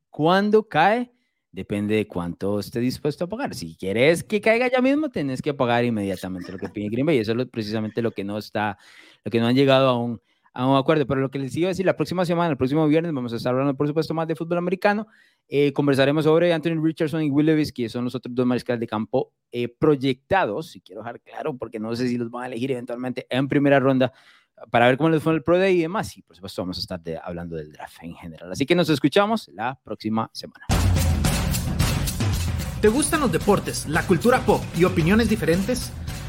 cuándo 0.10 0.68
cae? 0.68 1.12
Depende 1.52 1.96
de 1.96 2.08
cuánto 2.08 2.60
esté 2.60 2.80
dispuesto 2.80 3.26
a 3.26 3.30
pagar. 3.30 3.54
Si 3.54 3.76
quieres 3.76 4.24
que 4.24 4.42
caiga 4.42 4.70
ya 4.70 4.82
mismo, 4.82 5.10
tenés 5.10 5.42
que 5.42 5.54
pagar 5.54 5.86
inmediatamente 5.86 6.52
lo 6.52 6.58
que 6.58 6.68
pide 6.68 6.90
Green 6.90 7.06
Bay. 7.06 7.18
Y 7.18 7.20
eso 7.20 7.34
es 7.34 7.48
precisamente 7.48 8.02
lo 8.02 8.12
que 8.12 8.24
no 8.24 8.38
está, 8.40 8.78
lo 9.24 9.32
que 9.32 9.40
no 9.40 9.48
han 9.48 9.56
llegado 9.56 9.88
a 9.88 9.98
un, 9.98 10.20
a 10.54 10.68
un 10.68 10.78
acuerdo. 10.78 11.06
Pero 11.06 11.22
lo 11.22 11.32
que 11.32 11.40
les 11.40 11.56
iba 11.56 11.68
a 11.68 11.70
decir, 11.70 11.86
la 11.86 11.96
próxima 11.96 12.26
semana, 12.26 12.52
el 12.52 12.58
próximo 12.58 12.88
viernes, 12.88 13.14
vamos 13.14 13.34
a 13.34 13.38
estar 13.38 13.52
hablando, 13.52 13.76
por 13.76 13.88
supuesto, 13.88 14.14
más 14.14 14.28
de 14.28 14.36
fútbol 14.36 14.60
americano. 14.60 15.08
Eh, 15.48 15.74
conversaremos 15.74 16.24
sobre 16.24 16.54
Anthony 16.54 16.82
Richardson 16.82 17.24
y 17.24 17.30
Will 17.30 17.48
Levis, 17.48 17.74
que 17.74 17.90
son 17.90 18.06
los 18.06 18.16
otros 18.16 18.34
dos 18.34 18.46
mariscales 18.46 18.80
de 18.80 18.88
campo 18.88 19.34
eh, 19.52 19.68
proyectados, 19.68 20.76
y 20.76 20.82
quiero 20.82 21.02
dejar 21.02 21.22
claro, 21.22 21.58
porque 21.58 21.80
no 21.80 21.96
sé 21.96 22.08
si 22.08 22.18
los 22.18 22.30
van 22.30 22.44
a 22.44 22.48
elegir 22.48 22.72
eventualmente 22.72 23.28
en 23.30 23.48
primera 23.48 23.80
ronda, 23.80 24.14
para 24.70 24.88
ver 24.88 24.98
cómo 24.98 25.10
les 25.10 25.22
fue 25.22 25.34
el 25.34 25.44
Pro 25.44 25.58
Day 25.58 25.78
y 25.78 25.82
demás. 25.82 26.18
Y 26.18 26.22
por 26.22 26.36
supuesto, 26.36 26.62
vamos 26.62 26.78
a 26.78 26.82
estar 26.82 27.02
hablando 27.24 27.56
del 27.56 27.72
draft 27.72 28.02
en 28.02 28.16
general. 28.16 28.52
Así 28.52 28.66
que 28.66 28.76
nos 28.76 28.90
escuchamos 28.90 29.50
la 29.54 29.80
próxima 29.84 30.30
semana. 30.34 30.66
¿Te 32.82 32.90
gustan 32.90 33.22
los 33.22 33.32
deportes, 33.32 33.88
la 33.88 34.06
cultura 34.06 34.40
pop 34.46 34.62
y 34.76 34.84
opiniones 34.84 35.30
diferentes? 35.30 35.94